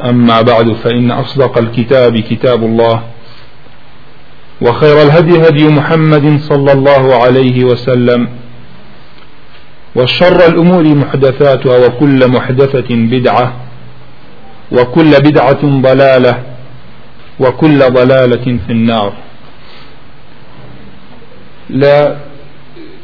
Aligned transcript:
أما 0.00 0.42
بعد 0.42 0.72
فإن 0.72 1.10
أصدق 1.10 1.58
الكتاب 1.58 2.20
كتاب 2.20 2.62
الله 2.64 3.02
وخير 4.60 5.02
الهدي 5.02 5.48
هدي 5.48 5.68
محمد 5.68 6.40
صلى 6.40 6.72
الله 6.72 7.22
عليه 7.22 7.64
وسلم 7.64 8.28
وشر 9.96 10.46
الأمور 10.46 10.84
محدثاتها 10.94 11.86
وكل 11.86 12.28
محدثة 12.28 12.86
بدعة 12.90 13.54
وكل 14.72 15.10
بدعة 15.10 15.64
ضلالة 15.80 16.38
وكل 17.40 17.78
ضلالة 17.78 18.58
في 18.66 18.70
النار 18.72 19.12
لا 21.70 22.16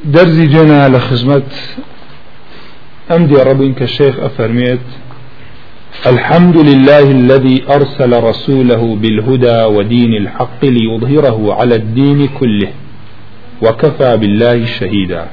درزي 0.05 0.47
جنا 0.47 0.89
لخزمة 0.89 1.43
أمدي 3.11 3.37
ربك 3.37 3.83
الشيخ 3.83 4.17
أفرميت 4.21 4.81
الحمد 6.07 6.57
لله 6.57 7.03
الذي 7.11 7.65
أرسل 7.71 8.23
رسوله 8.23 8.97
بالهدى 9.03 9.63
ودين 9.65 10.15
الحق 10.15 10.65
ليظهره 10.65 11.55
على 11.61 11.75
الدين 11.75 12.27
كله 12.29 12.69
وكفى 13.63 14.17
بالله 14.17 14.65
شهيدا 14.67 15.27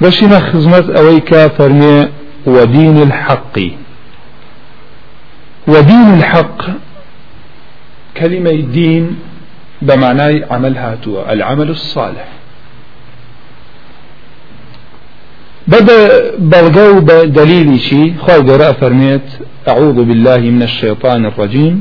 بشنا 0.00 0.40
خزمة 0.40 0.94
أويك 0.98 1.34
فرمي 1.46 2.08
ودين 2.46 3.02
الحق 3.02 3.56
ودين 5.68 6.14
الحق 6.18 6.62
كلمة 8.16 8.50
دين 8.50 9.16
بمعنى 9.82 10.44
عمل 10.50 10.76
هاتوا 10.78 11.32
العمل 11.32 11.68
الصالح 11.70 12.28
بدأ 15.68 16.36
بلغو 16.38 17.00
بدليل 17.00 17.80
شي 17.80 18.12
خاطر 18.26 18.72
فرميت 18.72 19.28
أعوذ 19.68 20.04
بالله 20.04 20.36
من 20.38 20.62
الشيطان 20.62 21.26
الرجيم 21.26 21.80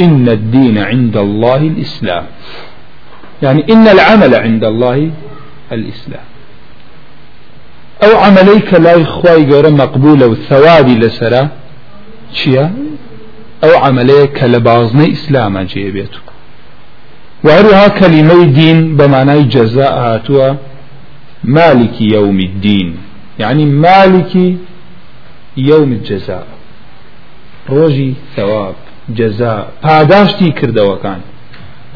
إن 0.00 0.28
الدين 0.28 0.78
عند 0.78 1.16
الله 1.16 1.56
الإسلام 1.56 2.24
يعني 3.42 3.64
إن 3.72 3.88
العمل 3.88 4.34
عند 4.34 4.64
الله 4.64 5.10
الإسلام 5.72 6.24
أو 8.02 8.16
عمليك 8.16 8.74
لا 8.74 9.02
إخوي 9.02 9.44
غير 9.44 9.70
مقبولة 9.70 10.26
والثوابي 10.26 10.94
لسرا 10.94 11.48
شيا 12.32 12.72
أو 13.64 13.76
عمليك 13.84 14.42
لبعضنا 14.42 15.12
إسلام 15.12 15.58
جيبيتك 15.58 16.20
وعرها 17.44 17.88
كلمة 17.88 18.44
دين 18.44 18.96
بمعنى 18.96 19.42
جزاء 19.42 19.92
هاتوا 20.00 20.54
مالك 21.44 22.00
يوم 22.00 22.38
الدين 22.40 22.96
يعني 23.38 23.64
مالك 23.66 24.36
يوم 25.56 25.92
الجزاء 25.92 26.46
روجي 27.70 28.14
ثواب 28.36 28.74
جزاء 29.18 29.62
پاداشتی 29.84 30.54
کردەوەکان 30.60 31.20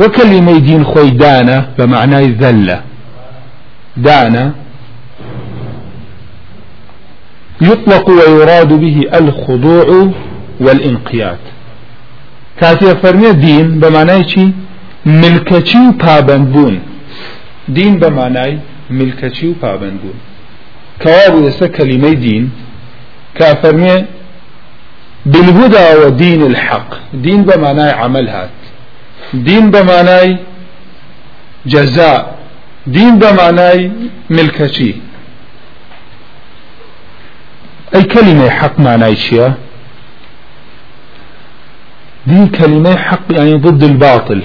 وەکەلیمەی 0.01 0.61
دین 0.61 0.85
خۆی 0.85 1.11
دانە 1.19 1.59
بە 1.81 1.87
معنای 1.87 2.37
زەلە 2.41 2.79
دانە 4.05 4.53
يطلق 7.61 8.09
ويراد 8.09 8.69
به 8.81 9.09
الخضوع 9.15 10.13
والانقياد 10.61 11.39
كاتي 12.61 12.87
فرمي 12.95 13.33
دين 13.33 13.81
بمعنى 13.81 14.29
شي 14.29 14.53
ملكتي 15.07 15.79
وبابند 15.89 16.53
بون 16.53 16.79
دين 17.69 17.99
بمعنى 17.99 18.59
ملکەچی 18.97 19.47
و 19.49 19.55
پابند 19.61 20.01
بوون 20.01 20.15
کەوابوو 21.03 21.45
ئێستا 21.51 21.69
کەلیمەی 21.79 22.17
دین 22.27 22.51
کا 23.39 23.55
فەرمێ 23.63 23.97
بالهدى 25.33 25.89
ودين 26.03 26.43
الحق 26.43 26.91
دين 27.23 27.43
بمعناي 27.45 27.91
عمل 27.91 28.29
هات 28.29 28.61
دين 29.35 29.71
بمعناي 29.71 30.37
جزاء 31.67 32.39
دين 32.87 33.19
بمعناي 33.19 33.91
ملكتي 34.31 34.95
أي 37.95 38.03
كلمة 38.03 38.49
حق 38.51 38.81
معناي 38.81 39.17
شيء 39.17 39.51
دين 42.27 42.47
كلمة 42.49 42.97
حق 42.97 43.27
يعني 43.31 43.55
ضد 43.55 43.83
الباطل 43.83 44.43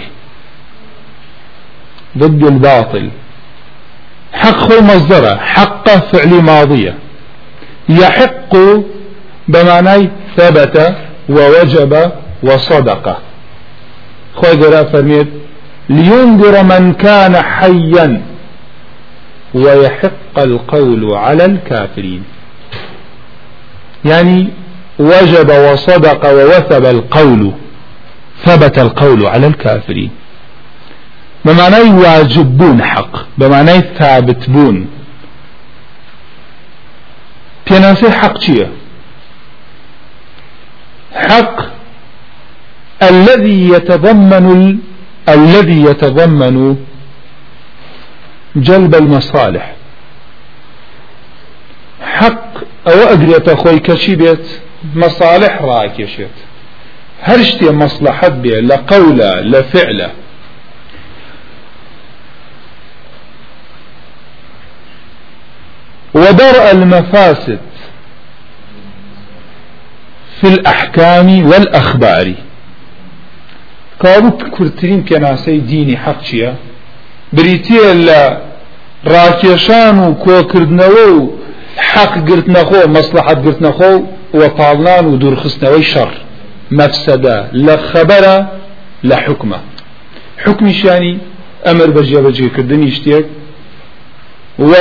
ضد 2.18 2.44
الباطل 2.44 3.10
حق 4.34 4.58
خو 4.60 4.82
مصدره 4.82 5.36
حق 5.42 5.90
فعل 6.12 6.30
ماضية 6.42 6.96
يحق 7.90 8.56
بمعنى 9.48 10.10
ثبت 10.38 10.96
ووجب 11.30 12.12
وصدق 12.44 13.18
خوي 14.36 14.56
جرا 14.56 14.84
فرميت 14.84 15.28
لينذر 15.90 16.64
من 16.64 16.94
كان 16.94 17.36
حيا 17.38 18.22
ويحق 19.54 20.34
القول 20.38 21.14
على 21.14 21.46
الكافرين 21.46 22.24
يعني 24.06 24.48
وجب 25.00 25.50
وصدق 25.52 26.26
ووثب 26.34 26.86
القول 26.86 27.52
ثبت 28.46 28.80
القول 28.80 29.26
على 29.26 29.48
الكافرين 29.48 30.10
بمعنای 31.46 31.90
واجب 31.90 32.44
بوون 32.48 32.82
حق 32.82 33.26
بمعنای 33.38 33.84
ثابت 34.00 34.46
بوون 34.46 34.88
پێناسی 37.70 38.06
حق 38.06 38.40
چییە 38.44 38.66
حق 41.14 41.68
الذي 43.02 43.70
يتضمن 43.76 44.80
الذي 45.28 45.82
يتضمن 45.82 46.78
جلب 48.56 48.96
المصالح 48.96 49.72
حق 52.02 52.46
او 52.88 52.94
اجريت 53.04 53.54
خوي 53.54 53.80
كشي 53.80 54.16
بيت 54.16 54.46
مصالح 54.96 55.62
راكشت 55.62 56.28
هرشتي 57.24 57.70
مصلحت 57.72 58.32
بيه 58.32 58.60
لقوله 58.60 59.42
لفعله 59.42 60.12
ودرء 66.14 66.72
المفاسد 66.72 67.60
في 70.42 70.48
الأحكام 70.54 71.46
والأخبار 71.48 72.34
كابوك 74.04 74.44
كرترين 74.44 75.04
كناسي 75.04 75.58
ديني 75.58 75.98
حق 75.98 76.24
شيا 76.24 76.56
بريتيا 77.34 77.94
لا 77.94 78.40
راكيشان 79.08 80.00
وكو 80.00 80.44
كردنو 80.44 81.34
حق 81.78 82.28
قرتنا 82.30 82.64
خو 82.64 82.88
مصلحة 82.88 83.34
قرتنا 83.34 83.72
خو 83.72 84.04
وطالنان 84.34 85.06
ودرخصنا 85.06 85.70
ويشر 85.70 86.12
مفسدة 86.72 87.48
لا 87.54 87.78
خبرة 87.78 88.52
لا 89.04 89.16
حكمة 89.18 89.60
حكم 90.46 90.72
شاني 90.74 91.18
أمر 91.68 91.86
بجي 91.88 92.16
بجي 92.18 92.50
كردني 92.50 92.88
اشتيك 92.88 93.26
و 94.60 94.74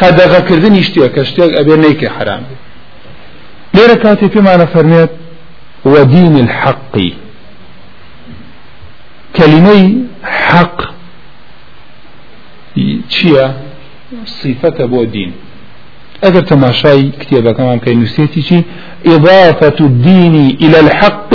قەدەغەکردنی 0.00 0.82
شتێکە 0.86 1.22
شتێک 1.30 1.50
ئەبێ 1.58 1.76
نیکە 1.84 2.08
حرام 2.16 2.44
لێرە 3.74 3.96
کاتی 4.04 4.28
پێمانە 4.34 4.66
فەرمێت 4.74 5.12
وەدین 5.92 6.34
الحەقی 6.44 7.10
کەلیمەی 9.36 9.84
حەق 10.48 10.76
چییە 13.14 13.46
صیفەتە 14.40 14.86
بۆ 14.92 15.02
دین 15.14 15.32
ئەگەر 16.24 16.44
تەماشای 16.50 17.12
کتێبەکەمان 17.20 17.78
پێ 17.84 17.92
نووسێتی 18.00 18.42
چی 18.48 18.58
إضافة 19.14 19.78
الدين 19.86 20.34
إلى 20.64 20.78
الحق 20.84 21.32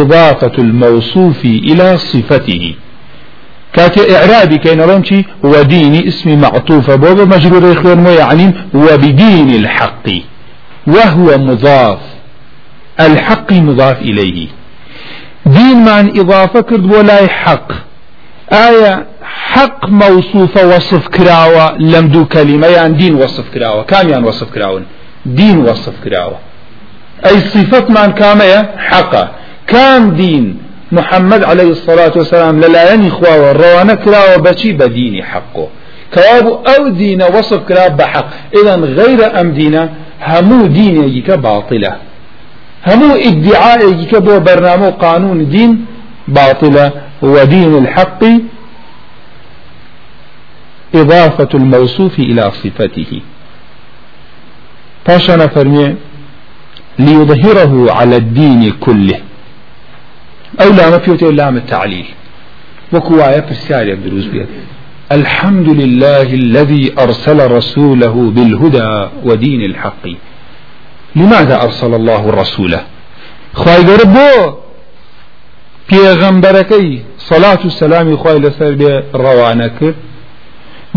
إضافة 0.00 0.56
الموصوف 0.66 1.38
إلى 1.70 1.90
صفته 2.10 2.74
كاتي 3.74 4.16
إعرابي 4.16 4.58
كين 4.58 4.80
رمشي 4.80 5.24
وديني 5.42 6.08
اسمي 6.08 6.36
معطوفة 6.36 6.94
بوبا 6.94 7.24
مجرور 7.24 7.72
إخوان 7.72 8.06
ويعني 8.06 8.52
وبدين 8.74 9.50
الحق 9.54 10.06
وهو 10.86 11.38
مضاف 11.38 11.98
الحق 13.00 13.52
مضاف 13.52 14.00
إليه 14.02 14.48
دين 15.46 15.76
من 15.84 16.20
إضافة 16.20 16.60
كرد 16.60 16.94
ولا 16.94 17.26
حق 17.28 17.72
آية 18.52 19.06
حق 19.22 19.88
موصوفة 19.88 20.66
وصف 20.76 21.08
كراوة 21.08 21.76
لم 21.78 22.06
دو 22.08 22.24
كلمة 22.24 22.66
يعني 22.66 22.94
دين 22.94 23.14
وصف 23.14 23.44
كراوة 23.54 23.82
كام 23.82 24.08
يعني 24.08 24.26
وصف 24.28 24.50
كراوة 24.54 24.82
دين 25.26 25.58
وصف 25.58 25.92
كراوة 26.04 26.38
أي 27.26 27.40
صفة 27.40 27.88
من 28.06 28.12
كامية 28.12 28.70
حقا 28.76 29.30
كام 29.66 30.10
دين 30.10 30.63
محمد 30.94 31.44
عليه 31.44 31.70
الصلاة 31.70 32.12
والسلام 32.16 32.60
للايني 32.60 33.10
خواه 33.10 33.52
روانا 33.52 33.94
كرا 33.94 34.36
وبشي 34.36 34.72
بديني 34.72 35.22
حقه 35.22 35.68
كواب 36.14 36.46
أو 36.68 36.88
دين 36.88 37.22
وصف 37.22 37.62
كرا 37.68 37.88
بحق 37.88 38.26
إذا 38.62 38.74
غير 38.76 39.40
أم 39.40 39.48
دين 39.50 39.88
همو 40.26 40.66
دين 40.66 41.04
يجيك 41.04 41.30
باطلة 41.30 41.96
همو 42.86 43.14
ادعاء 43.14 43.88
يجيك 43.90 44.14
بو 44.16 44.38
برنامج 44.40 44.92
قانون 44.92 45.48
دين 45.48 45.84
باطلة 46.28 46.90
ودين 47.22 47.78
الحق 47.78 48.22
إضافة 50.94 51.48
الموصوف 51.54 52.18
إلى 52.18 52.42
صفته 52.62 53.20
فاشنا 55.06 55.46
فرمي 55.46 55.94
ليظهره 56.98 57.92
على 57.92 58.16
الدين 58.16 58.70
كله 58.80 59.20
ئەو 60.60 60.70
لامە 60.78 60.98
پێوتێ 61.04 61.30
لامە 61.38 61.60
تعلیل 61.70 62.06
وەکو 62.92 63.12
وایە 63.18 63.42
پرسیارێک 63.48 63.98
دروست 64.04 64.28
بێت 64.32 64.48
الحمد 65.10 65.68
لله 65.82 66.28
الذي 66.42 66.84
أرسل 67.04 67.40
رسوله 67.56 68.14
بالهدى 68.36 68.94
ودين 69.26 69.62
الحق 69.70 70.04
لماذا 71.16 71.62
أرسل 71.62 71.94
الله 71.94 72.22
رسوله 72.42 72.80
خواهي 73.54 73.82
قربو 73.88 74.32
پێغەمبەرەکەی 75.90 76.88
سەلات 77.30 77.60
و 77.66 77.70
سەلامی 77.80 78.16
خی 78.22 78.36
لەسەر 78.44 78.72
بێ 78.80 78.92
ڕەوانە 79.22 79.68
کرد 79.78 79.94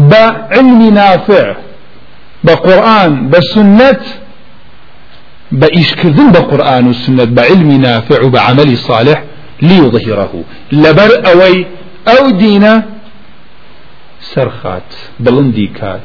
بە 0.10 0.24
علمی 0.51 0.92
نافع 0.92 1.53
بە 2.48 2.51
قورآن 2.51 3.30
بە 3.31 3.39
سنت 3.56 4.03
بە 5.60 5.65
ئیشکردن 5.77 6.30
بە 6.33 6.39
قورآن 6.50 6.86
و 6.88 6.94
سنت 6.94 7.30
بە 7.38 7.42
علمی 7.51 7.77
نافع 7.77 8.25
و 8.25 8.31
بە 8.31 8.38
عملی 8.39 8.75
صالح 8.75 9.18
ليظهره 9.62 10.44
لبر 10.71 11.30
أوي 11.31 11.65
أو 12.07 12.30
دينة 12.30 12.83
سرخات 14.21 14.83
بلندي 15.19 15.68
كات 15.68 16.01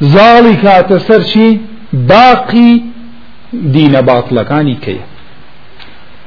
زالي 0.00 0.54
كات 0.56 0.92
سرشي 0.94 1.58
باقي 1.92 2.80
دين 3.52 4.00
باطلكاني 4.00 4.74
كي 4.82 5.00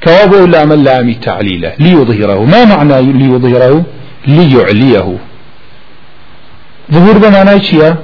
كوابو 0.04 0.46
لام 0.46 0.72
اللام 0.72 1.14
تعليله 1.14 1.72
ليظهره 1.80 2.46
ما 2.46 2.66
معنى 2.66 3.02
ليظهره 3.12 3.84
ليعليه 4.28 5.18
ظهور 6.92 7.18
بمعنى 7.18 7.62
شيء 7.64 7.96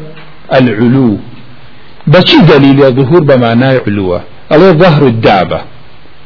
العلو 0.54 1.18
بشي 2.08 2.38
دليل 2.38 2.78
ظهور 2.80 3.22
بمعنى 3.24 3.66
علوه 3.88 4.22
الله 4.52 4.72
ظهر 4.72 5.08
الدابة 5.08 5.62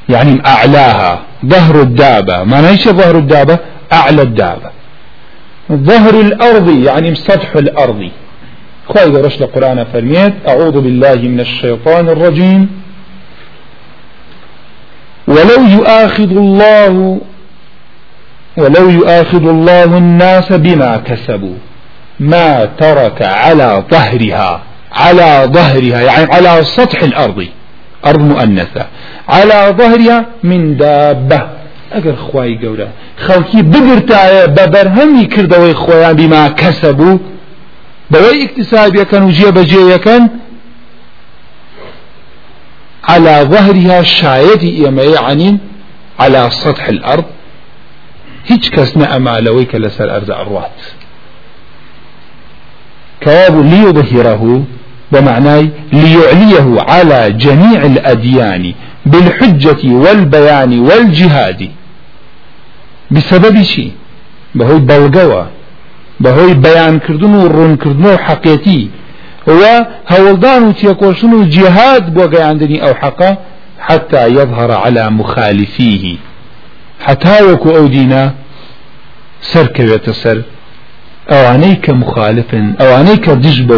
يعني 0.10 0.42
أعلاها 0.46 1.22
ظهر 1.46 1.82
الدابة 1.82 2.44
ما 2.44 2.72
نيش 2.72 2.88
ظهر 2.90 3.18
الدابة 3.18 3.60
أعلى 3.94 4.22
الدابة 4.22 4.70
ظهر 5.72 6.20
الأرض 6.22 6.70
يعني 6.86 7.16
سطح 7.16 7.56
الأرض 7.56 8.10
خواهي 8.88 9.06
قرش 9.22 9.42
القرآن 9.42 9.86
فرميت 9.94 10.34
أعوذ 10.48 10.82
بالله 10.82 11.16
من 11.16 11.40
الشيطان 11.40 12.08
الرجيم 12.10 12.70
ولو 15.28 15.64
يؤاخذ 15.70 16.32
الله 16.38 17.20
ولو 18.58 18.90
يؤاخذ 18.90 19.50
الله 19.50 19.84
الناس 19.98 20.54
بما 20.54 20.98
كسبوا 20.98 21.56
ما 22.20 22.66
ترك 22.66 23.22
على 23.22 23.84
ظهرها 23.92 24.62
على 24.92 25.48
ظهرها 25.52 26.02
يعني 26.02 26.34
على 26.34 26.64
سطح 26.64 27.04
الأرض 27.04 27.48
أرض 28.06 28.20
مؤنثة 28.22 28.86
على 29.32 29.74
ظهرها 29.78 30.26
من 30.44 30.78
دابة 30.78 31.42
ئەگەر 31.92 32.16
خوای 32.30 32.58
گەورە 32.62 32.88
خەڵکی 33.28 33.58
بگرتایە 33.62 34.48
بە 34.48 34.66
بەرهەمی 34.74 35.28
کردەوەی 35.34 35.74
خۆیان 35.84 36.16
بیما 36.20 36.50
کەسە 36.60 36.86
بوو 36.86 37.18
بەوەی 38.14 38.38
ئیکتسابیەکەن 38.42 39.24
و 39.24 39.32
جێ 39.32 39.50
بەجێیەکەن 39.58 40.24
على 43.04 43.48
ظهرها 43.52 44.04
شایەتی 44.04 44.78
ئێمەی 44.84 45.18
عنین 45.24 45.60
على 46.20 46.50
سطح 46.64 46.86
الأرض 46.88 47.24
هیچ 48.44 48.72
کەس 48.72 48.90
نەئەمالەوەی 49.00 49.66
کە 49.72 49.78
لەسەر 49.84 50.10
ئەرزە 50.14 50.34
ئەڕوات 50.40 50.80
كواب 53.24 53.56
ليظهره 53.66 54.62
بمعنى 55.12 55.70
ليعليه 55.94 56.82
على 56.82 57.32
جميع 57.32 57.80
الأديان 57.92 58.74
بالحجة 59.06 59.86
والبيان 59.94 60.80
والجهاد 60.80 61.70
بسبب 63.12 63.62
شيء 63.62 63.92
بهوي 64.56 64.80
بلغوة 64.80 65.48
بهوي 66.20 66.54
بيان 66.54 67.00
كردن 67.00 67.34
ورون 67.36 67.76
كردن 67.76 68.06
وحقيتي 68.06 68.90
و 69.48 69.52
هەوڵدان 70.12 70.62
و 70.64 70.72
تێکۆشن 70.74 71.34
و 71.34 71.44
جهاد 71.50 72.14
بۆ 72.14 72.24
گەیاندنی 72.34 72.80
ئەو 72.86 72.94
حەقە 73.02 73.32
حتى 73.80 74.28
يظهر 74.32 74.72
على 74.72 75.10
مخالفيه 75.10 76.16
حتى 77.06 77.30
وەکو 77.40 77.70
ئەو 77.70 77.88
دینە 77.88 78.24
سەرکەوێتە 79.54 80.12
سەر 80.24 80.38
ئەوانەی 81.32 81.76
کە 81.86 81.90
مخالفن 81.94 82.76
ئەوانەی 82.80 83.18
کە 83.26 83.30
دژ 83.34 83.60
بە 83.62 83.78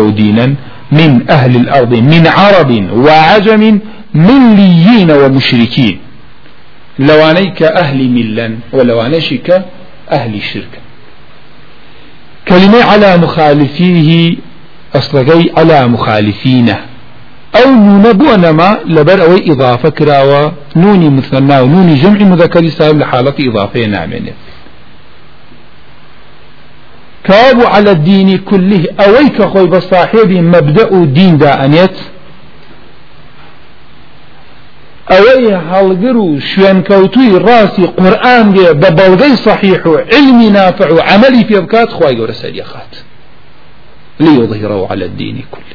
من 0.92 1.22
أهل 1.30 1.56
الأرض 1.56 1.94
من 2.12 2.28
عرب 2.28 2.72
وعجم 2.94 3.80
ملیینەوە 4.21 5.27
مشرکی 5.36 5.92
لەوانەی 7.07 7.54
کە 7.60 7.68
ئەهلی 7.77 8.07
میلەن 8.15 8.51
و 8.74 8.77
لەوانەشی 8.88 9.39
کە 9.50 9.57
ئەهلی 10.12 10.42
شرکە 10.50 10.81
كلمة 12.48 12.83
على 12.83 13.18
مخالفيه 13.18 14.38
أصلغي 14.95 15.51
على 15.57 15.88
مخالفينه 15.88 16.77
أو 17.56 17.69
نون 17.71 18.13
بونما 18.13 18.77
لبر 18.89 19.21
أو 19.24 19.36
إضافة 19.54 19.89
كراوة 19.89 20.51
نوني 20.75 21.10
مثنى 21.10 21.60
ونوني 21.60 21.95
جمع 21.95 22.19
مذكر 22.24 22.70
سالم 22.70 23.00
لحالة 23.00 23.34
إضافة 23.39 23.79
نامنة 23.86 24.32
كاب 27.24 27.62
على 27.62 27.91
الدين 27.91 28.38
كله 28.38 28.84
أويك 29.00 29.41
خوي 29.43 29.67
بصاحب 29.67 30.29
مبدأ 30.32 31.05
دين 31.05 31.38
دا 31.38 31.65
أنيت 31.65 31.98
ئەوەی 35.12 35.51
هەڵگر 35.72 36.15
و 36.17 36.39
شوێنکەوتوی 36.39 37.38
ڕاستی 37.45 37.86
قورآانگێ 37.98 38.69
بە 38.81 38.89
بەڵگەی 38.98 39.36
صحیح 39.45 39.83
و 39.86 39.98
علمی 39.98 40.50
نافع 40.50 40.89
و 40.93 41.00
عملی 41.07 41.41
پێ 41.43 41.60
بکات 41.62 41.89
خی 41.93 42.15
گەورە 42.17 42.31
سەریە 42.33 42.63
خات 42.63 43.03
لیظهره 44.19 44.88
على 44.91 45.03
الدین 45.05 45.43
کل 45.51 45.67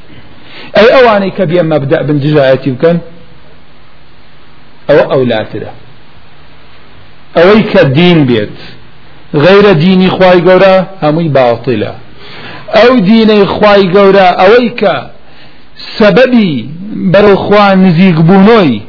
ئەی 0.76 0.88
ئەوانەی 0.90 1.30
کە 1.38 1.42
بێ 1.46 1.62
مەبدە 1.72 1.98
بنجایەتی 2.06 2.70
بکەن 2.72 2.98
ئەوە 4.90 5.04
ئەولاترە 5.12 5.72
ئەوەی 7.36 7.62
کە 7.62 7.84
دین 7.84 8.26
بێت 8.26 8.58
غیرە 9.44 9.72
دینی 9.84 10.08
خی 10.10 10.38
گەورە 10.46 10.76
هەمووی 11.04 11.28
باوتیلە 11.28 11.92
ئەو 12.76 12.92
دینەی 13.10 13.44
خی 13.56 13.82
گەورە 13.94 14.28
ئەوەی 14.40 14.70
کە 14.80 14.94
سەبەبی 15.98 16.68
بەرەخوا 17.12 17.66
نزیک 17.82 18.16
بوونەوەی 18.28 18.87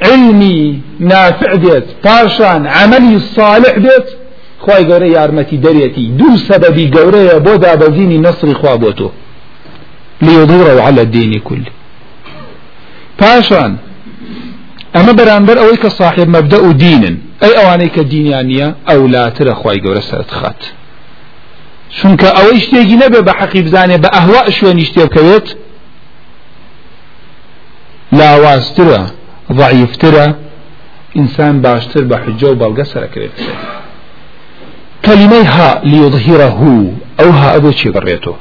علمی 0.00 0.82
نافع 1.00 1.54
بێت 1.56 1.82
پاشان 2.04 2.66
عملی 2.66 3.20
صالح 3.36 3.72
بێت 3.78 4.08
خی 4.66 4.82
گەورە 4.88 5.06
یارمەتی 5.12 5.56
دەرێتی 5.64 6.04
دوو 6.18 6.36
سەبەبی 6.48 6.90
گەورەیە 6.94 7.38
بۆ 7.44 7.54
دابەزینی 7.64 8.18
نسری 8.18 8.54
خوا 8.54 8.76
بۆ 8.76 8.92
تۆ 8.98 9.10
لێدوڕەوە 10.24 10.82
على 10.86 11.04
دینی 11.04 11.38
کول 11.40 11.62
پاشان 13.18 13.78
ئەمە 14.94 15.12
بەرامبەر 15.18 15.56
ئەوەی 15.58 15.76
کە 15.82 15.88
صاحب 15.90 16.28
مەبدە 16.36 16.58
و 16.68 16.72
دینن 16.72 17.16
ئەی 17.42 17.52
ئەوانەی 17.58 17.90
کە 17.96 18.02
دینیان 18.12 18.46
نییە 18.50 18.68
ئەولاترە 18.88 19.54
خی 19.62 19.78
گەورە 19.84 20.02
سەرت 20.10 20.30
خات 20.38 20.60
چونکە 22.00 22.28
ئەوەی 22.38 22.60
شتێکی 22.64 22.96
نەبێ 23.02 23.20
بە 23.26 23.32
حەقی 23.40 23.62
بزانێ 23.66 23.96
بە 24.04 24.08
ئەهوا 24.16 24.42
شوێنی 24.58 24.84
شتێکەوێت 24.88 25.48
لاواازترە 28.12 29.02
ضعیفترە 29.52 30.26
ئینسان 31.18 31.54
باشتر 31.66 32.00
بە 32.10 32.16
حجە 32.24 32.44
و 32.52 32.58
بەڵگە 32.60 32.84
سەرکرێت 32.92 33.36
کەلیمەی 35.06 35.44
ها 35.54 35.70
لیظهیرە 35.92 36.48
هو 36.60 36.76
ئەو 37.18 37.30
ها 37.38 37.48
ئەبۆ 37.56 37.70
چی 37.78 37.88
بڕێتەوە 37.94 38.38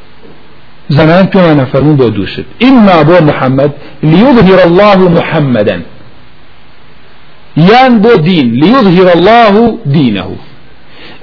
زنان 0.89 1.25
پێوانە 1.33 1.65
فەرمون 1.71 1.95
بۆ 1.99 2.07
دووشت 2.15 2.45
ئما 2.65 2.97
بۆ 3.09 3.17
محەممەد 3.29 3.73
لیظهیر 4.13 4.59
الله 4.67 4.99
محەممەدەن 5.17 5.81
یان 7.71 7.93
بۆ 8.03 8.13
دین 8.29 8.47
لیظهیر 8.63 9.07
الله 9.15 9.53
دینه 9.95 10.23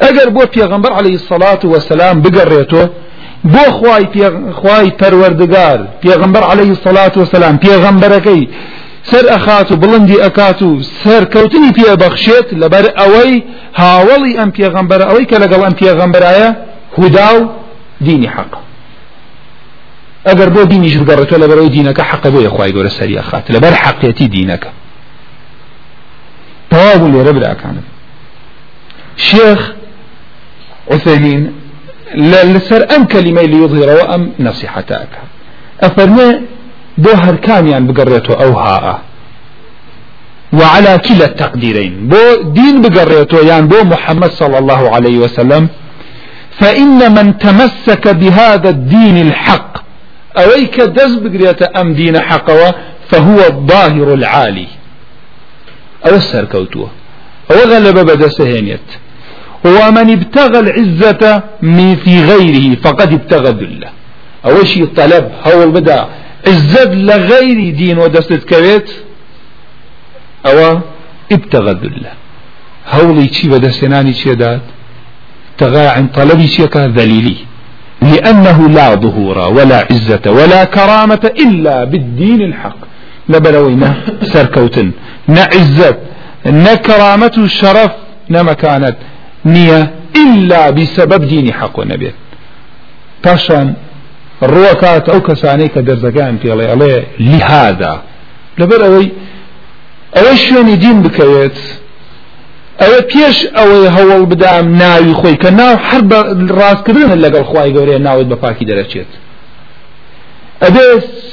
ئەگەر 0.02 0.28
بۆ 0.36 0.42
پێغمبەر 0.56 0.92
عليه 1.00 1.12
الصلاة 1.20 1.62
وسلام 1.72 2.22
بگەڕێتەوە 2.22 2.84
بۆ 3.52 3.64
خوای 3.78 4.04
پێ 4.14 4.26
خوای 4.60 4.90
پەروەردگار 5.00 5.78
پێغمبەر 6.04 6.44
عليه 6.52 6.70
الصلاة 6.76 7.14
وسلام 7.22 7.56
پێغمبەرەکەی 7.64 8.42
سەر 9.10 9.24
ئەخات 9.32 9.72
و 9.72 9.76
بڵندی 9.76 10.16
ئەکات 10.24 10.62
و 10.62 10.70
سەرکەوتنی 11.04 11.72
پێبەخشێت 11.78 12.48
لەبەر 12.62 12.84
ئەوەی 13.00 13.34
هاوڵی 13.82 14.32
ئەم 14.38 14.50
پێغەمبەر 14.56 15.00
ئەوەی 15.08 15.26
کە 15.30 15.36
لەگەڵ 15.42 15.60
ئەم 15.66 15.74
پێغەمبەرایە 15.80 16.48
هودا 16.98 17.28
و 17.36 17.40
دینی 18.00 18.26
حەق 18.36 18.52
ئەگەر 20.26 20.48
بۆ 20.54 20.62
دینیش 20.72 20.94
بگەڕێتەوە 20.98 21.38
لەبەر 21.42 21.58
ئەوی 21.60 21.70
دینەکە 21.76 22.02
حەقە 22.10 22.30
بۆ 22.34 22.40
یەخوای 22.46 22.72
گەورە 22.74 22.90
سەری 22.98 23.16
ئەخات 23.18 23.44
لەبەر 23.54 23.72
حەقیەتی 23.84 24.26
دینەکە 24.36 24.70
تەواو 26.70 27.08
لێرە 27.12 27.32
براکانم 27.38 27.86
شێخ 29.26 29.60
عثەمین 30.94 31.42
لەسەر 32.54 32.82
ئەم 32.90 33.02
کەلیمەی 33.12 33.48
لیظهرەوە 33.52 34.04
ئەم 34.10 34.22
نەسیحەتەکە 34.46 35.20
ئەفەرمێ 35.82 36.30
بۆ 37.02 37.10
هەرکانیان 37.26 37.82
بگەڕێتەوە 37.88 38.36
ئەو 38.42 38.52
هاە 38.64 38.94
وعلى 40.58 40.92
كلا 41.06 41.24
التقديرين 41.30 41.94
بو 42.10 42.22
دين 42.58 42.74
بقريتو 42.84 43.38
يعني 43.50 43.66
بو 43.72 43.78
محمد 43.92 44.32
صلى 44.40 44.56
الله 44.62 44.82
عليه 44.94 45.16
وسلم 45.24 45.64
فإن 46.60 47.00
من 47.16 47.26
تمسك 47.46 48.04
بهذا 48.20 48.70
الدين 48.76 49.16
الحق 49.26 49.72
أويك 50.42 50.76
دز 50.96 51.12
بقريت 51.24 51.60
أم 51.80 51.88
دين 52.00 52.16
حقوة 52.28 52.74
فهو 53.10 53.38
الظاهر 53.52 54.08
العالي 54.18 54.68
أو 56.06 56.14
السركوتوه 56.22 56.90
أو 57.50 57.58
غلب 57.72 57.96
بدسهينيت 58.08 58.88
ومن 59.76 60.06
ابتغى 60.16 60.58
العزة 60.64 61.22
من 61.76 61.88
في 62.04 62.14
غيره 62.30 62.66
فقد 62.84 63.10
ابتغى 63.18 63.50
ذله 63.60 63.90
أو 64.46 64.56
شيء 64.72 64.84
طلب 65.00 65.24
هو 65.46 65.62
البدأ 65.68 66.00
عزت 66.50 66.92
لە 67.08 67.16
غەیری 67.30 67.68
دینەوە 67.78 68.08
دەستت 68.16 68.42
کەوێت 68.52 68.86
ئەوە 70.46 70.70
ئبتەغە 71.32 71.74
بالله 71.82 72.12
هەوڵی 72.92 73.26
چی 73.34 73.44
بە 73.52 73.58
دەستێنانی 73.64 74.18
چێدات 74.24 74.64
تەغا 75.60 75.86
عن 75.96 76.06
طلبی 76.16 76.48
چیەکە 76.54 76.76
دلیلی 76.96 77.38
لأنه 78.02 78.58
لا 78.76 78.88
ظهور 79.02 79.38
ولا 79.56 79.80
عزة 79.94 80.20
ولا 80.38 80.64
كرامة 80.64 81.24
إلا 81.44 81.76
بالدين 81.84 82.40
الحق 82.48 82.76
لبلوينا 83.28 83.90
سركوتن 84.32 84.88
نعزة 85.36 85.96
نكرامة 86.46 87.36
الشرف 87.38 87.90
نمكانت 88.30 88.96
نية 89.44 89.80
إلا 90.24 90.70
بسبب 90.70 91.22
دين 91.28 91.52
حق 91.58 91.78
ونبي 91.78 92.10
باشان 93.24 93.74
ڕوەکات 94.42 95.08
ئەو 95.08 95.20
کەسانەی 95.28 95.68
کە 95.74 95.80
دەرزەکان 95.88 96.34
پێڵێ 96.42 96.66
ئەڵێ 96.70 96.96
لیهادا 97.18 97.94
لەبەر 98.58 98.80
ئەوەی 98.86 99.06
ئەوەی 100.16 100.36
شوێنی 100.44 100.76
دین 100.76 100.98
بکەوێت 101.02 101.58
ئەوە 102.82 103.00
پێش 103.10 103.36
ئەوەی 103.56 103.86
هەوڵ 103.96 104.20
بدام 104.32 104.66
ناوی 104.82 105.14
خۆی 105.20 105.36
کە 105.42 105.50
ناو 105.60 105.74
هەر 105.88 106.02
بە 106.10 106.18
ڕاستکردن 106.58 107.10
لەگەڵ 107.24 107.44
خی 107.50 107.68
گەورەیە 107.76 107.98
ناوت 108.06 108.26
بە 108.32 108.36
پاکی 108.42 108.64
دەرەچێت 108.70 109.10
ئەبێ 110.62 110.86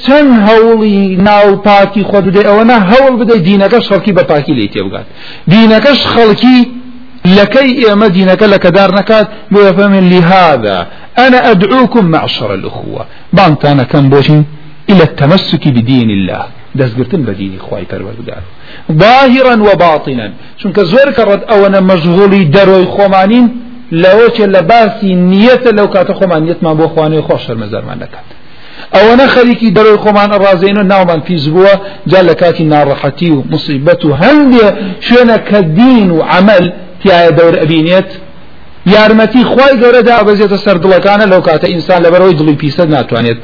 چەند 0.06 0.32
هەوڵی 0.48 1.00
ناو 1.28 1.48
پاکی 1.66 2.02
خۆ 2.08 2.18
بدەی 2.26 2.46
ئەوەنا 2.48 2.78
هەوڵ 2.90 3.12
بدەی 3.20 3.40
دینەکەش 3.48 3.84
خەڵکی 3.90 4.12
بە 4.18 4.22
پاکی 4.30 4.54
لی 4.54 4.68
تێبگات 4.74 5.06
دینەکەش 5.52 6.00
خەڵکی 6.14 6.60
لكي 7.24 7.92
إمدينك 7.92 8.42
لك 8.42 8.66
دار 8.66 8.94
نكات 8.94 9.28
بفهم 9.50 9.94
لهذا 9.94 10.86
أنا 11.18 11.50
أدعوكم 11.50 12.04
معشر 12.04 12.54
الأخوة 12.54 13.06
بانتانا 13.32 13.82
كان 13.82 14.08
بوشين 14.10 14.44
إلى 14.90 15.02
التمسك 15.02 15.68
بدين 15.68 16.10
الله 16.10 16.44
دەستگرتن 16.78 17.20
بە 17.26 17.32
دینی 17.36 17.58
خی 17.70 17.84
پەروەردگار 17.92 18.42
باهرن 18.88 19.60
و 19.60 19.64
باڵینەن 19.72 20.32
چونکە 20.62 20.80
زۆر 20.84 21.08
کەڕەت 21.16 21.50
ئەوەنە 21.50 21.80
مەژغوڵی 21.80 22.44
دەرۆی 22.56 22.84
خۆمانین 22.96 23.46
لەوەچە 23.92 24.42
لە 24.46 24.62
باسی 24.62 25.12
نیەتە 25.30 25.68
لەو 25.78 25.86
کاتە 25.94 26.12
خۆمانیتمان 26.14 26.76
بۆ 26.78 26.86
خوانەوەی 26.94 27.22
خۆش 27.28 27.40
شەرمەزارمان 27.46 27.98
دەکات 28.02 28.26
ئەوەنە 28.94 29.26
خەریکی 29.34 29.70
دەرۆی 29.76 29.98
خۆمان 30.06 30.28
ڕازین 30.42 30.78
و 30.78 30.82
ناومان 30.82 31.20
پیس 31.20 31.44
بووە 31.46 31.74
جا 32.06 32.22
لە 32.28 32.34
کاتی 32.42 32.64
ناڕەحەتی 32.70 33.30
و 33.32 33.44
مصیبەت 33.52 34.04
و 34.04 34.14
هەندێ 34.16 34.66
شوێنە 35.08 35.36
کە 35.50 35.60
دین 35.78 36.10
و 36.10 36.20
عمل 36.22 36.70
تایە 37.08 37.30
دەور 37.38 37.54
ئەبینێت 37.62 38.08
یارمەتی 38.94 39.42
خی 39.50 39.70
گەورەدا 39.82 40.16
بەزێتە 40.26 40.58
سەر 40.64 40.76
دڵەکانە 40.84 41.24
لەو 41.32 41.40
کاتە 41.48 41.66
ئینسان 41.72 41.98
لەبەرەوەی 42.04 42.38
دڵی 42.40 42.54
پیسە 42.62 42.84
ناتوانێت 42.94 43.38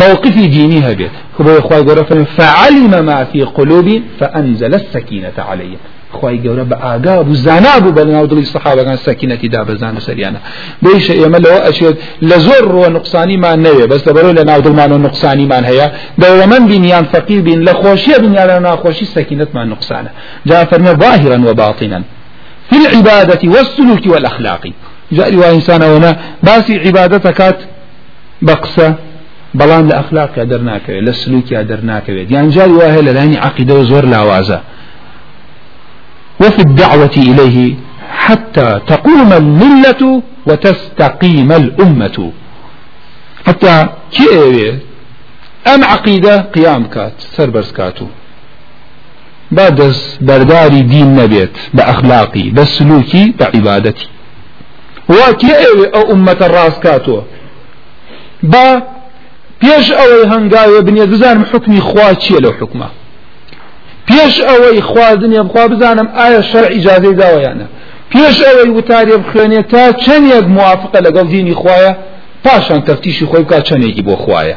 موقفی 0.00 0.46
دینی 0.56 0.80
هەبێت 0.88 1.14
خبی 1.36 1.56
خی 1.68 1.82
گەورە 1.88 2.04
فن 2.08 2.22
فعلی 2.36 2.84
مەمافی 2.94 3.42
قلوبی 3.56 3.96
فەنزە 4.18 4.66
لە 4.74 4.78
سەکینەتە 4.92 5.42
عليهەیە 5.52 5.80
خی 6.20 6.36
گەورە 6.44 6.64
بە 6.70 6.76
ئاگا 6.84 7.16
بوو 7.26 7.34
زانابوو 7.46 7.94
بە 7.96 8.02
لەناو 8.06 8.26
دڵی 8.30 8.46
سەحابەکان 8.54 8.96
سەکینەتی 9.06 9.48
دابزانە 9.54 10.00
سەریانە 10.08 10.40
بیشە 10.84 11.14
ئێمە 11.20 11.38
لەوە 11.44 11.60
ئەچێت 11.66 11.94
لە 12.28 12.36
زۆر 12.46 12.64
ڕۆ 12.74 12.84
نقصانیمان 12.96 13.58
نەوێ 13.66 13.84
بەستە 13.92 14.10
بەرەوە 14.16 14.34
لە 14.38 14.44
ناو 14.50 14.60
دڵمان 14.66 14.90
و 14.94 14.98
نقصانیمان 15.06 15.64
هەیە 15.70 15.86
دەوڵەمەند 16.22 16.64
بینیان 16.70 17.04
فەقیر 17.12 17.40
بین 17.46 17.60
لە 17.68 17.72
خۆشیە 17.82 18.18
بنیان 18.22 18.46
لە 18.50 18.56
ناخۆشی 18.66 19.06
سەکینەتمان 19.16 19.66
نقصانە 19.74 20.10
جا 20.48 20.60
فەرمە 20.70 20.92
باهرن 21.02 21.42
وە 21.48 21.54
باڵینەن 21.60 22.04
في 22.70 22.76
العبادة 22.76 23.40
والسلوك 23.48 24.06
والأخلاق 24.06 24.62
جاء 25.12 25.34
رواية 25.34 25.54
إنسان 25.54 25.82
هنا 25.82 26.12
باسي 26.42 26.74
عبادتك 26.86 27.56
بقسة 28.42 28.94
بلان 29.54 29.88
لأخلاق 29.88 30.42
درناك 30.42 30.86
للسلوك 30.90 31.54
درناك 31.54 32.08
يعني 32.08 32.48
جاء 32.48 32.68
رواية 32.68 33.00
للاني 33.00 33.36
عقيدة 33.38 33.74
وزور 33.74 34.04
لعوازة 34.04 34.60
وفي 36.40 36.58
الدعوة 36.58 37.14
إليه 37.16 37.74
حتى 38.10 38.80
تقوم 38.86 39.32
الملة 39.32 40.22
وتستقيم 40.46 41.52
الأمة 41.52 42.30
حتى 43.46 43.88
كي 44.12 44.70
أم 45.74 45.84
عقيدة 45.84 46.36
قيام 46.54 46.84
كات 46.84 47.12
سربرز 47.18 47.72
كاتو 47.72 48.06
با 49.52 49.70
دەست 49.70 50.18
بەرداری 50.20 50.82
دین 50.82 51.14
نەبێت 51.20 51.50
بە 51.76 51.80
ئەخلاقی 51.82 52.52
بە 52.56 52.60
سلوکی 52.64 53.34
بە 53.38 53.44
عیبادەتی 53.54 54.06
واکێ 55.12 55.52
ئێوێ 55.62 55.86
ئەو 55.94 56.04
ئومەتە 56.10 56.46
ڕاستکاتەوە 56.54 57.22
با 58.42 58.68
پێش 59.62 59.86
ئەوەی 59.98 60.24
هەنگاوێ 60.32 60.80
بنیە 60.86 61.06
بزانم 61.12 61.44
حکمی 61.52 61.80
خوا 61.80 62.14
چییە 62.14 62.40
لەو 62.44 62.52
حکمە 62.60 62.88
پێش 64.08 64.34
ئەوەی 64.48 64.80
خواردنیە 64.82 65.42
بخوا 65.42 65.68
بزانم 65.68 66.08
ئایا 66.16 66.42
شەر 66.52 66.64
ئیجاازەی 66.74 67.14
داوەیانە 67.20 67.66
پێش 68.12 68.36
ئەوەی 68.46 68.70
وتاریە 68.76 69.16
بخوێنێت 69.24 69.66
تا 69.72 69.84
چەندێک 70.04 70.46
موافقە 70.56 70.98
لەگەڵ 71.06 71.26
دینی 71.34 71.54
خویە 71.60 71.92
پاشان 72.44 72.80
تەفتیشی 72.88 73.26
خۆی 73.30 73.42
بکات 73.44 73.62
چەندێکی 73.68 74.02
بۆ 74.08 74.14
خویە 74.24 74.56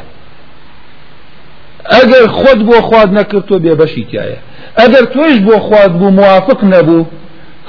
ئەگەر 1.90 2.24
خۆت 2.38 2.60
بۆ 2.68 2.80
خوارد 2.88 3.12
نەکردۆ 3.18 3.56
بێبەشی 3.64 4.04
تایە 4.12 4.38
ئەگەر 4.80 5.04
توێش 5.12 5.38
بۆ 5.46 5.56
خوارد 5.66 5.92
بوو 5.98 6.10
موافق 6.20 6.60
نەبوو 6.74 7.04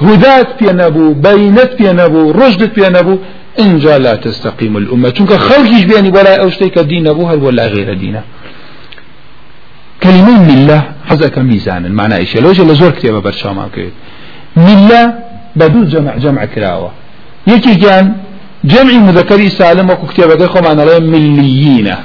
هودات 0.04 0.50
پێ 0.60 0.72
نەبوو 0.82 1.14
بەینەت 1.26 1.72
پێ 1.80 1.92
نەبوو 2.02 2.34
ڕژدت 2.40 2.72
پێ 2.78 2.88
نەبوو 2.98 3.16
اینجا 3.64 3.98
لا 3.98 4.16
تستقیم 4.16 4.76
الأمة 4.78 5.10
چونکە 5.18 5.36
خەڵکیش 5.48 5.84
بێنی 5.90 6.12
بەلای 6.16 6.38
ئەو 6.42 6.50
شتێک 6.54 6.74
کە 6.78 6.82
دین 6.90 7.08
نەبوو 7.08 7.28
هەر 7.32 7.40
بۆ 7.44 7.50
لا 7.60 7.68
غێرە 7.74 7.96
دینە 8.02 8.24
کەلیمەی 10.04 10.40
میلە 10.48 10.80
حەزەکە 11.10 11.42
میزانن 11.52 11.92
مانایشە 12.00 12.38
لەۆژە 12.46 12.64
لە 12.70 12.74
زۆر 12.82 12.92
کتێبە 12.98 13.22
بەرچامان 13.28 13.70
کرد 13.76 13.92
میلە 14.66 15.04
بە 15.60 15.66
دوو 15.72 15.86
جەمع 15.94 16.16
جەمع 16.24 16.46
کراوە 16.54 16.92
یەکی 17.52 17.74
گیان 17.82 18.16
جەمعی 18.72 19.00
مذەکەری 19.08 19.50
سالم 19.60 19.88
وەکو 19.90 20.06
کتێبەکەی 20.12 20.52
خۆمانەڵێ 20.54 20.98
ملیینە 21.02 21.98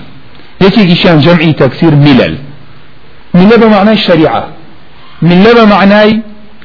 یەکێکیشیان 0.64 1.18
جەمعی 1.24 1.58
تەکسیر 1.60 1.94
میلل 2.06 2.34
میلە 3.36 3.56
بە 3.62 3.66
معنای 3.74 3.96
شەریعە 4.06 4.42
میلە 5.22 5.50
بە 5.58 5.64
معنای 5.72 6.22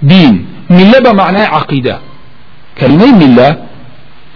دین 0.07 0.35
میلە 0.75 0.99
بە 1.05 1.11
معنای 1.13 1.45
عقیدە 1.57 1.95
کەلمەی 2.79 3.13
میلە 3.21 3.49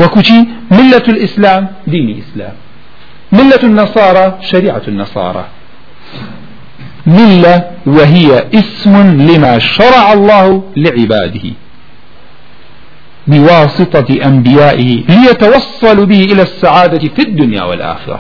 وەکوچی 0.02 0.38
ملة 0.78 1.04
الإسلام 1.14 1.64
ديني 1.94 2.16
إسلام 2.24 2.56
ملة 3.38 3.62
النصارى 3.72 4.26
شريعة 4.52 4.86
النصارى 4.88 5.46
ملة 7.18 7.56
وهي 7.98 8.30
اسم 8.60 8.94
لما 9.30 9.60
شرع 9.60 10.06
الله 10.18 10.64
لعباده 10.78 11.48
بواسطة 13.28 14.10
أنبيائه 14.30 14.90
ليتوصلوا 15.14 16.06
به 16.06 16.20
إلى 16.32 16.42
السعادة 16.42 17.04
في 17.16 17.22
الدنيا 17.28 17.64
والآخرة 17.64 18.20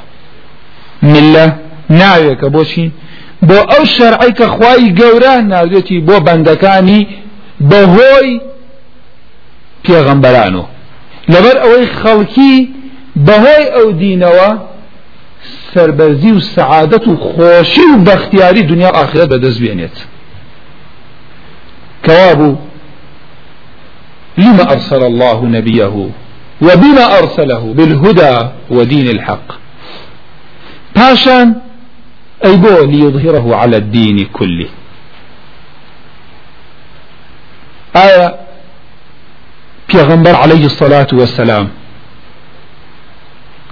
ملە 1.04 1.46
ناوێکە 1.90 2.48
بۆچی 2.56 2.92
بۆ 3.48 3.58
ئەو 3.72 3.84
شەرعی 3.96 4.34
کە 4.38 4.46
خوای 4.56 4.94
گەورە 5.00 5.36
ناودێتی 5.52 6.04
بۆ 6.08 6.16
بەندەکانی 6.28 7.02
بەهۆی 7.70 8.30
پێغەمبەرانەوە 9.86 10.66
لەبەر 11.34 11.56
ئەوەی 11.64 11.88
خەڵکی 12.00 12.56
بەهۆی 13.26 13.66
ئەو 13.76 13.88
دینەوە 14.02 14.50
سربەرزی 15.74 16.32
و 16.34 16.40
سعادەت 16.56 17.06
و 17.08 17.14
خۆشی 17.30 17.86
و 17.94 17.98
بەختیاری 18.08 18.62
دنیا 18.62 18.90
ئاخرەت 18.94 19.30
بەدەست 19.34 19.60
بێنێت 19.64 19.96
کەوابوو 22.06 22.56
لما 24.38 24.64
أرسل 24.76 25.02
الله 25.12 25.40
نبيه 25.58 25.94
وبما 26.66 27.06
أرسله 27.22 27.74
بالهدى 27.78 28.34
ودين 28.72 29.08
الحق 29.08 29.48
پاشان 30.98 31.56
ئەی 32.44 32.58
بۆ 32.58 32.74
لیظهره 32.92 33.54
على 33.56 33.76
الدین 33.76 34.24
كله 34.26 34.68
ئایا 37.96 38.32
پێغمبەر 39.94 40.36
عليه 40.36 40.64
الصلاة 40.66 41.08
والسلام 41.14 41.68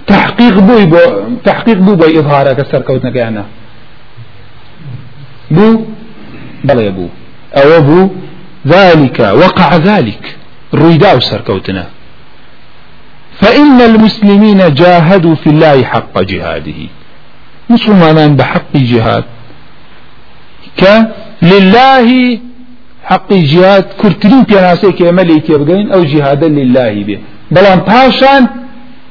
تحقيق 0.06 0.58
بوي 0.58 0.86
بو 0.86 0.98
تحقيق 1.44 1.78
بو 1.78 1.94
بو 1.94 2.04
إظهارك 2.04 2.60
السركوت 2.60 3.04
نكيانا 3.06 3.44
بو 5.50 5.84
بل 6.64 6.78
يبو 6.82 7.08
أو 7.56 7.82
بو 7.82 8.08
ذلك 8.66 9.20
وقع 9.20 9.76
ذلك 9.76 10.36
رويداو 10.74 11.20
سركوتنا 11.20 11.86
فإن 13.40 13.80
المسلمين 13.80 14.74
جاهدوا 14.74 15.34
في 15.34 15.48
الله 15.50 15.84
حق 15.84 16.20
جهاده 16.20 16.80
مسلمانان 17.70 18.36
بحق 18.36 18.76
جهاد 18.76 19.24
ك 20.80 20.84
لله 21.42 22.10
حق 23.04 23.32
جهاد 23.32 23.84
كرترين 24.02 24.42
بياناسي 24.42 24.92
كما 24.92 25.20
لي 25.22 25.40
كيبغين 25.40 25.92
او 25.92 26.04
جهادا 26.04 26.48
لله 26.48 26.92
به 27.08 27.18
بلان 27.50 27.78
باشان 27.88 28.44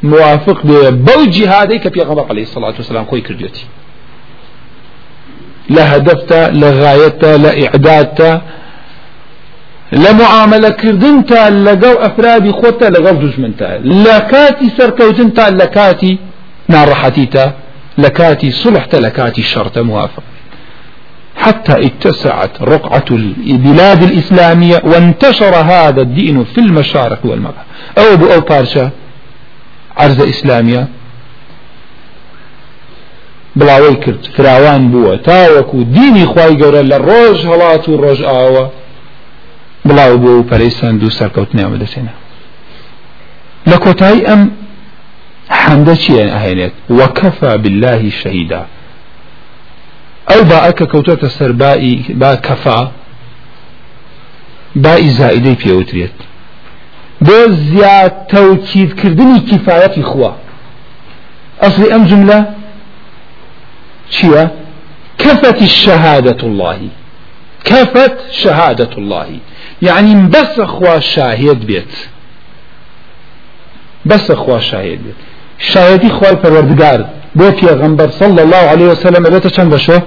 موافق 0.04 0.60
به 0.66 0.90
بو 0.90 1.26
جهادي 1.36 1.78
كبيغمبر 1.80 2.26
عليه 2.30 2.42
الصلاة 2.44 2.74
والسلام 2.80 3.04
كوي 3.04 3.22
كرديتي 3.22 3.64
لا 5.70 5.96
هدفت 5.96 6.32
لا 6.62 6.70
غايت 6.84 7.26
لا 7.26 7.52
اعدادت 7.66 8.42
لە 10.04 10.12
معاملە 10.20 10.70
کردن 10.82 11.22
تا 11.30 11.50
لەگەڵ 11.50 11.96
ئەفرادی 12.04 12.52
خۆتە 12.60 12.86
لەگەڵ 12.96 13.16
دوژمن 13.24 13.54
تا 13.60 13.78
لە 14.04 14.20
کاتی 14.32 14.72
سەرکەوتن 14.80 15.32
تا 15.36 15.50
لە 15.60 15.66
کاتی 15.76 16.20
ناڕەحەتی 16.72 17.26
تا 17.32 17.54
لە 17.98 18.10
کاتی 18.10 18.52
سلحتە 18.52 18.96
لە 18.96 19.10
کاتی 19.16 19.44
شەرتە 19.54 19.78
موافق 19.78 20.24
حتى 21.36 21.74
اتسعت 21.86 22.62
رقعة 22.62 23.06
البلاد 23.12 24.04
الإسلامية 24.04 24.78
وانتشر 24.84 25.56
هذا 25.56 26.02
الدين 26.02 26.44
في 26.44 26.62
المشارق 26.62 27.20
والمغرب 27.26 27.66
أو 27.98 28.16
بأو 28.16 28.40
بارشا 28.42 28.90
عرض 29.98 30.22
إسلامية 30.22 30.88
بڵاوەی 33.60 33.94
کرد 34.06 34.28
فراوان 34.38 34.92
بووە 34.92 35.20
تاوەکو 35.26 35.76
دینی 35.84 36.26
خی 36.26 36.58
گەورە 36.58 36.82
لە 36.90 36.98
ڕۆژ 37.02 37.46
هەڵات 37.46 37.90
و 37.90 37.98
ڕۆژ 37.98 38.22
ئاوە 38.22 38.66
بڵاو 39.88 40.18
بوو 40.18 40.40
و 40.40 40.44
پەرەیسان 40.52 40.94
دوو 41.00 41.10
سەرکەوتنیامە 41.10 41.82
دەسێنە 41.84 42.14
لە 43.70 43.78
کۆتایی 43.78 44.26
ئەم 44.26 44.52
حەمدە 45.62 45.94
چیان 46.04 46.30
ئەهێنێت 46.36 46.74
وەکەفا 47.00 47.52
باللهی 47.64 48.12
شەهیدا 48.22 48.62
ئەو 50.32 50.42
باعکە 50.52 50.86
کەوتۆتە 50.92 51.30
سەر 51.38 51.52
با 52.22 52.32
کەفا 52.48 52.80
بائی 54.86 55.10
زائیدەی 55.18 55.58
پێوترێت 55.62 56.18
بۆ 57.26 57.38
زیاتەوتیدکردنی 57.72 59.40
کیفاەتی 59.50 60.04
خوا 60.12 60.34
ئەسلی 61.64 61.88
ئەم 61.94 62.04
جملە 62.10 62.40
چییە 64.16 64.44
كفت 65.24 65.60
شهادة 65.84 66.42
الله 66.48 66.80
كفت 67.70 68.14
شهادة 68.44 68.94
الله 69.00 69.28
يعني 69.88 70.14
بس 70.34 70.60
أخوة 70.60 71.00
شاهد 71.14 71.60
بيت 71.70 71.94
بس 74.10 74.32
أخوة 74.32 74.60
شاهد 74.72 75.00
بيت 75.06 75.20
شایەتی 75.58 76.10
خی 76.10 76.36
پەروەردگار 76.44 77.02
بۆ 77.36 77.52
پێغەمبەر 77.58 78.10
صلى 78.20 78.42
الله 78.46 78.64
عليه 78.72 78.88
وسلم 78.88 79.26
ئەبێتە 79.26 79.48
چەند 79.56 79.72
بەشۆ 79.76 79.98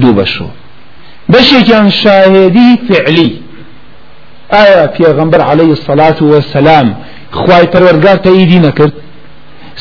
دوو 0.00 0.12
بەشۆ 0.24 0.44
بەشێکیان 1.32 1.90
شاهێدی 2.04 2.78
فعلی 2.88 3.42
ئایا 4.52 4.86
پێغەمبەر 4.94 5.40
عليه 5.50 5.70
الصلاة 5.76 6.18
والسلام 6.20 6.88
خی 7.40 7.64
پەروەردگار 7.72 8.18
تەیدی 8.26 8.60
نەکرد 8.66 8.94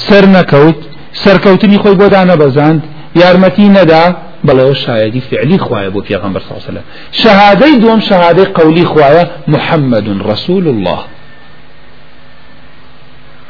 سەر 0.07 0.23
نەکەوت 0.35 0.79
سەرکەوتنی 1.23 1.79
خۆی 1.83 1.95
بۆدا 2.01 2.21
نەبەزاند 2.31 2.81
یارمەتی 3.21 3.67
نەدا 3.77 4.03
بەڵێ 4.47 4.73
شایدی 4.83 5.21
فعلی 5.29 5.57
خوایە 5.65 5.89
بۆ 5.95 6.01
پێغمبەر 6.09 6.41
ساوسلە 6.49 6.81
شەهادەی 7.21 7.75
دوم 7.83 7.99
شەهادەی 8.09 8.45
قولی 8.57 8.85
خوایە 8.93 9.23
محەممەد 9.53 10.05
رسول 10.31 10.67
الله 10.67 10.99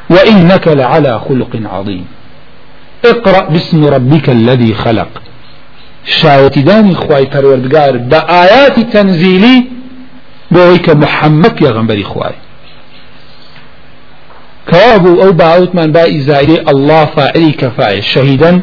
وإنك 0.10 0.68
لعلى 0.68 1.20
خلق 1.30 1.50
عظيم 1.74 2.06
اقرأ 3.06 3.50
باسم 3.50 3.86
ربك 3.86 4.30
الذي 4.30 4.74
خلق 4.74 5.08
شاوتي 6.06 6.62
داني 6.62 6.96
خواي 6.96 7.26
پروردگار 7.26 7.96
بآيات 7.98 8.80
تنزيلي 8.80 9.66
بويك 10.52 10.90
محمد 10.90 11.62
يا 11.62 11.70
غنبري 11.72 12.04
خواي 12.04 12.32
كوابو 14.70 15.24
أو 15.24 15.32
باوت 15.32 15.76
من 15.76 15.92
بائي 15.92 16.20
زائري 16.22 16.60
الله 16.62 17.06
فاعلي 17.06 17.52
كفاعل 17.52 18.04
شهيدا 18.04 18.62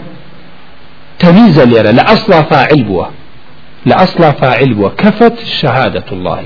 تميز 1.18 1.60
ليرا 1.60 1.92
لأصلا 1.92 2.42
فاعل 2.42 2.84
بوا 2.84 3.06
لأصلا 3.86 4.30
فاعل 4.32 4.74
بوا 4.74 4.88
كفت 4.88 5.32
شهادة 5.60 6.04
الله 6.12 6.44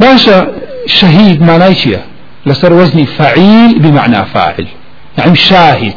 باشا 0.00 0.46
شهيد 0.86 1.42
معناه 1.42 1.72
چيه 1.72 2.00
لەسەر 2.48 2.72
وەزنی 2.78 3.06
فعیل 3.16 3.72
بمعنا 3.84 4.22
فاعل 4.32 4.66
نعم 5.18 5.34
شاهد 5.34 5.94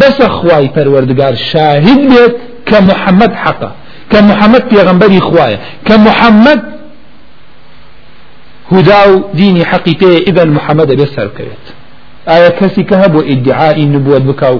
بس 0.00 0.20
خوای 0.22 0.66
پەروەردگار 0.76 1.34
شاهد 1.52 2.00
بێت 2.10 2.34
کە 2.68 2.76
محەممەد 2.90 3.32
حەقە 3.44 3.70
کە 4.12 4.16
محەممەد 4.28 4.62
پێغەمبەری 4.70 5.20
خوایە 5.28 5.58
کە 5.86 5.92
محەممەد 6.06 6.60
هدا 8.72 9.00
و 9.12 9.30
دینی 9.34 9.62
حەقی 9.70 9.94
پێ 10.00 10.08
ئیدەن 10.26 10.50
محەممەدە 10.56 10.94
بێ 10.98 11.06
سەرکەوێت 11.16 11.64
ئایا 12.28 12.50
کەسی 12.58 12.82
کە 12.88 12.96
هەبوو 13.02 13.22
ئیدعائی 13.30 13.86
نبووەت 13.94 14.22
بکاو 14.28 14.56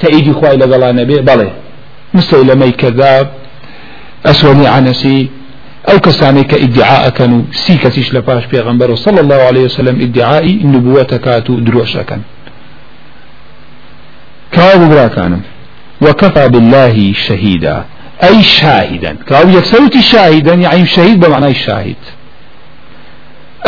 تەئیدی 0.00 0.32
خوای 0.38 0.60
لەگەڵانە 0.62 1.04
بێ 1.08 1.18
بەڵێ 1.28 1.50
مسەی 2.16 2.44
لەمەی 2.50 2.72
کەذاب 2.80 3.26
ئەسۆنی 4.28 4.66
عەنەسی 4.74 5.18
ئەو 5.88 5.98
کەسانێک 6.04 6.46
کە 6.50 6.56
ئیدعاەکەن 6.64 7.32
و 7.34 7.38
سی 7.62 7.76
کەسیش 7.82 8.08
لە 8.16 8.16
پاش 8.26 8.42
پێغمبەر 8.52 8.90
و 8.90 8.96
صل 8.96 9.18
الله 9.22 9.40
عليه 9.48 9.64
وسلم 9.64 9.96
ئیدعاایی 10.00 10.60
نبووەتەکات 10.72 11.50
و 11.50 11.60
درۆشەکەن 11.66 12.20
کاو 14.54 14.88
براکانم 14.88 15.42
وكفى 16.02 16.48
بالله 16.48 17.12
شهيدا 17.12 17.84
أي 18.22 18.42
شاهدا 18.42 19.16
كاو 19.28 19.48
يكسوتي 19.48 20.02
شاهدا 20.02 20.54
يعني 20.54 20.86
شهيد 20.86 21.20
بمعنى 21.26 21.54
شاهد 21.54 22.02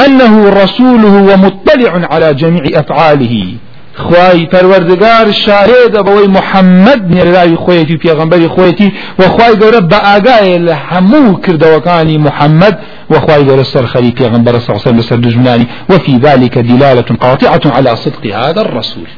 أنه 0.07 0.49
رسوله 0.51 1.13
ومطلع 1.35 2.07
على 2.13 2.35
جميع 2.35 2.65
أفعاله 2.81 3.55
خوای 3.97 4.47
پەروەردگار 4.53 5.27
شاهێدە 5.45 6.03
بەوەی 6.07 6.29
محەممەد 6.37 7.01
نێراوی 7.15 7.57
خۆیەتی 7.65 7.95
و 7.97 8.03
پێغمبەری 8.05 8.49
خۆیەتی 8.55 8.89
وەخوای 9.19 9.55
گەورە 9.61 9.81
بە 9.91 9.99
ئاگایە 10.09 10.59
لە 10.69 10.75
هەموو 10.91 11.41
کردەوەکانی 11.45 12.19
محەممەد 12.27 12.75
وخواي 13.11 13.43
غير 13.49 13.59
السرخري 13.67 14.13
في 14.19 14.25
غنبر 14.27 14.59
صلى 14.59 14.93
لسر 14.99 15.17
دجمناني 15.17 15.67
وفي 15.91 16.15
ذلك 16.27 16.59
دلالة 16.59 17.09
قاطعة 17.23 17.65
على 17.77 17.97
صدق 17.97 18.27
هذا 18.27 18.61
الرسول 18.61 19.09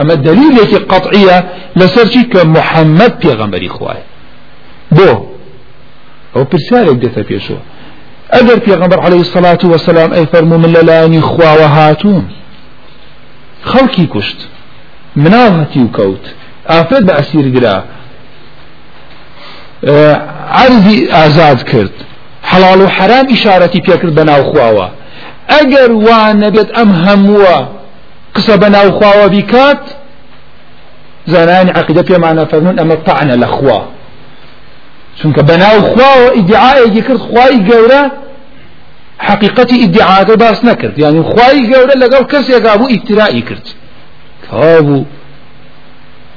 أما 0.00 0.12
الدليل 0.12 0.60
التي 0.60 0.76
قطعية 0.76 1.44
لسر 1.76 2.04
كمحمد 2.32 3.14
في 3.22 3.28
غنبر 3.28 3.66
إخوائي 3.66 4.02
بو 4.92 5.24
أو 6.36 6.44
برسالة 6.44 6.92
بدأت 6.92 7.18
بيشو 7.18 7.54
أدر 8.30 8.60
في 8.60 8.74
غنبر 8.74 9.00
عليه 9.00 9.20
الصلاة 9.20 9.58
والسلام 9.64 10.12
أي 10.12 10.26
فرمو 10.26 10.58
من 10.58 10.72
للاني 10.72 11.20
خوا 11.20 11.52
وهاتون 11.64 12.24
خەڵکی 13.70 14.06
کوشت 14.12 14.38
مناڵ 15.22 15.52
هەتی 15.62 15.78
و 15.84 15.88
کەوت 15.96 16.24
ئافرەت 16.70 17.04
بە 17.08 17.12
ئەسیرگرا 17.18 17.76
عرضی 20.62 21.08
ئازاد 21.12 21.62
کرد 21.62 21.92
حەڵال 22.50 22.80
و 22.80 22.86
حرام 22.86 23.26
ئیشارەتی 23.34 23.80
پێکرد 23.88 24.14
بە 24.18 24.24
ناوخواوە 24.30 24.86
ئەگەر 25.52 25.90
وا 26.06 26.32
نەبێت 26.42 26.68
ئەم 26.76 26.90
هەمووە 27.04 27.58
قسە 28.36 28.54
بە 28.60 28.68
ناوخواوە 28.74 29.28
بیکات 29.28 29.78
زانانی 31.26 31.70
عقیدە 31.72 32.02
پێمانە 32.10 32.44
فەرمون 32.52 32.78
ئەمە 32.78 32.96
تەعنە 33.06 33.34
لە 33.36 33.46
خوا 33.46 33.80
چونکە 35.22 35.42
بە 35.48 35.56
ناوخواوە 35.64 36.32
ئیدعایەکی 36.36 37.02
کرد 37.06 37.16
خوای 37.16 37.58
گەورە 37.68 38.02
حقیقەتی 39.26 39.76
ئیدعاگە 39.82 40.36
باس 40.36 40.64
نەکرد 40.64 40.98
یعنی 40.98 41.20
خوای 41.22 41.60
گەورە 41.70 41.96
لەگەڵ 42.02 42.24
کەسێکا 42.32 42.76
بوو 42.78 42.88
ئیترائی 42.88 43.42
کرد 43.42 43.66
کابوو 44.50 45.04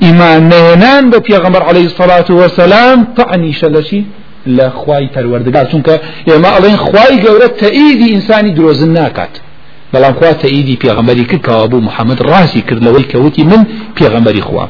ئیمان 0.04 0.50
نێنان 0.54 1.06
بە 1.12 1.17
پێغەمبەر 1.28 1.63
عەلەیهی 1.69 1.89
سەڵات 1.97 2.28
وەسەلام 2.39 3.00
تەعنیشە 3.17 3.69
لە 3.76 3.82
چی 3.89 4.06
لە 4.58 4.63
خوای 4.69 5.08
پەروەردگار 5.13 5.65
چونکە 5.71 5.95
ئێمە 6.30 6.50
ئەڵێن 6.56 6.78
خوای 6.88 7.15
گەورە 7.23 7.47
تەئیدی 7.62 8.10
ئینسانی 8.13 8.54
درۆزن 8.56 8.89
ناکات 8.97 9.34
بەڵام 9.93 10.13
خوا 10.19 10.34
تەئیدی 10.41 10.78
پێغەمبەری 10.84 11.26
کرد 11.30 11.41
کەوا 11.47 11.67
بوو 11.67 11.82
محەممەد 11.89 12.19
ڕاستی 12.30 12.62
کرد 12.67 12.84
لەوەی 12.84 13.08
کەوتی 13.12 13.43
من 13.43 13.63
پێغەمبەری 13.97 14.41
خوام 14.41 14.69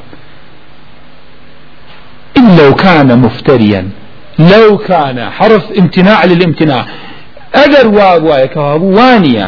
إن 2.40 2.56
لو 2.58 2.74
كان 2.74 3.16
مفتريا 3.20 3.84
لو 4.40 4.78
كان 4.78 5.18
حرف 5.20 5.64
امتناع 5.80 6.26
للامتناع 6.26 6.86
ئەگەر 7.62 7.86
واگوایە 7.98 8.48
کەوابوو 8.54 8.96
وانە 8.98 9.48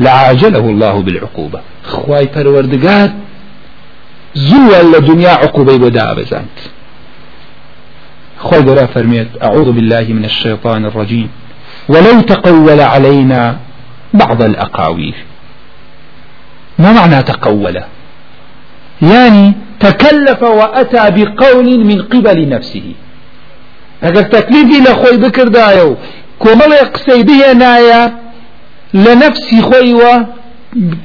لعاجله 0.00 0.58
الله 0.64 1.02
بالعقوبة 1.02 1.60
خواي 1.84 2.26
پروردگار 2.26 3.08
زوال 4.34 4.86
لدنيا 4.90 5.30
عقوبة 5.30 5.78
بدا 5.78 6.14
بزانت 6.14 6.58
خواي 8.38 8.60
قرأ 8.60 8.86
فرميت 8.86 9.26
أعوذ 9.42 9.72
بالله 9.72 10.06
من 10.08 10.24
الشيطان 10.24 10.84
الرجيم 10.84 11.28
ولو 11.88 12.20
تقول 12.20 12.80
علينا 12.80 13.56
بعض 14.14 14.42
الأقاويل 14.42 15.14
ما 16.78 16.92
معنى 16.92 17.22
تقول 17.22 17.82
يعني 19.02 19.54
تكلف 19.80 20.42
وأتى 20.42 21.04
بقول 21.16 21.84
من 21.86 22.02
قبل 22.02 22.48
نفسه 22.48 22.92
اگر 24.04 24.20
تكليفي 24.22 24.78
لخوي 24.84 25.16
بكر 25.16 25.48
دايو 25.48 25.96
کۆمەڵێ 26.44 26.80
قسەی 26.94 27.22
بهێنایە 27.28 28.00
لە 29.04 29.12
نەفسی 29.22 29.60
خۆیوە 29.68 30.14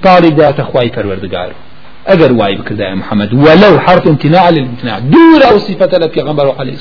پاڵی 0.03 0.31
داتە 0.39 0.63
خی 0.71 0.87
پەروەردگار 0.95 1.49
ئەگەر 2.09 2.31
وای 2.39 2.55
بکردای 2.59 2.95
محەممەد 3.01 3.31
وەلو 3.43 3.73
حرف 3.85 4.03
امتناع 4.11 4.47
للامتناع 4.55 4.99
دوور 5.11 5.41
ئەو 5.47 5.57
صفەتە 5.67 5.97
لە 6.03 6.07
پێغمبەر 6.17 6.49
عليه 6.59 6.77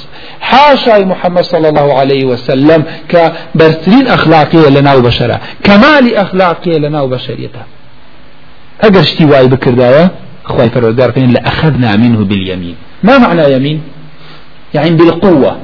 حاشای 0.49 1.05
محەممەد 1.13 1.43
صلى 1.53 1.69
الله 1.71 1.89
عليه 2.01 2.23
وسلم 2.33 2.83
کە 3.13 3.23
بەرترین 3.61 4.07
ئەخلاقیە 4.15 4.69
لە 4.77 4.81
ناو 4.89 4.99
بەشەرە 5.11 5.39
کەمالی 5.67 6.13
ئەخلاقیە 6.19 6.79
لە 6.85 6.89
ناو 6.97 7.07
بەشریەتە 7.17 7.63
ئەگەر 8.85 9.05
شتی 9.11 9.25
وای 9.25 9.49
بکردایە 9.49 10.05
خی 10.55 10.69
پەرۆدارکەین 10.75 11.31
لە 11.37 11.41
ئەخەدنا 11.47 11.93
منه 12.03 12.21
باليمين 12.31 12.77
ما 13.03 13.19
معنى 13.19 13.53
يمين 13.57 13.83
يعني 14.75 14.91
بالقوة 14.91 15.57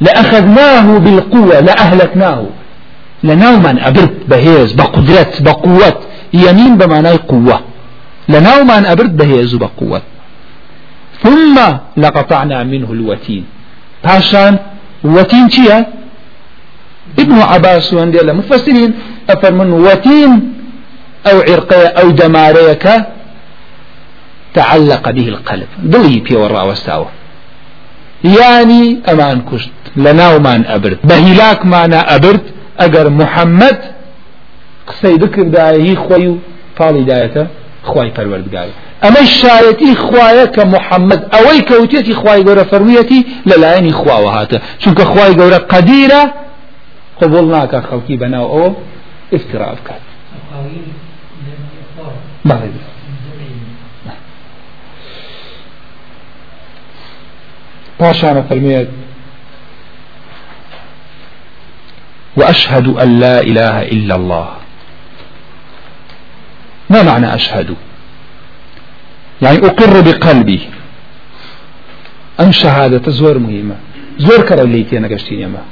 لأخذناه 0.00 0.98
بالقوة 0.98 1.60
لأهلكناه 1.60 2.46
لناومان 3.24 3.78
أبرد 3.78 4.28
بهيز 4.28 4.72
بقدرت 4.72 5.42
بقوة 5.42 6.00
يمين 6.34 6.76
بمعنى 6.76 7.08
قوة 7.10 7.60
لناومان 8.28 8.84
أبرد 8.86 9.16
بهيز 9.16 9.54
بقوة 9.54 10.02
ثم 11.22 11.58
لقطعنا 11.96 12.62
منه 12.64 12.90
الوتين 12.92 13.44
باشان 14.04 14.58
وتين 15.04 15.48
چيا 15.50 15.84
ابن 17.18 17.34
عباس 17.40 17.94
وان 17.94 18.10
ديالا 18.10 18.32
مفسرين 18.32 18.94
أفرمن 19.30 19.72
وتين 19.72 20.52
أو 21.26 21.40
عرقية 21.40 21.86
أو 21.86 22.10
دماريك 22.10 22.88
تعلق 24.54 25.10
به 25.10 25.28
القلب 25.28 25.66
ضلي 25.86 26.20
بي 26.20 26.36
وراء 26.36 26.66
واستاوه 26.68 27.08
يعني 28.24 28.98
أمان 29.12 29.42
كشت 29.52 29.70
لە 29.96 30.12
ناومان 30.22 30.62
ئەبرد 30.70 30.98
بە 31.08 31.14
هیلاکمانە 31.26 32.00
ئەبرد 32.12 32.42
ئەگەر 32.80 33.06
محەممەد 33.20 33.78
قسەی 34.88 35.16
بکردایهی 35.22 35.94
خۆی 36.04 36.26
و 36.30 36.34
پاڵیدایەتە 36.78 37.44
خی 37.90 38.10
پەروەردگاری 38.16 38.72
ئەمە 39.04 39.22
شایەتی 39.40 39.92
خوایە 40.06 40.46
کە 40.54 40.62
محەممەد 40.74 41.20
ئەوەی 41.34 41.60
کەوتێتی 41.68 42.14
خی 42.22 42.40
گەورە 42.48 42.64
فەرموویەتی 42.70 43.20
لەلایەنی 43.50 43.92
خواوە 44.00 44.30
هاتە 44.36 44.58
چونکە 44.82 45.04
خی 45.12 45.32
گەورە 45.40 45.58
قەدیرە 45.72 46.22
قبول 47.22 47.46
ناکە 47.54 47.80
خەڵکی 47.90 48.14
بەناو 48.22 48.46
ئەوە 48.52 48.70
ئفترا 49.36 49.68
بکات 49.78 50.02
پاشانە 58.00 58.42
فەرمێت 58.48 58.88
وأشهد 62.36 62.88
أن 62.88 63.18
لا 63.18 63.40
إله 63.40 63.82
إلا 63.82 64.14
الله 64.14 64.48
ما 66.90 67.02
معنى 67.02 67.34
أشهد 67.34 67.74
يعني 69.42 69.58
أقر 69.58 70.00
بقلبي 70.00 70.60
أن 72.40 72.52
شهادة 72.52 73.10
زور 73.10 73.38
مهمة 73.38 73.76
زور 74.18 74.40
كرا 74.46 74.64
ليكي 74.64 74.98
أنا 74.98 75.08
قشتيني 75.14 75.46
ما 75.46 75.62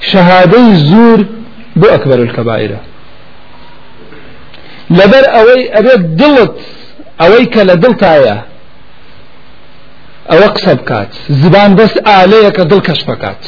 شهادة 0.00 0.72
زور 0.74 1.24
بو 1.76 1.86
أكبر 1.86 2.14
الكبائر 2.18 2.76
لبر 4.90 5.24
أوي 5.40 5.70
أبي 5.78 5.96
دلت 6.02 6.54
أوي 7.20 7.46
كلا 7.46 7.74
دلت 7.74 8.02
آيا 8.02 8.42
أو 10.30 10.40
قسە 10.54 10.68
بکات 10.70 11.14
زبان 11.30 11.74
بەست 11.74 11.98
ئالەیەکە 12.08 12.62
دڵ 12.70 12.80
کەش 12.86 13.00
بکات 13.10 13.42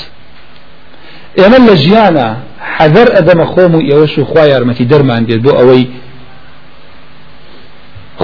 ئێمە 1.38 1.58
لە 1.68 1.74
ژیانە 1.84 2.28
حەدەر 2.76 3.08
ئەدەمە 3.16 3.46
خۆم 3.54 3.72
و 3.76 3.80
ئێوەش 3.88 4.18
و 4.18 4.24
خوا 4.24 4.44
یارمەتی 4.52 4.84
دەرمان 4.92 5.22
دێت 5.28 5.40
بۆ 5.44 5.52
ئەوەی 5.58 5.84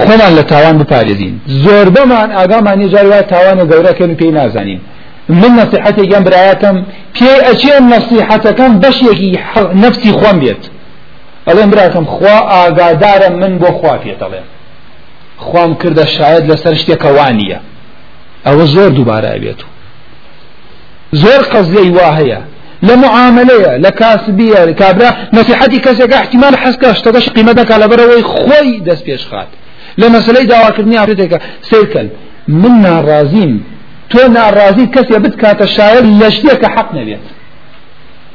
خۆمان 0.01 0.31
لە 0.37 0.43
تاوان 0.51 0.75
بپارێزین 0.81 1.35
زۆربەمان 1.63 2.29
ئاگامان 2.37 2.77
نیجار 2.79 3.05
وای 3.09 3.21
تاوان 3.21 3.59
و 3.59 3.65
گەورەکەن 3.71 4.15
پێی 4.21 4.31
نازانین 4.31 4.81
من 5.29 5.51
نصیحەتی 5.59 6.05
گەم 6.11 6.23
برایەتم 6.27 6.77
پێ 7.15 7.33
ئەچێن 7.47 7.83
نصیحەتەکەم 7.95 8.71
بەشێکی 8.83 9.29
نفسی 9.83 10.11
خۆم 10.19 10.37
بێت 10.41 10.63
ئەڵێم 11.47 11.69
براکەم 11.73 12.05
خوا 12.15 12.37
ئاگادارم 12.53 13.33
من 13.41 13.53
بۆ 13.61 13.71
خوا 13.77 13.93
پێتەڵێم 14.03 14.47
خوام 15.45 15.71
کردە 15.81 16.05
شاید 16.17 16.43
لەسەر 16.51 16.73
شتێکە 16.81 17.09
وانە 17.17 17.57
ئەوە 18.45 18.65
زۆر 18.75 18.89
دووبارە 18.97 19.33
بێت 19.43 19.59
و 19.63 19.65
زۆر 21.21 21.41
قەزلەی 21.51 21.89
وا 21.97 22.09
هەیە 22.19 22.41
لە 22.87 22.93
معاملەیە 23.03 23.73
لە 23.85 23.91
کاسبیە 23.99 24.61
لە 24.69 24.73
کابرا 24.81 25.09
نسیحەتی 25.33 25.79
کەسێکە 25.85 26.15
احتیمال 26.21 26.53
حەسکە 26.63 26.87
شتەکەش 26.99 27.25
قیمەتەکە 27.35 27.73
لە 27.81 27.87
بەرەوەی 27.91 28.23
خۆی 28.33 28.79
دەست 28.87 29.03
پێش 29.05 29.25
خات 29.29 29.47
لە 30.01 30.05
مەسلەی 30.15 30.45
داواکردنی 30.51 30.97
ئافرێتێکە 30.99 31.37
سیرکەن 31.69 32.07
من 32.47 32.73
ناڕازیم 32.85 33.53
تۆ 34.11 34.21
ناڕازی 34.37 34.85
کەسێ 34.95 35.17
بتکاتە 35.25 35.65
شاعر 35.75 36.03
لە 36.21 36.29
شتێکە 36.37 36.67
حەق 36.75 36.89
نەبێت 36.97 37.25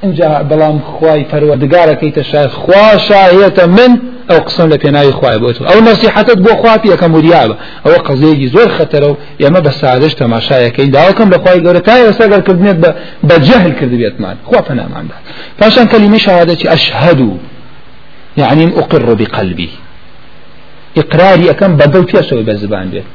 اینجا 0.02 0.30
بەڵام 0.50 0.78
خوای 0.94 1.24
پەروەردگارەکەیتە 1.30 2.22
شاعر 2.30 2.48
خوا 2.62 2.88
شایەتە 3.08 3.64
من 3.76 3.92
ئەو 4.30 4.40
قسم 4.40 4.68
لە 4.72 4.76
پێناوی 4.82 5.12
خوای 5.12 5.38
بۆ 5.38 5.52
ئەو 5.70 5.80
نسیحەتت 5.88 6.38
بۆ 6.44 6.56
خواپی 6.56 6.90
یەکەم 6.94 7.12
وریابە 7.16 7.54
ئەوە 7.86 7.98
قزەیەکی 8.08 8.48
زۆر 8.54 8.68
خەتەرە 8.78 9.04
و 9.10 9.16
ئێمە 9.42 9.60
بە 9.66 9.72
سادەش 9.80 10.14
تەماشایەکەین 10.20 10.90
داواکەم 10.94 11.30
لە 11.34 11.38
خخوای 11.38 11.60
گەورە 11.64 11.80
تا 11.88 11.94
ئێسەگەر 12.04 12.40
کردنێت 12.46 12.78
بە 13.28 13.34
جەهل 13.48 13.72
کردبێتمان 13.80 14.36
خوا 14.48 14.60
پەناماندا 14.68 15.16
پاشان 15.58 15.86
کەلیمی 15.92 16.20
شهادەتی 16.26 16.68
ئەشهدو 16.72 17.30
یعنیم 18.36 18.70
ئوقر 18.78 19.14
بقلبی 19.20 19.70
ئقراری 20.98 21.48
ئەەکەم 21.50 21.72
بەدڵ 21.80 22.04
پێشەوەی 22.12 22.46
بە 22.48 22.54
زبان 22.62 22.86
بێت 22.92 23.06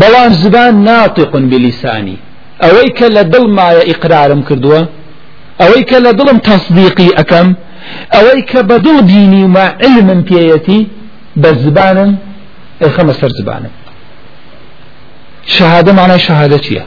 بەڵام 0.00 0.32
زبان 0.42 0.74
ناتقن 0.88 1.44
بلیسانی 1.52 2.18
ئەوەی 2.64 2.90
کە 2.98 3.06
لە 3.16 3.22
دڵمایە 3.32 3.82
ئیقرارم 3.90 4.42
کردووە 4.48 4.80
ئەوەی 5.60 5.84
کە 5.90 5.96
لە 6.04 6.10
دڵم 6.18 6.38
تەصدیقی 6.48 7.10
ئەەکەم 7.18 7.48
ئەوەی 8.14 8.42
کە 8.50 8.60
بەدڵ 8.70 8.96
بینی 9.06 9.44
و 9.44 9.46
ما 9.48 9.60
علمم 9.84 10.22
پێیەتی 10.28 10.80
بە 11.42 11.48
زبانم 11.64 12.12
ئەخەمە 12.82 13.12
سەر 13.20 13.28
زبانم 13.40 13.70
شهادة 15.46 15.92
معنى 15.92 16.18
شهادتها 16.18 16.84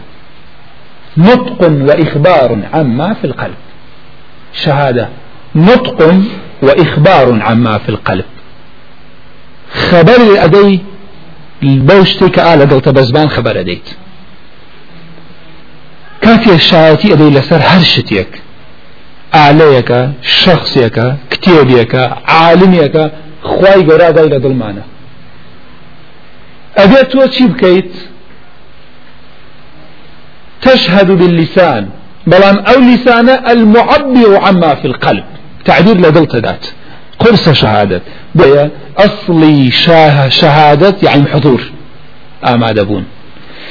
نطق 1.17 1.61
وإخبار 1.87 2.49
عما 2.73 3.13
في 3.13 3.25
القلب 3.27 3.57
شهادة 4.53 5.07
نطق 5.55 6.15
وإخبار 6.61 7.39
عما 7.41 7.77
في 7.77 7.89
القلب 7.89 8.25
خبر 9.73 10.21
أدي 10.45 10.79
بوشتك 11.63 12.39
على 12.39 12.65
دلت 12.65 12.89
بزبان 12.89 13.29
خبر 13.29 13.59
أديت 13.59 13.89
كافية 16.21 16.53
الشهادة 16.55 17.13
أدي 17.13 17.29
لسر 17.29 17.61
هرشتك 17.61 18.29
ئالەیەکە 19.37 20.01
شخصێکە 20.41 21.07
کتێبیەکە 21.31 22.03
عالمیەکە 22.35 23.05
خی 23.51 23.79
گەۆرادای 23.87 24.31
لە 24.33 24.39
دڵمانە 24.43 24.83
ئەبێت 26.77 27.07
تۆ 27.11 27.21
چی 27.35 27.43
بکەیت 27.51 27.93
تشهد 30.61 31.09
باللسان 31.19 31.83
بەڵام 32.29 32.57
ئەو 32.67 32.79
لیسانە 32.89 33.35
المعبر 33.51 34.33
عما 34.47 34.75
في 34.75 34.87
القلب 34.87 35.23
تعبير 35.65 35.97
لدل 35.97 36.25
تدات 36.25 36.63
قرص 37.19 37.49
شهادة 37.49 38.01
بيا 38.35 38.69
أصلي 38.97 39.71
شاه 39.71 40.29
شهادة 40.29 40.93
يعني 41.03 41.25
حضور 41.33 41.61
آمادة 42.53 42.83
بون 42.83 43.05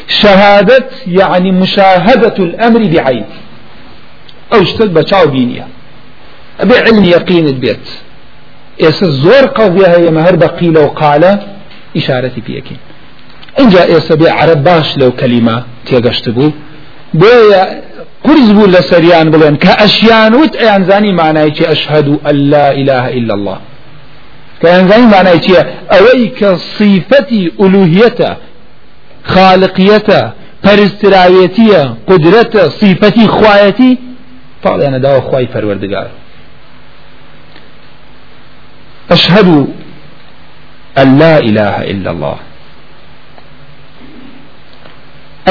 شهادة 0.08 0.84
يعني 1.06 1.50
مشاهدة 1.52 2.36
الأمر 2.44 2.80
بعين 2.92 3.24
ئەو 4.52 4.64
شتت 4.70 4.90
بە 4.96 5.02
چاو 5.10 5.26
بینیە 5.34 5.66
ئەبێ 6.62 6.76
علم 6.86 7.04
یەقینت 7.16 7.56
بێت 7.64 7.84
ئێستا 8.82 9.06
زۆر 9.22 9.44
قەوێ 9.56 9.86
هەیە 9.94 10.10
مە 10.16 10.20
هەر 10.26 10.36
بە 10.42 10.48
قیلە 10.58 10.80
و 10.86 10.90
قالە 11.00 11.32
ئیشارەتی 11.96 12.42
پێکین 12.46 12.78
اینجا 13.58 13.82
ئێستا 13.92 14.14
بێ 14.20 14.28
عرب 14.40 14.60
باش 14.68 14.88
لەو 15.00 15.10
کەلیمە 15.20 15.56
تێگەشت 15.90 16.26
بوو 16.36 16.52
بۆیە 17.20 17.62
قرز 18.24 18.48
بوو 18.56 18.66
لە 18.74 18.80
سەریان 18.90 19.26
بڵێن 19.32 19.56
کە 19.64 19.72
ئەشیان 19.82 20.32
وت 20.40 20.54
ئەیانزانی 20.60 21.12
مانایکی 21.20 21.64
ئەشهد 21.70 22.06
و 22.08 22.16
ئەللا 22.28 22.66
إله 22.80 23.04
إلا 23.18 23.34
الله 23.38 23.58
کە 24.60 24.66
ئەنزانی 24.74 25.06
مانای 25.14 25.38
چییە 25.44 25.62
ئەوەی 25.94 26.24
کە 26.38 26.50
صیفەتی 26.76 27.42
ئولوهیەتە 27.60 28.30
خالقیەتە 29.32 30.20
پەرستراوێتیە 30.64 31.82
قدرەتە 32.10 32.62
صیفەتی 32.80 33.26
خوایەتی 33.36 33.92
پاڵیانە 34.64 34.98
داوە 35.04 35.20
خی 35.28 35.44
پەروەردگار 35.54 36.06
أشهد 39.14 39.48
أن 41.00 41.08
لا 41.22 41.34
إله 41.48 41.76
إلا 41.92 42.10
الله 42.14 42.36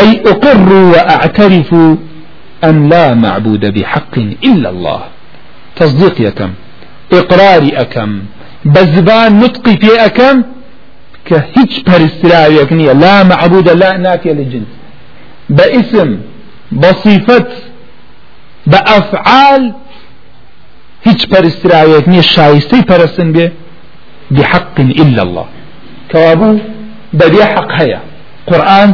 أي 0.02 0.10
أقر 0.32 0.70
وأعترف 0.94 1.70
أن 2.68 2.76
لا 2.92 3.06
معبود 3.26 3.64
بحق 3.76 4.16
إلا 4.50 4.70
الله 4.70 5.02
تصديقي 5.76 6.28
أكم 6.28 6.52
إقراري 7.14 7.70
أكم 7.84 8.12
بزبان 8.66 9.40
نطقي 9.40 9.74
في 9.82 10.06
أكم 10.06 10.44
كهج 11.26 11.72
برستراوي 11.88 12.62
أكنية 12.62 12.92
لا 12.92 13.24
معبود 13.24 13.70
لا 13.70 13.98
نافية 13.98 14.32
للجنس 14.32 14.68
باسم 15.50 16.10
بصفة 16.72 17.48
بە 18.72 18.80
ئەفعال 18.94 19.64
هیچ 21.08 21.22
پەرستراوێت 21.32 22.06
نیە 22.14 22.24
شایستەی 22.36 22.84
پەرستن 22.90 23.30
بێ 23.36 23.46
بحق 24.38 24.76
إلا 25.02 25.22
الله 25.26 25.46
كوابو 26.12 26.52
بدي 27.20 27.42
حق 27.54 27.72
هيا 27.82 28.00
قرآن 28.52 28.90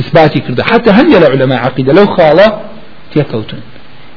إثباتي 0.00 0.40
كرده 0.46 0.62
حتى 0.70 0.90
هندي 0.98 1.16
العلماء 1.20 1.58
عقيدة 1.66 1.92
لو 1.98 2.06
خالة 2.16 2.46
تيكوتن 3.12 3.60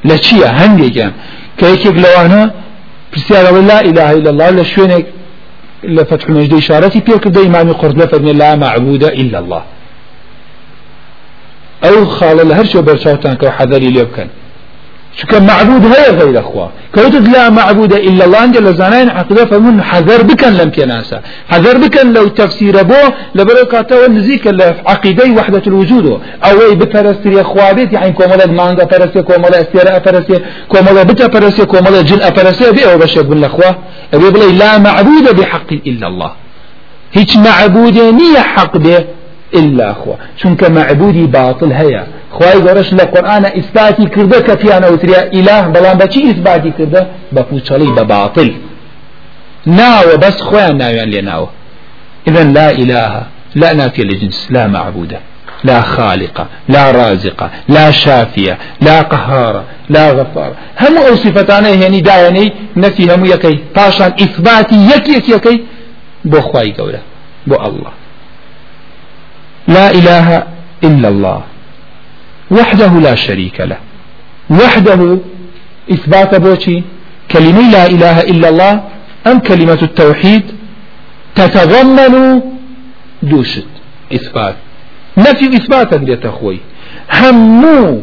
لا 0.08 0.16
شيء 0.26 0.44
هندي 0.60 0.88
جام 0.96 1.12
كيكيك 1.58 1.96
لو 2.04 2.12
أنا 2.24 2.40
بسيارة 3.12 3.50
لا 3.72 3.78
إله 3.90 4.08
إلا 4.18 4.30
الله 4.32 4.48
لشوينك 4.56 5.04
لفتح 5.96 6.24
المجد 6.30 6.54
إشارتي 6.62 7.00
بيك 7.08 7.24
ده 7.34 7.40
إمامي 7.48 7.72
قرد 7.80 7.96
لفرني 8.00 8.32
لا 8.42 8.50
معبود 8.64 9.04
إلا 9.22 9.38
الله 9.42 9.62
أو 11.88 11.96
خالة 12.18 12.42
لهرشو 12.48 12.78
برشاوتان 12.88 13.34
كو 13.40 13.48
حذري 13.56 13.88
ليبكن 13.96 14.28
چونکە 15.18 15.40
معبود 15.40 15.82
هەیە 15.94 16.12
غەیرە 16.20 16.42
خوا 16.48 16.66
کەوتت 16.94 17.26
لا 17.34 17.44
معبودە 17.58 17.96
إلا 18.08 18.24
الله 18.26 18.38
ئەنجە 18.44 18.60
لە 18.68 18.72
زانایان 18.80 19.08
عقیدە 19.20 19.44
فەرمون 19.50 19.76
حەذەر 19.90 20.20
بکەن 20.30 20.52
لەم 20.60 20.70
پێناسە 20.76 21.18
حەذەر 21.52 21.76
بکەن 21.84 22.06
لەو 22.16 22.26
تەفسیرە 22.38 22.82
بۆ 22.90 23.00
لەبەرەو 23.38 23.64
کاتەوە 23.74 24.08
نزیکە 24.16 24.50
لە 24.58 24.66
عقیدەی 24.92 25.30
وحدەت 25.38 25.64
الوجودۆ 25.70 26.14
ئەوەی 26.44 26.74
بپەرستریە 26.80 27.44
خوابێت 27.52 27.88
یعنی 27.94 28.12
کۆمەڵەت 28.18 28.50
مانگە 28.60 28.84
پەرستێ 28.92 29.20
کۆمەڵە 29.30 29.56
ئەستێرە 29.60 29.92
ئەپەرستێ 29.96 30.38
کۆمەڵە 30.72 31.02
بتە 31.10 31.26
پەرستێ 31.34 31.64
کۆمەڵە 31.72 32.00
جن 32.08 32.20
ئەپەرستێ 32.26 32.68
بێ 32.76 32.82
ئەوە 32.88 32.98
بەشێک 33.02 33.26
بن 33.30 33.38
لەخوا 33.44 33.70
ئەبێ 34.12 34.28
بڵێ 34.34 34.48
لا 34.60 34.72
معبودە 34.86 35.32
بحق 35.40 35.68
إلا 35.90 36.06
الله 36.10 36.30
هیچ 37.18 37.30
معبودێ 37.46 38.06
نییە 38.20 38.42
حەق 38.54 38.72
بێ 38.84 38.96
إلا 39.58 39.88
خوا 40.00 40.14
چونکە 40.40 40.66
معبودی 40.78 41.26
باطل 41.36 41.70
هەیە 41.80 42.02
خی 42.36 42.54
گەۆرەش 42.64 42.88
لە 42.98 43.04
قورآانە 43.14 43.50
ئیسپاتی 43.56 44.06
کردە 44.14 44.38
کە 44.46 44.54
پیانەوتریا 44.62 45.22
ئیلا 45.36 45.58
بەڵام 45.74 45.96
بەچی 46.02 46.20
ئیسباتی 46.28 46.72
کردە 46.78 47.02
بە 47.34 47.42
پوچەڵی 47.48 47.90
بە 47.96 48.02
باڵ 48.10 48.36
ناوە 49.78 50.16
بەس 50.22 50.36
خۆیان 50.48 50.76
ناویان 50.82 51.08
لێناوە 51.14 51.48
إذن 52.28 52.48
لا 52.58 52.68
إله 52.82 53.12
لا 53.60 53.70
نافية 53.78 54.02
للجنس 54.04 54.40
لا 54.50 54.64
معبودة 54.74 55.18
لا 55.68 55.80
خالقة 55.94 56.44
لا 56.74 56.84
رازقة 56.90 57.48
لا 57.68 57.90
شافية 57.90 58.56
لا 58.86 58.96
قهارة 59.12 59.62
لا 59.90 60.04
غفارة 60.16 60.56
هم 60.82 60.96
أو 61.08 61.14
صفتانا 61.24 61.68
هني 61.86 62.00
دايني 62.08 62.44
نفي 62.84 63.04
هم 63.14 63.24
يكي 63.24 63.58
باشان 63.76 64.12
إثباتي 64.24 64.76
يكي 64.96 65.12
يكي 65.16 65.32
يكي 65.32 65.62
بو 66.24 66.40
خواي 66.40 66.72
قولا 66.78 66.98
بو 67.46 67.54
الله 67.66 67.92
لا 69.68 69.90
إله 69.90 70.28
إلا 70.84 71.08
الله 71.08 71.40
وحده 72.50 72.92
لا 73.06 73.14
شريك 73.14 73.60
له 73.60 73.78
وحده 74.50 75.18
إثبات 75.92 76.34
بوشي 76.34 76.82
كلمة 77.30 77.70
لا 77.70 77.86
إله 77.86 78.20
إلا 78.20 78.48
الله 78.48 78.72
أم 79.26 79.38
كلمة 79.38 79.78
التوحيد 79.88 80.42
تتضمن 81.34 82.40
دوشت 83.22 83.66
إثبات 84.12 84.54
نفي 85.18 85.46
إثباتا 85.56 85.94
لتخوي 85.94 86.58
همو 87.20 88.00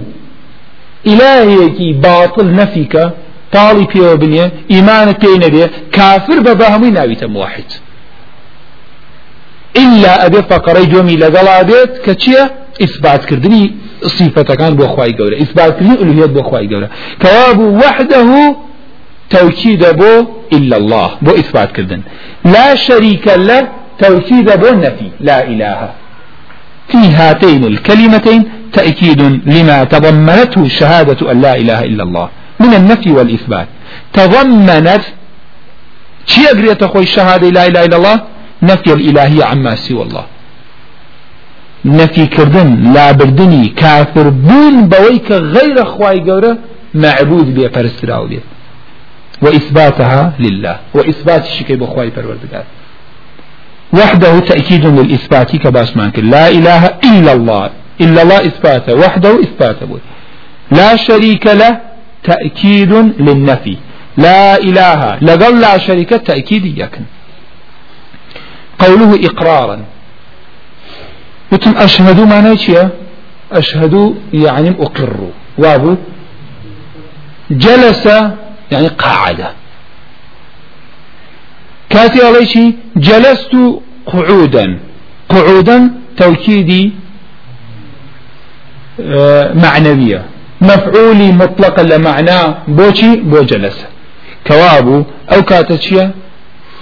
إلهيكي 1.07 1.93
باطل 1.93 2.55
نفيك 2.55 2.95
تاڵی 3.55 3.85
پێوە 3.93 4.17
بنیە 4.23 4.45
ئیمانت 4.71 5.17
پێی 5.25 5.39
نەبێ 5.43 5.65
کافر 5.91 6.37
بە 6.43 6.53
بە 6.59 6.63
هەمووی 6.67 6.91
ناویتە 6.91 7.25
واحد 7.35 7.69
إلا 9.77 10.25
أبي 10.25 10.41
فقري 10.49 10.85
دومي 10.85 11.15
لقلا 11.17 11.61
بيت 11.61 11.97
كتشيا 11.97 12.49
إثبات 12.83 13.25
كردني 13.25 13.73
صفتەکان 14.17 14.71
بۆ 14.79 14.85
خی 14.95 15.11
گەورە 15.19 15.35
ئیسباتکردنی 15.41 15.97
ئولوهیت 16.01 16.31
بۆ 16.37 16.41
خی 16.49 16.65
گەورە 16.71 16.87
کەوابوو 17.23 17.77
وحده 17.83 18.27
توكيد 19.29 19.83
بو 19.99 20.11
إلا 20.57 20.75
الله 20.77 21.09
بو 21.21 21.31
إثبات 21.35 21.71
كردن 21.71 22.01
لا 22.55 22.75
شريك 22.75 23.27
له 23.37 23.67
توكيد 23.99 24.47
بو 24.61 24.69
نفي 24.85 25.09
لا 25.19 25.37
إله 25.51 25.79
في 26.91 26.97
هاتين 26.97 27.63
الكلمتين 27.63 28.41
تأكيد 28.73 29.21
لما 29.45 29.83
تضمنته 29.83 30.67
شهادة 30.67 31.31
أن 31.31 31.41
لا 31.41 31.53
إله 31.61 31.79
إلا 31.83 32.03
الله 32.03 32.29
من 32.59 32.73
النفي 32.73 33.11
والإثبات 33.11 33.67
تضمنت 34.13 35.03
شيء 36.27 36.47
أقريت 36.53 36.83
أخوي 36.83 37.03
الشهادة 37.03 37.49
لا 37.49 37.67
إله 37.67 37.85
إلا 37.85 37.97
الله 37.97 38.19
نفي 38.63 38.93
الإلهية 38.93 39.43
عما 39.45 39.75
سوى 39.75 40.03
الله 40.07 40.25
نەفیکردن 41.99 42.67
لابردنی 42.95 43.63
کافربوون 43.81 44.75
بەوەی 44.91 45.19
کە 45.27 45.37
غەیرە 45.55 45.83
خوای 45.93 46.19
گەورە 46.27 46.53
معبود 47.03 47.49
بێ 47.55 47.67
پەرستراو 47.75 48.25
بێت 48.31 48.43
وإثباتها 49.43 50.21
لله 50.39 50.75
وإثبات 50.95 51.43
الشكي 51.47 51.75
بخواي 51.75 52.09
پروردگار 52.09 52.63
وحده 53.93 54.39
تأكيد 54.39 54.85
للإثبات 54.85 55.55
كباسمان 55.57 56.11
لا 56.17 56.47
إله 56.57 56.83
إلا 57.09 57.31
الله 57.37 57.69
إلا 58.05 58.21
الله 58.21 58.39
إثباته 58.49 58.93
وحده 59.01 59.29
إثباته 59.45 59.85
بوي. 59.85 60.01
لا 60.71 60.95
شريك 60.95 61.45
له 61.61 61.73
تأكيد 62.23 62.93
للنفي 63.25 63.77
لا 64.17 64.57
إله 64.69 64.99
لقل 65.23 65.53
لا 65.61 65.77
شريك 65.77 66.09
تأكيد 66.09 66.65
يكن 66.83 67.05
قوله 68.79 69.11
إقرارا 69.29 69.77
وتم 71.55 71.73
ئەشهدو 71.83 72.23
مانای 72.33 72.57
چییە 72.63 72.83
ئەشهدو 73.55 74.03
یعنیم 74.45 74.75
ئوقڕوو 74.83 75.29
وابوو 75.63 75.95
جلس 77.63 78.03
يعني 78.73 78.87
قاعدة 79.03 79.47
كاتي 81.91 82.19
عليشي 82.27 82.65
جلست 83.07 83.53
قعودا 84.11 84.65
قعودا 85.29 85.77
توكيدي 86.17 86.83
آه 89.01 89.53
معنوية 89.63 90.21
مفعولي 90.61 91.29
مطلقا 91.41 91.83
لمعنى 91.91 92.37
بوشي 92.77 93.09
بو 93.31 93.41
جلس 93.51 93.77
كوابو 94.47 94.97
أو 95.33 95.41
كاتشيا 95.49 96.05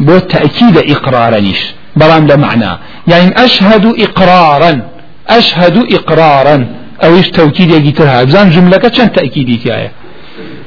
بو 0.06 0.18
تأكيد 0.34 0.76
إقرارنيش 0.94 1.62
بلان 1.96 2.28
لمعنى 2.28 2.70
يعني 3.08 3.30
أشهد 3.46 3.86
إقرارا 4.02 4.82
أشهد 5.30 5.78
إقرارا 5.94 6.58
أو 7.04 7.16
إيش 7.16 7.30
توكيد 7.30 7.72
يجيترها 7.72 8.24
بزان 8.24 8.50
جملة 8.50 8.78
كتشان 8.78 9.12
تأكيدي 9.12 9.58
تيايا 9.58 9.92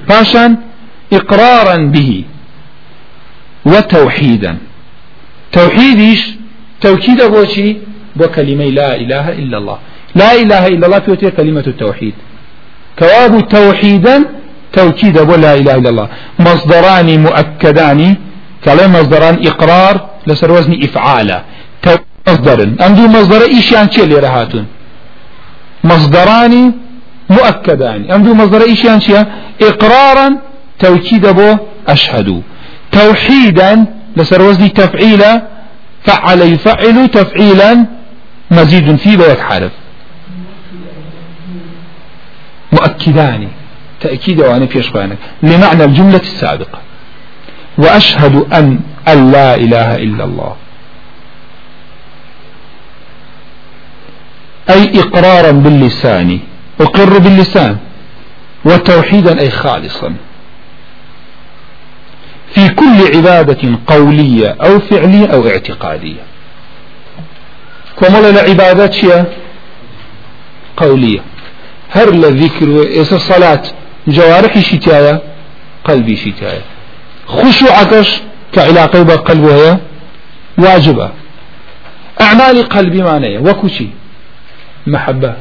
باشان 0.08 0.56
إقرارا 1.12 1.76
به 1.94 2.24
وتوحيدا 3.64 4.56
توحيديش 5.52 6.20
توكيد 6.80 7.22
بوشي 7.22 7.76
بكلمة 8.16 8.64
لا 8.64 8.96
إله 8.96 9.28
إلا 9.32 9.58
الله 9.58 9.78
لا 10.14 10.32
إله 10.42 10.66
إلا 10.66 10.86
الله 10.86 10.98
في 11.00 11.30
كلمة 11.30 11.64
التوحيد 11.66 12.14
كواب 12.98 13.48
توحيدا 13.48 14.24
توكيد 14.72 15.18
ولا 15.18 15.54
إله 15.54 15.74
إلا 15.74 15.90
الله 15.90 16.08
مصدران 16.38 17.22
مؤكدان 17.22 18.16
كلام 18.64 18.92
مصدران 18.92 19.36
إقرار 19.46 20.15
لەسەر 20.28 20.50
وەزنی 20.56 20.76
ئیفعالە 20.84 21.38
مەزدەرن 22.28 22.70
ئەم 22.82 22.92
دوو 22.96 23.08
مەزدەرە 23.16 23.46
ئیشیان 23.54 23.86
چێ 23.94 24.04
لێرە 24.10 24.30
هاتون 24.36 24.66
مەزدەرانی 25.90 26.64
مؤکدانی 27.36 28.06
ئەم 28.12 28.20
دوو 28.24 28.34
مەزدەرە 28.40 28.66
ئیشیان 28.68 28.98
چیە 29.06 29.20
ئقرارا 29.66 30.26
تەوکیدە 30.82 31.32
بۆ 31.38 31.48
ئەشهدو 31.88 32.38
تەوحیدا 32.96 33.70
لەسەر 34.18 34.40
وەزنی 34.48 34.70
تەفعیلە 34.80 35.32
فعل 36.06 36.40
يفعل 36.54 36.96
تفعيلا 37.18 37.70
مزيد 38.56 38.86
فيه 39.02 39.16
بيك 39.20 39.40
حرف 39.48 39.72
مؤكدان 42.76 43.42
تأكيد 44.00 44.40
وأنا 44.40 44.66
في 44.66 44.78
لمعنى 45.42 45.84
الجملة 45.88 46.24
السابقة 46.32 46.78
وأشهد 47.82 48.34
أن 48.58 48.66
أن 49.08 49.30
لا 49.32 49.54
إله 49.54 49.94
إلا 49.96 50.24
الله 50.24 50.54
أي 54.70 55.00
إقرارا 55.00 55.50
باللسان 55.50 56.40
أقر 56.80 57.18
باللسان 57.18 57.76
وتوحيدا 58.64 59.40
أي 59.40 59.50
خالصا 59.50 60.14
في 62.54 62.68
كل 62.68 63.16
عبادة 63.16 63.78
قولية 63.86 64.56
أو 64.60 64.80
فعلية 64.80 65.26
أو 65.26 65.48
اعتقادية 65.48 66.24
كمال 68.00 68.24
العبادات 68.24 68.96
قولية 70.76 71.20
هر 71.92 72.08
الذكر 72.08 72.80
إيسا 72.82 73.16
الصلاة 73.16 73.62
جوارحي 74.08 74.62
شتايا 74.62 75.20
قلبي 75.84 76.16
شتايا 76.16 76.62
خشوعكش 77.26 78.20
كعلاقي 78.56 79.04
بقلب 79.04 79.44
وهي 79.44 79.76
واجبة 80.58 81.10
أعمال 82.20 82.68
قلبي 82.68 83.02
معنية 83.02 83.38
وكوشي 83.38 83.88
محبة 84.86 85.34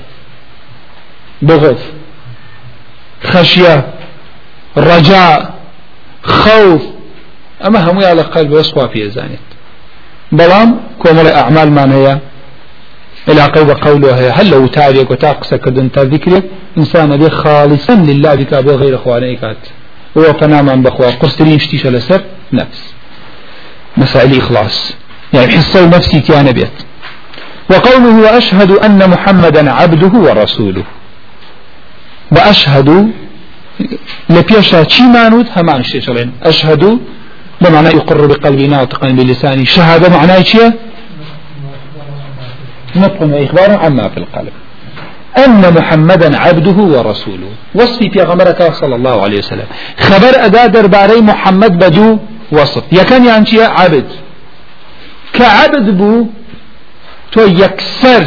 بغض 1.42 1.78
خشية 3.24 3.86
رجاء 4.78 5.54
خوف 6.24 6.82
أما 7.68 7.92
هم 7.92 8.04
على 8.04 8.22
قلب 8.22 8.52
وسوا 8.52 8.88
في 8.88 9.10
زانيت 9.10 9.40
بلام 10.32 10.80
كومل 11.00 11.28
أعمال 11.28 11.72
معنية 11.72 12.20
علاقي 13.28 13.66
بقوله 13.66 14.20
هي 14.20 14.30
هل 14.30 14.50
لو 14.50 14.68
تعبك 14.68 15.12
وتاقسك 15.12 15.62
كدن 15.62 15.92
تذكرك 15.92 16.44
إنسان 16.78 17.18
بي 17.18 17.30
خالصا 17.30 17.94
لله 17.96 18.36
بك 18.36 18.54
غير 18.54 18.98
خوانيكات 18.98 19.64
وفناما 20.16 20.76
بخوا 20.76 21.10
قصرين 21.12 21.60
شتيش 21.60 21.86
لسر 21.88 22.22
نفس 22.54 22.95
مسائل 23.98 24.38
إخلاص 24.40 24.92
يعني 25.34 25.52
حصة 25.52 25.84
ونفسي 25.84 26.20
كان 26.20 26.52
بيت 26.52 26.72
وقوله 27.72 28.16
وأشهد 28.22 28.72
أن 28.72 29.10
محمدا 29.10 29.72
عبده 29.74 30.20
ورسوله 30.20 30.84
وأشهد 32.32 33.10
لبيشا 34.30 34.84
چی 34.86 35.02
مانود 35.02 35.48
همان 35.58 35.84
شيء 35.84 36.02
شلين 36.02 36.32
أشهد 36.44 37.00
بمعنى 37.62 37.88
يقر 37.88 38.26
بقلبي 38.26 38.68
ناطقا 38.68 39.08
بلساني 39.10 39.66
شهادة 39.66 40.18
معناه 40.18 40.42
شيء 40.42 40.72
نطق 42.96 43.22
وإخبار 43.22 43.72
عما 43.84 44.10
في 44.10 44.18
القلب 44.18 44.52
أن 45.46 45.74
محمدا 45.74 46.38
عبده 46.38 46.78
ورسوله 46.84 47.50
وصفي 47.76 48.10
في 48.10 48.22
غمرك 48.22 48.74
صلى 48.74 48.96
الله 48.96 49.22
عليه 49.24 49.38
وسلم 49.40 49.68
خبر 50.00 50.46
أدا 50.46 50.66
درباري 50.68 51.22
محمد 51.22 51.80
بدو 51.86 52.18
وەسف 52.54 52.84
یەکەمیان 53.00 53.44
چییە 53.46 53.68
عبد 53.80 54.10
کە 55.36 55.44
عبد 55.64 55.88
بوو 55.98 56.28
تۆ 57.32 57.42
یەکسەر 57.66 58.24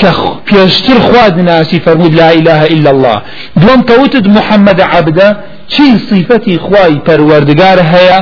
کە 0.00 0.10
پێشتر 0.50 0.98
خوادناسی 1.08 1.78
فەرمود 1.86 2.14
لا 2.20 2.30
إله 2.30 2.60
إلا 2.74 2.90
الله 2.94 3.18
دوم 3.60 3.80
کەوتت 3.90 4.26
محەممەد 4.36 4.80
عبدە 4.80 5.36
چی 5.68 5.84
صیفەتی 6.10 6.58
خوای 6.58 7.00
پەروەردگار 7.06 7.78
هەیە 7.94 8.18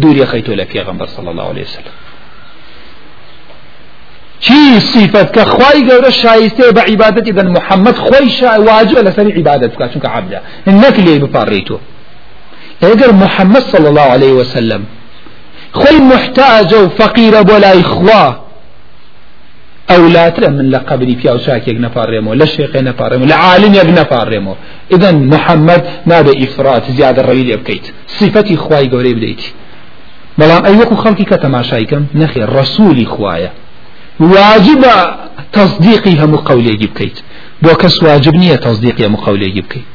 دووری 0.00 0.24
خەیتۆ 0.24 0.52
لە 0.60 0.64
پێغمبەر 0.74 1.06
صلی 1.16 1.28
الله 1.28 1.48
عليه 1.48 1.62
وسلم 1.64 1.94
چی 4.40 4.80
صفت 4.80 5.34
کە 5.38 5.40
خی 5.46 5.86
گەورە 5.88 6.10
شایستێ 6.12 6.70
بە 6.74 6.80
عیباەتی 6.88 7.32
دەن 7.32 7.48
محەممەد 7.58 7.96
خۆی 7.96 8.30
واجبە 8.66 9.02
لەسەر 9.08 9.26
عیباەت 9.34 9.60
بکات 9.60 9.90
چونکە 9.94 10.08
عبدا 10.10 10.38
نەک 10.66 10.96
لێ 11.00 11.20
بپارڕیتەوە 11.24 11.80
ئەگەر 12.86 13.10
محەممەد 13.22 13.64
صل 13.72 13.84
الله 13.90 14.06
عليه 14.16 14.32
وسلم 14.40 14.82
خۆی 15.80 15.98
محتاجە 16.12 16.78
و 16.84 16.86
فەقیرە 16.98 17.40
بۆ 17.48 17.56
لای 17.64 17.82
خوا 17.92 18.24
ئەولاترە 19.90 20.48
من 20.56 20.66
لە 20.74 20.78
قبری 20.88 21.14
پیا 21.20 21.34
و 21.36 21.38
چاکێک 21.46 21.78
نەپارڕێمەوە 21.84 22.36
لە 22.40 22.46
شێقێ 22.54 22.80
نەپارڕێمەوە 22.88 23.28
لە 23.32 23.36
عالمێک 23.46 23.88
نەپارڕێمەوە 23.98 24.56
ئدەن 24.94 25.16
محەممەد 25.32 25.82
نابێ 26.12 26.32
ئیفرات 26.40 26.84
زیادە 26.96 27.22
ڕەوی 27.28 27.44
لێ 27.48 27.56
بکەیت 27.60 27.84
سیفەتی 28.18 28.56
خوای 28.64 28.86
گەورەی 28.92 29.14
بدەیت 29.18 29.42
بەڵام 30.38 30.62
ئەی 30.66 30.76
وەکو 30.80 30.96
خەڵکی 31.02 31.26
کە 31.30 31.36
تەماشایکەم 31.44 32.04
نەخێ 32.20 32.42
ڕسوولی 32.54 33.06
خوایە 33.14 33.50
واجبە 34.34 34.94
تصدیقی 35.56 36.18
هەموو 36.22 36.44
قولێکی 36.48 36.88
بکەیت 36.92 37.16
بۆ 37.64 37.72
کەس 37.82 37.94
واجب 38.06 38.34
نییە 38.42 38.56
تصدیقی 38.66 39.04
هەموو 39.04 39.24
قولێکی 39.26 39.62
بکەیت 39.68 39.93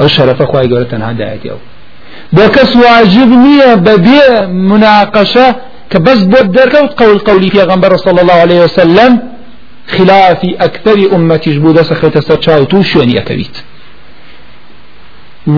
ئەو 0.00 0.08
شەرەفە 0.16 0.44
خی 0.52 0.66
گەورە 0.70 0.86
تەنها 0.92 1.12
دایەتی 1.20 1.48
ئەو 1.52 1.60
بۆ 2.36 2.44
کەس 2.56 2.70
واجب 2.84 3.28
نییە 3.44 3.70
بەبێ 3.86 4.24
مناقەشە 4.70 5.48
کە 5.90 5.98
بەس 6.06 6.20
بۆ 6.32 6.38
دەرکەوت 6.56 6.92
قەول 7.00 7.18
قولی 7.28 7.50
پێغمبەر 7.56 7.92
صلى 8.04 8.20
الله 8.22 8.38
عليه 8.44 8.60
وسلم 8.66 9.12
خلافی 9.94 10.52
ئەکتەری 10.62 11.06
ئومەتیش 11.12 11.56
بوو 11.62 11.76
دەسەخێتە 11.78 12.20
سەر 12.28 12.38
چاو 12.44 12.62
و 12.72 12.82
شوێنیەکەویت 12.92 13.56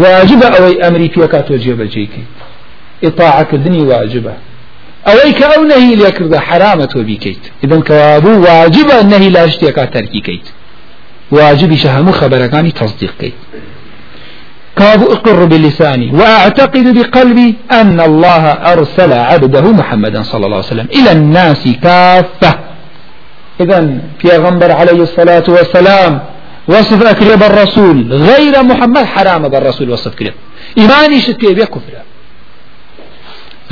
واجبە 0.02 0.46
ئەوەی 0.56 0.80
ئەمری 0.82 1.08
پێکاتۆ 1.14 1.52
جێبەجێکی 1.64 2.22
ئطاعکردنی 3.06 3.82
واجبە 3.90 4.34
ئەوەی 5.08 5.32
کە 5.38 5.46
ئەو 5.52 5.62
نەهی 5.72 5.96
لێکردە 6.00 6.38
حرامە 6.48 6.86
تۆ 6.92 6.98
بیکەیت 7.08 7.44
ئدەن 7.64 7.82
کەوابوو 7.88 8.44
واجبە 8.48 8.98
نەهی 9.12 9.28
لا 9.36 9.44
شتێکا 9.54 9.86
تەرکیکەیت 9.96 10.46
واجبیشە 11.38 11.88
هەموو 11.96 12.18
خەبەرەکانی 12.20 12.72
تەصدیقکەیت 12.80 13.41
قال 14.78 15.02
أقر 15.12 15.44
بلساني 15.44 16.12
وأعتقد 16.14 16.98
بقلبي 16.98 17.54
أن 17.70 18.00
الله 18.00 18.46
أرسل 18.52 19.12
عبده 19.12 19.60
محمدا 19.60 20.22
صلى 20.22 20.46
الله 20.46 20.56
عليه 20.56 20.66
وسلم 20.66 20.88
إلى 20.94 21.12
الناس 21.12 21.68
كافة 21.82 22.58
إذا 23.60 23.98
بيغمبر 24.24 24.72
عليه 24.72 25.02
الصلاة 25.02 25.44
والسلام 25.48 26.20
وصف 26.68 27.06
أكرب 27.06 27.42
الرسول 27.42 28.12
غير 28.12 28.62
محمد 28.62 29.04
حرام 29.04 29.48
بالرسول 29.48 29.90
وصف 29.90 30.14
كرب 30.14 30.32
إيماني 30.78 31.20
شتي 31.20 31.54
بي 31.54 31.66
كفر 31.66 31.94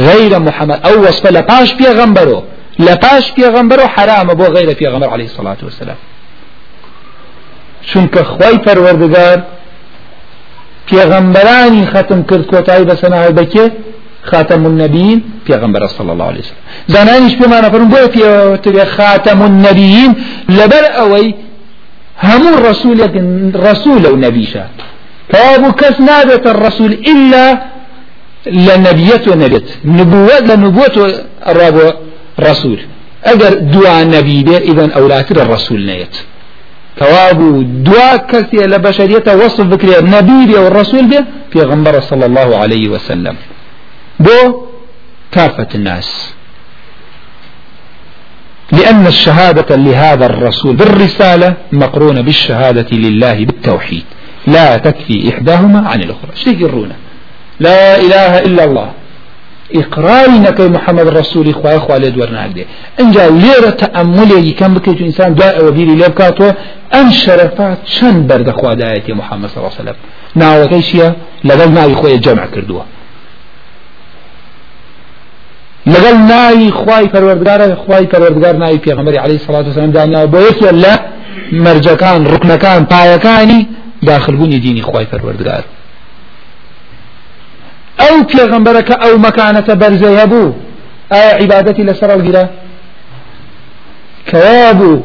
غير 0.00 0.38
محمد 0.38 0.80
أو 0.86 1.02
وصف 1.02 1.26
لباش 1.26 1.72
بيغمبره 1.72 2.42
لباش 2.78 3.30
بيغمبره 3.36 3.86
حرام 3.86 4.30
أبو 4.30 4.42
غير 4.44 4.76
بيغمبر 4.78 5.08
عليه 5.10 5.24
الصلاة 5.24 5.56
والسلام 5.64 5.96
شنك 7.82 8.22
خواي 8.22 8.58
فروردقار 8.58 9.42
پێغەمبەرانی 10.90 11.82
ختم 11.92 12.20
کرد 12.28 12.44
کۆتایی 12.52 12.88
بەسەناوە 12.90 13.32
بەکێ 13.38 13.66
خاتم 14.30 14.62
النبیین 14.70 15.18
پیغمبر 15.46 15.82
صلی 15.96 16.10
الله 16.14 16.24
علیه 16.30 16.40
وسلم 16.44 16.62
زنانیش 16.94 17.34
به 17.40 17.46
معنا 17.52 17.68
فرم 17.72 17.88
بو 17.92 18.00
پیوتر 18.14 18.74
خاتم 18.96 19.40
النبیین 19.48 20.10
لبر 20.58 20.84
اوی 21.02 21.26
همون 22.26 22.54
رسول 22.68 22.98
رسول 23.66 24.02
و 24.12 24.16
نبیشا 24.24 24.64
فابو 25.32 25.70
کس 25.80 25.96
نابت 26.08 26.44
الرسول 26.46 26.92
الا 27.14 27.46
لنبیت 28.66 29.24
و 29.28 29.34
نبیت 29.42 29.62
نبوت 29.84 30.42
لنبوت 30.50 30.94
الرسول 32.40 32.78
اگر 33.22 33.50
دعا 33.74 34.04
نبی 34.04 34.44
به 34.44 34.54
اذا 34.70 34.84
اولاتر 35.00 35.38
الرسول 35.40 35.90
نیت 35.90 36.14
تەوابوو 36.98 37.62
دوا 37.84 38.16
کەسێ 38.30 38.64
لە 38.72 38.78
بەشریەتە 38.84 39.32
وەصف 39.40 39.60
بکرێ 39.72 39.98
نەبیێ 40.12 40.58
و 40.62 40.66
ڕسول 40.76 41.06
بێ 41.10 41.20
پێغمبەرە 41.54 42.00
صلى 42.10 42.24
الله 42.26 42.50
عليه 42.62 42.86
وسلم 42.88 43.36
بۆ 44.24 44.40
كافة 45.32 45.68
الناس 45.74 46.10
لأن 48.72 49.06
الشهادة 49.06 49.76
لهذا 49.76 50.26
الرسول 50.26 50.76
بالرسالة 50.76 51.56
مقرونة 51.72 52.20
بالشهادة 52.20 52.96
لله 52.96 53.44
بالتوحيد 53.44 54.04
لا 54.46 54.76
تكفي 54.76 55.30
إحداهما 55.34 55.88
عن 55.88 55.98
الأخرى 56.02 56.32
شيء 56.44 56.58
يرونه 56.60 56.96
لا 57.60 58.00
إله 58.00 58.38
إلا 58.46 58.64
الله 58.64 58.90
ئقراری 59.78 60.38
نەکەی 60.46 60.68
محەممەد 60.68 61.08
ڕسووری 61.16 61.52
خخوای 61.54 61.78
خوا 61.78 61.98
لێ 62.02 62.10
دووەرناگرێ 62.16 62.64
ئەجا 63.00 63.24
لێرە 63.42 63.70
تەعملێکی 63.82 64.54
کەم 64.60 64.72
بکەیت 64.76 64.98
و 65.00 65.04
ئینسان 65.08 65.32
دوای 65.32 65.54
ئەوە 65.58 65.70
بیری 65.76 65.94
لێ 66.00 66.08
بکاتەوە 66.12 66.50
ئەم 66.94 67.08
شەرەفا 67.22 67.68
چەند 67.94 68.20
بەردەخوادایەتی 68.30 69.12
محەممەد 69.20 69.50
سەوەسەلم 69.56 69.96
ناوەکەی 70.42 70.82
چیە 70.88 71.08
لەگەڵ 71.48 71.68
ناوی 71.78 71.94
خۆی 72.00 72.18
جەمع 72.24 72.46
کردووە 72.54 72.84
لەگەڵ 75.94 76.16
ناوی 76.32 76.70
خی 76.80 77.04
پەروەردگارە 77.12 77.66
خی 77.84 78.06
پەروەردگار 78.12 78.54
ناوی 78.62 78.78
پێغمەری 78.78 79.18
علی 79.24 79.38
سڵات 79.38 79.66
سەدانناوە 79.76 80.26
بۆ 80.32 80.38
یەکە 80.48 80.70
لە 80.84 80.94
مەرجەکان 81.64 82.20
ڕکنەکان 82.32 82.80
پایەکانی 82.92 83.60
داخلبوونی 84.08 84.58
دینی 84.58 84.82
خی 84.82 85.04
پەروەردگار 85.12 85.64
ئەو 88.02 88.16
پێغمبەرەکە 88.32 88.94
ئەو 89.04 89.14
مەکانەتە 89.26 89.74
بەرزەیە 89.82 90.26
بوو 90.32 90.48
ئایا 91.12 91.32
عیبادەتی 91.40 91.84
لەسەر 91.88 92.08
ئەوگیرە 92.12 92.44
کەوا 94.30 94.70
بوو 94.78 94.96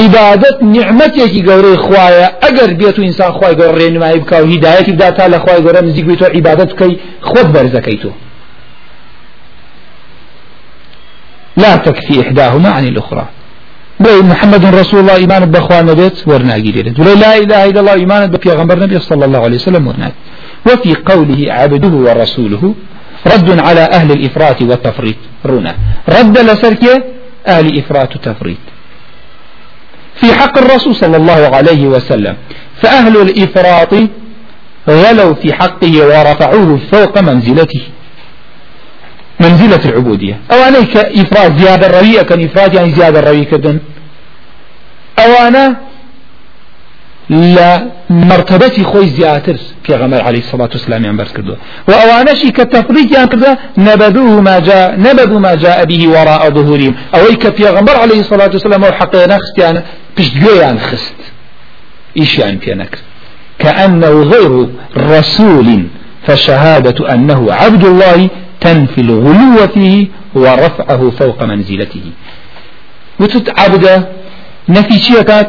عیبادەت 0.00 0.56
نیعممەتێکی 0.74 1.42
گەورەی 1.48 1.78
خوایە 1.84 2.26
ئەگەر 2.44 2.70
بێت 2.80 2.96
و 2.98 3.02
ئینسان 3.06 3.30
خخوای 3.34 3.54
گەۆ 3.60 3.68
ڕێنمایی 3.78 4.20
بکە 4.22 4.36
و 4.42 4.46
هیداەتی 4.52 4.92
بدا 4.96 5.10
تا 5.16 5.24
لە 5.32 5.38
خخوای 5.42 5.62
گەورە 5.64 5.82
نزیگوی 5.88 6.16
تۆ 6.20 6.24
عیبادەت 6.36 6.70
بکەی 6.72 6.92
خۆت 7.30 7.48
بەرزەکەی 7.54 7.98
تۆ 8.02 8.10
لا 11.62 11.72
تكفي 11.76 12.20
إحداهما 12.22 12.68
عن 12.70 12.84
الأخرى 12.86 13.24
بلي 14.00 14.20
محمد 14.30 14.64
رسول 14.80 15.00
الله 15.00 15.16
إيمان 15.22 15.44
بخوان 15.54 15.84
نبيت 15.90 16.16
ورناقي 16.28 16.70
لدت 16.74 16.96
ولا 17.00 17.14
لا 17.24 17.32
إله 17.42 17.60
إلا 17.70 17.80
الله 17.82 17.94
إيمان 18.02 18.22
بك 18.34 18.46
يا 18.46 18.54
غنبر 18.58 18.78
نبي 18.84 18.98
صلى 19.10 19.24
الله 19.28 19.40
عليه 19.46 19.58
وسلم 19.62 19.84
ورناقي 19.88 20.18
وفي 20.66 20.94
قوله 20.94 21.46
عبده 21.52 21.88
ورسوله 21.96 22.74
رد 23.26 23.60
على 23.60 23.80
أهل 23.92 24.10
الإفراط 24.12 24.62
والتفريط 24.62 25.16
رونا 25.46 25.74
رد 26.08 26.38
لسرك 26.38 26.84
أهل 27.46 27.78
إفراط 27.78 28.16
وتفريط 28.16 28.58
في 30.14 30.32
حق 30.34 30.58
الرسول 30.58 30.96
صلى 30.96 31.16
الله 31.16 31.56
عليه 31.56 31.86
وسلم 31.86 32.36
فأهل 32.82 33.16
الإفراط 33.22 33.94
غلوا 34.88 35.34
في 35.34 35.52
حقه 35.54 35.94
ورفعوه 36.06 36.80
فوق 36.92 37.18
منزلته 37.20 37.82
منزلة 39.40 39.80
العبودية 39.90 40.38
أو 40.52 40.62
عليك 40.62 40.96
إفراط 40.96 41.52
زيادة 41.56 41.86
الروية 41.86 42.22
كان 42.22 42.44
إفراط 42.44 42.74
يعني 42.74 42.92
زيادة 42.92 43.18
الروية 43.18 43.44
كدن 43.44 43.78
أو 45.18 45.48
أنا 45.48 45.89
لە 47.30 47.72
مرتبەتی 48.10 48.82
خۆی 48.90 49.06
زیاتر 49.16 49.56
پێغەمەر 49.84 50.22
علی 50.26 50.42
سەڵات 50.52 50.72
وسلامیان 50.74 51.16
بەرز 51.18 51.32
کردووە 51.36 51.56
و 51.88 51.92
ئەوانەشی 52.00 52.52
کە 52.56 52.64
تەفریقیان 52.72 53.28
کردە 53.32 53.52
نەبەدوو 53.86 54.40
ماجا 54.50 54.82
نەبەدوو 55.04 55.38
ماجا 55.46 55.72
ئەبیهی 55.80 56.08
وەڕاء 56.14 56.50
ظهوریم 56.56 56.94
ئەوەی 57.14 57.36
کە 57.42 57.50
پێغەمبەر 57.58 57.96
علی 58.02 58.24
سەڵات 58.28 58.52
وسلام 58.54 58.82
و 58.82 58.86
حەقەیە 58.98 59.28
نەخستیانە 59.32 59.82
پشتگوێیان 60.16 60.78
خست 60.86 61.16
ئیشیان 62.20 62.56
پێ 62.58 62.74
نەکرد 62.74 63.04
كأنه 63.58 64.10
غير 64.30 64.52
رسول 65.12 65.84
فشهادة 66.26 67.12
أنه 67.14 67.40
عبد 67.52 67.84
الله 67.84 68.30
تنفي 68.60 69.00
الغلو 69.00 69.66
فيه 69.74 70.08
ورفعه 70.34 71.10
فوق 71.18 71.42
منزلته 71.42 72.04
وتت 73.20 73.60
عبد 73.60 74.06
نفي 74.68 74.98
شيكات 75.02 75.46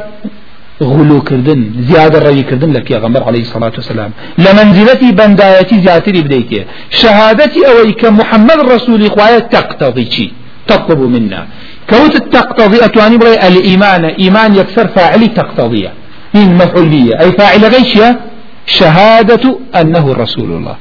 غلوکردن 0.96 1.60
زیادە 1.90 2.18
ڕەویکردن 2.26 2.72
لە 2.76 2.82
پێغەمبەر 2.90 3.24
عليه 3.30 3.44
سلاة 3.54 3.72
وسلام 3.82 4.12
لە 4.44 4.50
منزیلەتی 4.60 5.16
بەندایەتی 5.20 5.74
زیاتری 5.86 6.24
بدەیتێ 6.26 6.62
شەهادەتی 7.02 7.60
ئەوەی 7.68 7.94
کە 8.02 8.06
محەممەد 8.20 8.60
ڕسوولی 8.70 9.10
خوایە 9.16 9.40
تەقتەڵی 9.54 10.06
چی 10.14 10.26
تطلب 10.68 11.00
منا 11.14 11.44
كوت 11.90 12.16
التقتضي 12.22 12.80
أتواني 12.86 13.18
بري 13.18 13.36
الإيمان 13.48 14.04
إيمان 14.06 14.52
يكسر 14.56 14.88
فاعلي 14.96 15.28
تقتضية 15.28 15.92
من 16.34 16.48
مفعولية 16.62 17.14
أي 17.22 17.32
فاعل 17.32 17.66
غيشية 17.66 18.20
شهادة 18.66 19.56
أنه 19.82 20.14
رسول 20.24 20.50
الله 20.58 20.76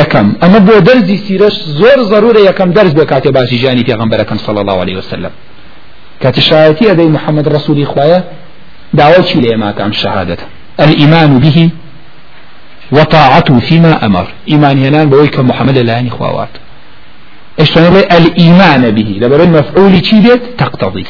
يكم 0.00 0.26
أما 0.44 0.58
بو 0.66 0.78
درزي 0.88 1.16
سيرش 1.26 1.52
زور 1.80 1.98
ضرورة 2.12 2.38
يكم 2.48 2.70
درز 2.72 2.92
بكاتي 2.92 3.30
باسي 3.32 3.56
جاني 3.56 3.84
في 3.84 3.92
غنبركم 3.94 4.38
صلى 4.46 4.60
الله 4.60 4.78
عليه 4.82 4.96
وسلم 4.96 5.30
كاتشايتي 6.22 6.90
أدي 6.90 7.04
محمد 7.16 7.48
رسول 7.56 7.82
إخوايا 7.82 8.18
داوەکی 8.98 9.38
لە 9.42 9.48
ئێماکەم 9.52 9.90
شەهادت 10.00 10.38
ئەلئیمان 10.80 11.30
و 11.36 11.38
بهی 11.44 11.72
وطاعته 12.92 13.58
فيما 13.60 14.04
أمر 14.06 14.26
إيمان 14.50 14.78
ينان 14.78 15.10
بويك 15.10 15.38
محمد 15.40 15.78
لاني 15.78 16.10
خواوات 16.10 16.48
اشتغل 17.60 17.96
الإيمان 18.10 18.90
به 18.90 19.10
لبرن 19.20 19.50
مفعول 19.58 19.94
كيدت 19.98 20.40
تقتضي 20.58 21.04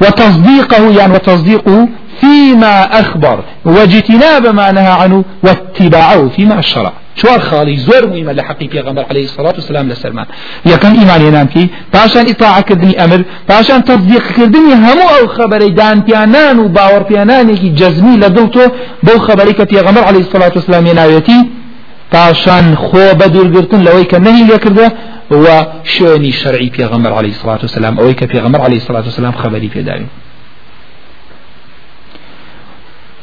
وتصديقه 0.00 0.98
يعني 0.98 1.12
وتصديقه 1.12 1.88
فيما 2.20 3.00
أخبر 3.00 3.44
واجتناب 3.64 4.46
ما 4.46 4.72
نهى 4.72 4.92
عنه 5.02 5.24
واتباعه 5.44 6.28
فيما 6.28 6.60
شرع 6.60 6.92
چوار 7.16 7.38
خاڵی 7.40 7.76
زۆر 7.78 8.04
مهمە 8.06 8.32
لە 8.36 8.40
حقی 8.48 8.68
پێغەمبەر 8.68 9.06
عليه 9.10 9.22
الصلاة 9.24 9.52
والسلام 9.56 9.88
لەسەرمان 9.92 10.26
یەکەم 10.74 10.94
ئیمان 10.98 11.20
هێنانکی 11.24 11.70
پاشان 11.92 12.26
ئیطاعەکردنی 12.26 12.92
ئەمر 13.00 13.20
پاشان 13.48 13.82
تەصدیقکردنی 13.88 14.72
هەموو 14.86 15.10
ئەو 15.16 15.26
خەبەرەی 15.36 15.72
دانپیانان 15.78 16.56
و 16.58 16.68
باوەڕپیانانێکی 16.76 17.70
جەزمی 17.80 18.16
لە 18.22 18.28
دڵ 18.36 18.46
تۆ 18.56 18.64
بەو 19.06 19.18
خەبەری 19.26 19.52
کە 19.58 19.64
پێغەمبەر 19.72 20.04
عليه 20.10 20.18
الصلاة 20.20 20.52
والسلام 20.56 20.84
هێناوێتی 20.88 21.40
پاشان 22.12 22.66
خۆ 22.86 23.04
بە 23.20 23.26
دوورگرتن 23.32 23.82
لەوەی 23.86 24.06
کە 24.12 24.18
نەهی 24.26 24.44
لێکردە 24.50 24.88
و 25.30 25.44
شوێنی 25.94 26.32
شەرعی 26.40 26.70
پێغەمبەر 26.76 27.12
عليه 27.18 27.32
الصلاة 27.36 27.60
والسلام 27.62 27.94
ئەوەی 27.98 28.16
کە 28.20 28.26
پێغەمبەر 28.32 28.60
عليه 28.66 28.78
الصلاة 28.82 29.02
والسلام 29.06 29.32
خەبەری 29.42 29.68
پێداوی 29.74 30.06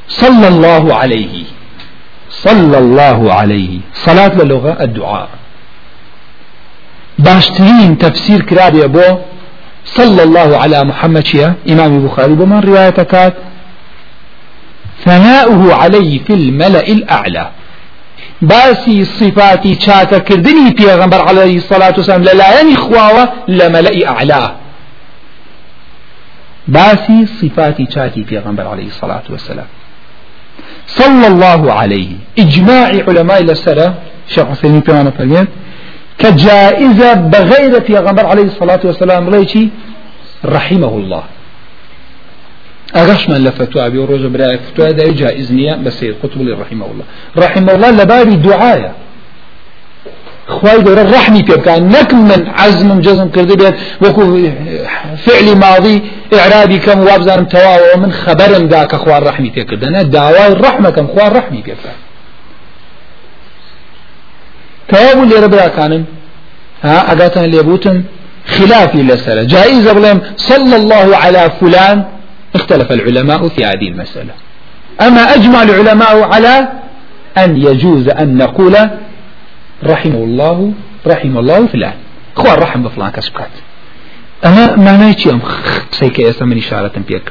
صلى 0.07 0.47
الله 0.47 0.95
عليه 0.95 1.31
صلى 2.29 2.77
الله 2.77 3.33
عليه 3.33 3.79
صلاة 3.93 4.33
للغة 4.35 4.77
الدعاء 4.81 5.27
باشترين 7.19 7.97
تفسير 7.97 8.41
كرابي 8.41 8.83
أبو 8.85 9.01
صلى 9.85 10.23
الله 10.23 10.57
على 10.57 10.83
محمد 10.83 11.25
شيا 11.25 11.53
إمام 11.69 12.07
بخاري 12.07 12.33
بمن 12.33 12.59
رواية 12.59 12.89
كات 13.13 13.33
ثناؤه 15.05 15.73
عليه 15.75 16.19
في 16.23 16.33
الملأ 16.33 16.87
الأعلى 16.89 17.47
باسی 18.41 19.05
صفاتی 19.05 19.73
چاکەکردنی 19.85 20.67
پێغمبەر 20.79 21.21
عليه 21.29 21.59
سەلات 21.59 21.99
وسلام 21.99 22.23
لەلایەنی 22.23 22.77
خواوە 22.83 23.25
لە 23.49 23.67
مەلەئی 23.73 24.03
ئاعلا 24.05 24.51
باسی 26.67 27.25
صفاتی 27.41 27.85
چاکی 27.87 28.27
پێغمبەر 28.31 28.67
عليه 28.73 28.89
سەلات 29.01 29.31
وسلام 29.31 29.67
صلى 30.97 31.27
الله 31.27 31.61
عليه 31.73 32.09
إجماع 32.39 32.85
علماء 33.07 33.39
لسرة 33.43 33.85
شيخ 34.27 34.45
حسين 34.47 34.79
بيانا 34.79 35.11
فرمين 35.11 35.45
كجائزة 36.17 37.13
بغير 37.13 37.81
في 37.81 37.97
غمر 37.97 38.25
عليه 38.25 38.43
الصلاة 38.43 38.79
والسلام 38.83 39.29
ريشي 39.29 39.69
رحمه 40.45 40.87
الله 41.01 41.23
أغشما 42.95 43.35
لفتوى 43.37 43.85
أبي 43.85 43.97
وروج 43.97 44.25
براء 44.25 44.57
فتوى 44.57 44.93
دا 44.93 45.11
جائزنية 45.13 45.73
بس 45.75 46.05
قطب 46.23 46.41
رحمه 46.61 46.85
الله 46.91 47.05
رحمه 47.37 47.71
الله 47.75 47.91
لباري 47.91 48.35
دعايا 48.35 48.91
خواهی 50.49 50.83
دوره 50.83 51.03
رحمی 51.03 51.41
پی 51.43 51.53
بکن 51.53 51.71
نک 51.71 52.13
من 52.13 52.45
عزمم 52.47 53.01
جزم 53.01 53.29
کرده 53.29 53.55
بید 53.55 53.73
وکو 54.01 54.37
فعلی 55.25 55.55
ماضی 55.61 56.01
اعرابی 56.31 56.79
کم 56.79 56.99
وابزارم 56.99 57.45
تواو 57.45 57.99
من 58.01 58.11
خبرم 58.11 58.67
دا 58.67 58.85
که 58.85 58.97
خواه 58.97 59.19
رحمی 59.19 59.49
پی 59.49 59.65
کرده 59.65 59.89
نه 59.89 60.03
دعوای 60.03 60.55
رحمه 60.55 60.91
کم 60.91 61.07
خواه 61.07 61.29
رحمی 61.29 61.61
پی 61.61 61.71
بکن 61.71 61.89
تواو 64.87 65.29
لێرە 65.29 65.47
براکانم 65.47 66.07
ها 66.83 66.99
ئەگاتان 66.99 67.43
لێبوتم 67.55 68.03
خلافي 68.45 69.03
لسرة 69.03 69.43
جائزة 69.45 69.93
بلهم 69.93 70.21
صلى 70.37 70.75
الله 70.75 71.15
على 71.15 71.51
فلان 71.59 72.05
اختلف 72.55 72.91
العلماء 72.91 73.47
في 73.49 73.65
هذه 73.65 73.87
المسألة 73.91 74.33
أما 75.01 75.33
أجمع 75.35 75.61
العلماء 75.63 76.23
على 76.33 76.67
أن 77.37 77.57
يجوز 77.57 78.09
أن 78.09 78.37
نقول 78.37 78.75
رحم 79.83 80.11
الله 80.15 80.71
رحم 81.07 81.37
الله 81.37 81.65
فلان 81.67 81.93
خوا 82.35 82.53
رحم 82.55 82.83
بفلان 82.83 83.11
کەس 83.11 83.29
بکات 83.31 83.49
ئەمە 84.45 84.77
مانای 84.79 85.13
چی 85.13 85.29
ئەم 85.29 85.39
قسەی 85.91 86.09
کە 86.09 86.19
ئێستا 86.19 86.41
من 86.45 86.59
شارەتم 86.59 87.03
پێک 87.09 87.25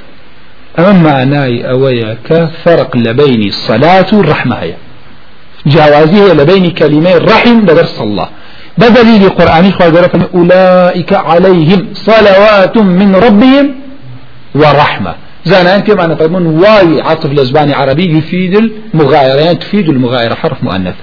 ئەمە 0.79 0.81
مانای 0.93 1.63
ئەوەیە 1.67 2.13
کە 2.29 2.39
فەرق 2.65 2.97
لە 2.97 3.09
بینی 3.13 3.51
سەلات 3.53 4.13
و 4.13 4.23
ڕەحمایە 4.23 4.77
جاوازی 5.67 6.23
هەیە 6.23 6.35
لە 6.41 6.45
بینی 6.53 6.71
کەلیمەی 6.79 7.21
ڕەحیم 7.29 7.61
لەبەر 7.69 7.85
سەڵڵا 7.87 8.27
بدليل 8.79 9.29
قرآني 9.29 9.73
خواجرة 9.73 10.29
أولئك 10.35 11.13
عليهم 11.13 11.87
صلوات 11.95 12.77
من 12.77 13.15
ربهم 13.17 13.67
ورحمة 14.55 15.15
زانان 15.49 15.81
كما 15.81 16.07
نفهمون 16.07 16.47
واي 16.47 17.01
عطف 17.01 17.27
الأسباني 17.27 17.75
عربي 17.75 18.17
يفيد 18.19 18.55
المغايرة 18.95 19.41
يعني 19.41 19.59
تفيد 19.59 19.89
المغايرة 19.89 20.35
حرف 20.35 20.63
مؤنث 20.65 20.95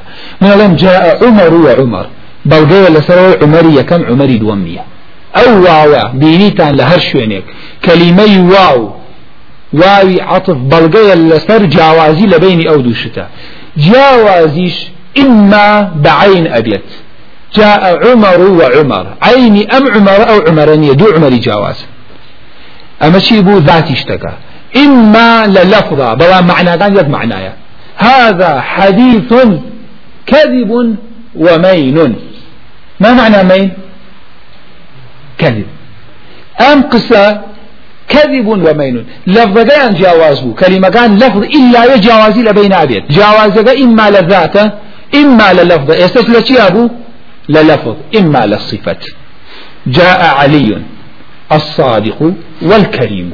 من 0.42 0.50
لم 0.52 0.76
جاء 0.76 1.26
عمر 1.26 1.54
وعمر 1.54 2.08
بلغي 2.46 2.90
لسروي 2.94 3.38
عمرية 3.44 3.82
كم 3.82 4.06
عمري 4.06 4.38
دومية 4.38 4.84
أو 5.36 5.64
واوا 5.64 6.08
بينيتان 6.12 6.76
لهر 6.76 7.00
شوينك 7.00 7.44
كلمة 7.86 8.50
واو 8.52 8.92
واوي 9.74 10.22
عطف 10.22 10.56
بلغي 10.56 11.16
لسر 11.16 11.66
جاوازي 11.66 12.26
لبين 12.26 12.68
أو 12.68 12.82
دوشتا 12.82 13.28
جاوازيش 13.78 14.76
إما 15.18 15.92
بعين 15.96 16.48
أبيت 16.48 16.82
جاء 17.56 18.08
عمر 18.12 18.42
وعمر 18.42 19.08
عيني 19.22 19.68
أم 19.78 19.90
عمر 19.94 20.30
أو 20.30 20.42
عمرانية 20.48 20.92
دو 20.92 21.06
عمري 21.16 21.38
جاواز 21.38 21.76
ئەمە 23.02 23.20
چی 23.20 23.42
بوو 23.42 23.62
ذاتی 23.68 23.96
شتەکە 23.96 24.32
إما 24.86 25.46
للفظة 25.46 26.14
بلا 26.16 26.42
معنى 26.42 26.78
كان 26.78 26.96
يد 26.98 27.10
معناها 27.10 27.54
هذا 27.98 28.62
حديث 28.62 29.32
كذب 30.28 30.72
ومين 31.36 32.16
ما 33.00 33.14
معنى 33.14 33.44
مين 33.44 33.72
كذب 35.40 35.66
أم 36.72 36.82
قصة 36.82 37.42
كذب 38.10 38.48
ومين 38.48 39.06
لفظ 39.28 39.62
كان 39.70 39.94
جاوازه 39.94 40.54
كلمة 40.60 40.90
كان 40.90 41.18
لفظ 41.18 41.38
إلا 41.58 41.96
يجاوزي 41.96 42.42
لبين 42.42 42.74
أبيت 42.74 43.04
جاوازه 43.12 43.84
إما 43.84 44.10
لذاته 44.10 44.72
إما 45.16 45.54
للفظ 45.54 45.90
يستش 45.94 46.30
لشيابه 46.30 46.90
للفظ 47.50 47.96
إما 48.20 48.46
للصفة 48.46 48.98
جاء 49.88 50.26
علي 50.26 50.82
الصادق 51.52 52.34
والكريم 52.62 53.32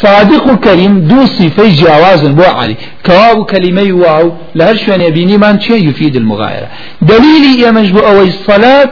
صادق 0.00 0.46
و 0.46 0.56
كريم 0.56 1.00
دو 1.06 1.24
صفي 1.26 1.68
جواز 1.70 2.20
بو 2.26 2.42
علي 2.42 2.76
كواب 3.06 3.44
كلمة 3.44 3.92
واو 3.92 4.32
لهر 4.54 4.76
شوان 4.76 5.00
يبيني 5.00 5.36
من 5.38 5.58
چه 5.60 5.72
يفيد 5.72 6.16
المغايرة 6.16 6.68
دليلي 7.02 7.62
يمجبو 7.68 7.98
او 7.98 8.22
الصلاة 8.22 8.90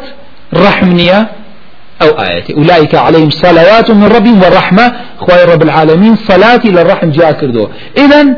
رحمنية 0.55 1.29
او 2.03 2.09
آياتي 2.09 2.55
أولئك 2.55 2.95
عليهم 2.95 3.31
صلوات 3.31 3.91
من 3.91 4.05
ربهم 4.05 4.43
والرحمة 4.43 4.93
خواهي 5.19 5.45
رب 5.45 5.63
العالمين 5.63 6.17
صلاتي 6.29 6.69
للرحم 6.71 7.11
جاء 7.11 7.33
كردو 7.33 7.69
اذا 7.97 8.37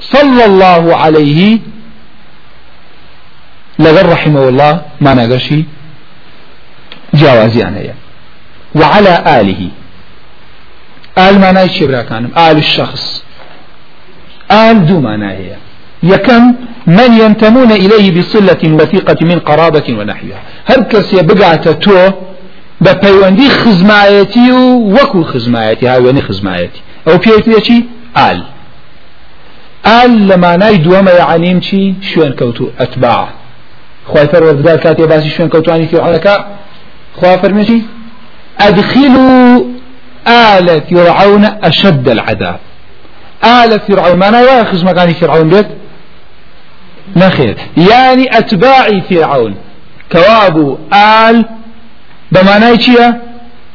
صلى 0.00 0.44
الله 0.44 0.96
عليه 0.96 1.58
لغر 3.78 4.08
رحمه 4.12 4.48
الله 4.48 4.80
ما 5.00 5.14
نقشي 5.14 5.64
جوازي 7.14 7.62
عنه 7.62 7.80
وعلى 8.74 9.14
آله 9.40 9.68
آل 11.18 11.38
مانای 11.38 11.68
چی 11.68 11.86
براکانم 11.86 12.30
آل 12.36 12.56
الشخص 12.56 13.20
آل 14.50 14.78
دو 14.78 15.00
مانایه 15.00 15.56
یەکەم 16.14 16.42
من 16.86 17.10
ينتمون 17.20 17.72
إليه 17.72 18.12
بصلة 18.20 18.62
وثيقة 18.74 19.26
من 19.26 19.38
قرابة 19.38 19.84
ونحوها 19.88 20.38
هر 20.68 20.80
کەسێ 20.92 21.22
بگاتە 21.28 21.84
تۆ 21.84 22.12
بە 22.84 22.90
پەیوەندی 22.94 23.48
خزمایەتی 23.50 24.50
و 24.50 24.94
وەکو 24.96 25.24
خزمایەتی 25.24 25.86
هاوێنی 25.86 26.20
خزمایەتی 26.22 26.80
ئەو 27.08 27.14
پێوتێکی 27.18 27.84
ئال 28.16 28.40
ئال 29.86 30.30
لە 30.32 30.36
مانای 30.36 30.84
دووەمە 30.84 31.20
یعنیم 31.30 31.60
چی 31.60 31.96
شوێن 32.12 32.32
کەوت 32.38 32.60
و 32.60 32.70
ئەتباع 32.80 33.26
خی 34.12 34.26
پەروەردگار 34.32 34.82
کاتێ 34.84 35.02
باسی 35.06 35.30
شوێن 35.30 35.50
کەوتانی 35.54 35.88
فیعلەکە 35.94 36.34
خوا 37.14 37.36
فەرمێکی 37.42 37.80
أدخلوا 38.60 39.64
آل 40.28 40.82
فرعون 40.90 41.44
أشد 41.44 42.08
العذاب 42.08 42.58
آل 43.44 43.80
فرعون 43.88 44.16
ما 44.18 44.28
أنا 44.28 44.40
يواخذ 44.40 44.84
مكان 44.84 45.12
فرعون 45.14 45.48
بيت 45.48 45.66
نخير 47.16 47.56
يعني 47.90 48.38
أتباع 48.38 48.86
فرعون 49.10 49.54
كوابو 50.12 50.78
آل 51.28 51.44
بمعنى 52.32 52.76
چيا 52.76 53.14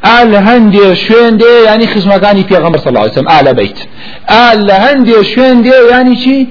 آل 0.05 0.35
هندي 0.35 0.95
شوين 0.95 1.37
دي 1.37 1.43
يعني 1.65 1.87
خزمكاني 1.87 2.43
پیغمبر 2.43 2.77
صلى 2.77 2.87
الله 2.89 3.01
عليه 3.01 3.11
وسلم 3.11 3.29
آل 3.29 3.53
بيت 3.53 3.79
آل 4.51 4.71
هندي 4.71 5.23
شوين 5.35 5.61
دي 5.61 5.71
يعني 5.91 6.15
چي 6.15 6.47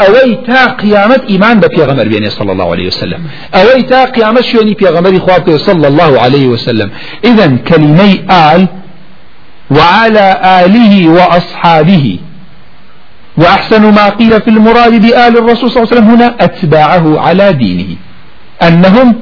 ئەوەی 0.00 0.36
تا 0.46 0.60
قیامەت 0.82 1.20
ئیمان 1.30 1.60
بە 1.60 1.64
پێغەمەر 1.74 2.08
بێنێ 2.12 2.30
صلى 2.38 2.50
الله 2.52 2.68
عليه 2.74 2.86
وسلم 2.92 3.20
ئەوەی 3.56 3.82
تا 3.90 4.00
قیامەت 4.14 4.42
شوێنی 4.50 4.74
پێغەمەری 4.80 5.18
خوا 5.24 5.36
صلى 5.68 5.86
الله 5.90 6.12
عليه 6.24 6.46
وسلم 6.54 6.90
إذا 7.24 7.46
كلمي 7.68 8.12
آل 8.52 8.62
وعلى 9.76 10.26
آله 10.64 10.92
وأصحابه 11.16 12.18
وأحسن 13.38 13.82
ما 13.98 14.08
قيل 14.10 14.32
في 14.40 14.50
المراد 14.50 14.94
بآل 15.02 15.34
الرسول 15.42 15.70
صلى 15.70 15.76
الله 15.82 15.88
عليه 15.90 15.98
وسلم 15.98 16.10
هنا 16.14 16.28
أتباعه 16.40 17.20
على 17.20 17.52
دينه 17.52 17.92
أنهم 18.68 19.14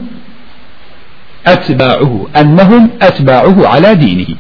أتباعه 1.47 2.27
أنهم 2.37 2.89
أتباعه 3.03 3.67
على 3.69 3.95
دينه 3.95 4.31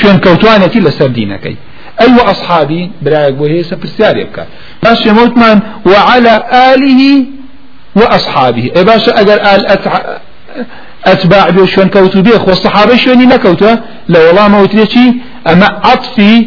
شوان 0.00 0.18
كوتوانة 0.18 0.74
لسر 0.74 1.06
دينكي 1.06 1.56
أي 2.00 2.12
وأصحابي 2.12 2.90
برايك 3.02 3.40
وهي 3.40 3.62
سبرسيار 3.64 4.16
يبكى 4.16 4.44
باش 4.82 5.06
يموتمان 5.06 5.60
وعلى 5.86 6.44
آله 6.74 7.24
وأصحابه 7.96 8.70
أي 8.76 8.84
باش 8.84 9.08
أقر 9.08 9.34
آل 9.54 9.66
أتع... 9.66 10.18
أتباع 11.06 11.50
بيو 11.50 11.66
شوان 11.66 11.88
كوتو 11.88 12.22
بيخ 12.22 12.48
والصحابة 12.48 12.96
شواني 12.96 13.26
نكوتو 13.26 13.76
لو 14.08 14.20
والله 14.26 14.48
موتريتي 14.48 15.14
أما 15.46 15.66
عطفي 15.84 16.46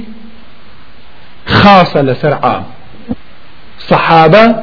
خاصة 1.48 2.02
لسرعام 2.02 2.64
صحابة 3.90 4.56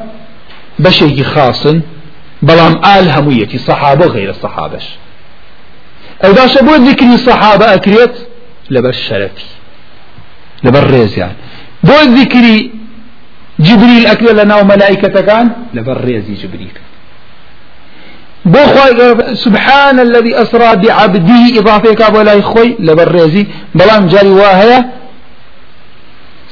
بشيكي 0.79 1.23
خاصن 1.23 1.81
بلام 2.41 2.71
آل 2.95 3.09
همويكي 3.11 3.57
صحابة 3.57 4.05
غير 4.05 4.29
الصحابش 4.29 4.83
أو 6.25 6.31
داشة 6.31 6.59
بو 6.61 6.75
ذكري 6.75 7.17
صحابة 7.17 7.73
أكريت 7.73 8.15
لبش 8.69 8.97
شرفي 9.09 9.43
لەبەر 10.65 10.83
ڕێزیان 10.93 11.33
بۆ 11.87 11.97
ذیکری 12.17 12.59
جبریل 13.65 14.05
ئەکوێ 14.09 14.31
لە 14.39 14.43
ناو 14.51 14.61
مەلایکەتەکان 14.69 15.45
لەبەر 15.75 15.97
ڕێزی 16.05 16.35
جبریل 16.43 16.71
بۆ 18.51 18.59
خۆی 18.73 18.91
سبحان 19.43 19.95
الذي 19.99 20.33
أسرى 20.41 20.71
بعبده 20.75 21.39
إضافة 21.59 21.93
كاب 21.99 22.13
ولا 22.15 22.33
يخوي 22.35 22.69
لبرزي 22.79 23.47
بلام 23.75 24.05
جاري 24.07 24.29
واهية 24.41 24.85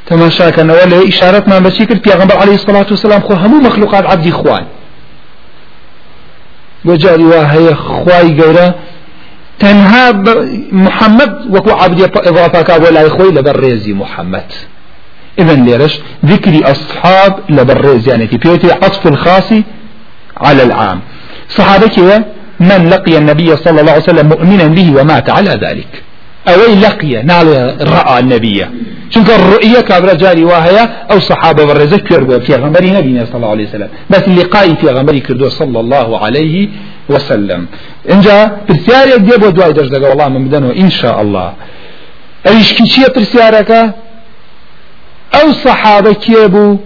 تماشا 0.06 0.50
كان 0.50 0.70
ولا 0.70 1.00
إشارة 1.10 1.44
ما 1.48 1.60
مسيكر 1.60 1.96
بيغمبر 2.06 2.38
عليه 2.42 2.56
الصلاة 2.56 2.88
والسلام 2.92 3.22
خو 3.22 3.34
همو 3.34 3.60
مخلوقات 3.68 4.06
عبدي 4.06 4.32
خوان 4.32 4.66
وجاري 6.86 7.24
واهية 7.24 7.74
خواي 7.74 8.42
قورا 8.42 8.68
تەنها 9.62 10.06
محەممەد 10.86 11.32
وەکو 11.56 11.72
عبدی 11.84 12.04
ڕاپاکا 12.38 12.76
بۆ 12.82 12.90
لای 12.96 13.10
خۆی 13.16 13.36
لەبەر 13.38 13.56
ڕێزی 13.64 13.94
محەممەد 14.02 14.50
إذن 15.42 15.60
ليرش 15.68 15.94
ذكر 16.32 16.54
أصحاب 16.74 17.34
لبرز 17.58 18.04
يعني 18.10 18.26
في 18.32 18.38
بيوتي 18.44 18.70
عطف 18.72 19.04
الخاص 19.14 19.50
على 20.46 20.62
العام 20.68 21.00
صحابك 21.58 21.96
من 22.70 22.82
لقي 22.94 23.18
النبي 23.18 23.50
صلى 23.56 23.80
الله 23.82 23.94
عليه 23.98 24.10
وسلم 24.12 24.28
مؤمنا 24.34 24.66
به 24.78 24.88
ومات 24.98 25.28
على 25.38 25.50
ذلك 25.66 25.92
أوي 26.54 26.70
لقي 26.86 27.14
نال 27.32 27.48
رأى 27.98 28.20
النبي 28.20 28.60
چونك 29.14 29.30
الرؤية 29.40 29.80
كابرا 29.90 30.14
جاري 30.14 30.44
واهية 30.44 30.84
أو 31.12 31.20
صحابة 31.20 31.66
برزة 31.66 31.98
كيربو 31.98 32.40
في 32.40 32.54
غمبري 32.56 32.92
نبينا 32.92 33.26
صلى 33.26 33.36
الله 33.36 33.50
عليه 33.56 33.68
وسلم 33.70 33.90
بس 34.10 34.24
اللقاء 34.28 34.76
في 34.76 34.88
غمبري 34.88 35.20
كردو 35.20 35.50
صلى 35.50 35.80
الله 35.80 36.08
عليه 36.24 36.68
وسلم 37.16 37.68
اینجا 38.10 38.46
پرسیارێک 38.68 39.20
دێ 39.30 39.38
بۆ 39.42 39.50
دوای 39.58 39.74
دەش 39.78 39.88
دەگە 39.94 40.08
وڵام 40.14 40.32
من 40.34 40.44
بدەنەوە 40.50 40.78
ئینشاء 40.78 41.18
الله 41.22 41.50
ئەویشکی 42.46 42.84
چییە 42.92 43.10
پرسیارەکە 43.16 43.82
ئەو 45.36 45.48
سەحابە 45.66 46.14
کێ 46.26 46.48
بوو 46.54 46.80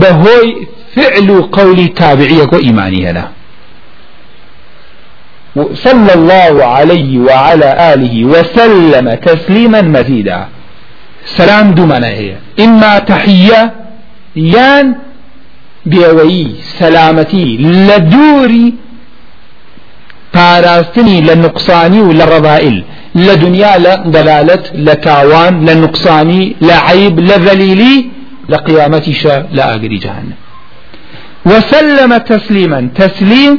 بەهۆی 0.00 0.48
فعل 0.94 1.28
و 1.30 1.40
قولی 1.56 1.88
تابعیەک 2.00 2.52
و 2.52 2.56
ئیمانی 2.66 3.06
هەنا 3.08 3.26
صلى 5.84 6.12
الله 6.18 6.54
عليه 6.78 7.18
وعلى 7.18 7.70
آله 7.94 8.14
وسلم 8.32 9.14
تسليما 9.14 9.82
مزيدا 9.82 10.40
سلام 11.24 11.72
دومنا 11.72 12.06
هي 12.06 12.34
إما 12.60 12.98
تحية 12.98 13.72
يان 14.36 14.94
بێوەیی 15.90 16.44
سەلامەتی 16.80 17.46
لە 17.88 17.98
دووری 18.12 18.68
پاراستنی 20.34 21.18
لە 21.26 21.30
نقصانی 21.44 22.00
و 22.08 22.12
لە 22.20 22.24
ڕەبائل 22.32 22.76
لە 23.24 23.34
دنیا 23.42 23.74
لە 23.86 23.94
دەلالت 24.14 24.64
لە 24.86 24.94
تاوان 25.06 25.54
لە 25.66 25.70
نقصانی 25.84 26.56
لە 26.66 26.76
عیب 26.90 27.16
لە 27.28 27.36
ذەلیلی 27.46 27.96
لە 28.50 28.56
قیامەتیشە 28.66 29.36
لە 29.56 29.62
ئاگری 29.68 29.98
جهنم 29.98 30.38
وسلم 31.46 32.18
تسليما 32.18 32.88
تسليم 32.94 33.58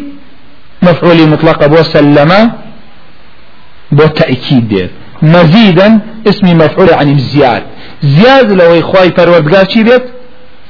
مفعول 0.82 1.30
مطلق 1.30 1.72
وسلم 1.72 2.52
بتأكيد 3.92 4.90
مزيدا 5.22 6.00
اسم 6.28 6.48
مفعول 6.58 6.90
عن 6.90 7.10
الزياد 7.12 7.64
زياد 8.02 8.52
لو 8.52 8.80
إخوي 8.80 9.10
فرودقاشي 9.18 9.84
بيت 9.84 10.04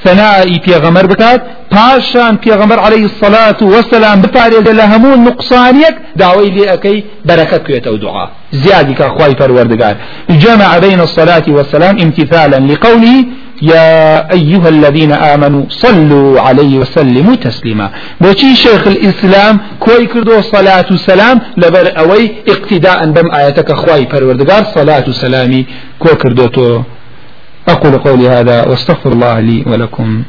سەنایی 0.03 0.61
پێغەمەر 0.65 1.05
بکات 1.11 1.41
پاشان 1.75 2.33
پێغەمەر 2.45 2.79
عليه 2.85 3.03
الصلاة 3.09 3.59
وسلام 3.73 4.17
بپارێزە 4.23 4.73
لە 4.79 4.85
هەموو 4.91 5.15
نقصانیەک 5.29 5.95
داوای 6.19 6.49
لێ 6.55 6.63
ئەەکەی 6.71 6.99
بەرەکە 7.27 7.59
کوێتە 7.65 7.91
دوعا 8.03 8.25
زیادی 8.63 8.93
کە 8.93 9.01
خوای 9.15 9.33
پەروەردگار 9.39 9.95
جمع 10.41 10.79
بين 10.83 10.99
الصلاة 11.07 11.43
والسلام 11.57 11.95
امتثالا 12.03 12.57
لقوله 12.71 13.15
يا 13.61 13.89
أيها 14.37 14.67
الذين 14.75 15.11
آمنوا 15.33 15.63
صلوا 15.69 16.39
عليه 16.47 16.79
وسلموا 16.79 17.35
تسليما 17.35 17.87
بوشي 18.21 18.55
شيخ 18.55 18.87
الإسلام 18.87 19.59
كوي 19.79 20.05
كردو 20.07 20.41
صلاة 20.41 20.89
سلام 21.09 21.41
لبر 21.57 21.97
أوي 21.99 22.31
اقتداء 22.49 23.05
بم 23.05 23.31
آياتك 23.31 23.71
خواي 23.73 24.05
پروردگار 24.05 24.63
صلاة 24.77 25.05
سلامي 25.11 25.65
كو 25.99 26.09
كردو 26.15 26.47
تو 26.47 26.81
أقول 27.75 27.97
قولي 27.97 28.29
هذا 28.29 28.67
واستغفر 28.67 29.11
الله 29.11 29.39
لي 29.39 29.63
ولكم 29.67 30.23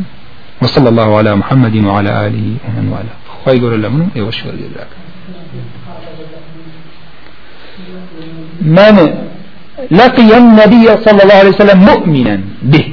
وصلى 0.63 0.89
الله 0.89 1.17
على 1.19 1.35
محمد 1.37 1.77
وعلى 1.85 2.09
آله 2.27 2.47
ومن 2.69 2.89
والاه 2.91 3.17
خواهي 3.45 3.61
قول 3.61 3.83
لمن 3.83 4.09
يوشي 4.17 4.43
ذاك 4.47 4.91
من 8.63 9.15
لقي 9.91 10.39
النبي 10.39 10.87
صلى 11.05 11.23
الله 11.23 11.35
عليه 11.35 11.49
وسلم 11.51 11.79
مؤمنا 11.81 12.41
به 12.63 12.93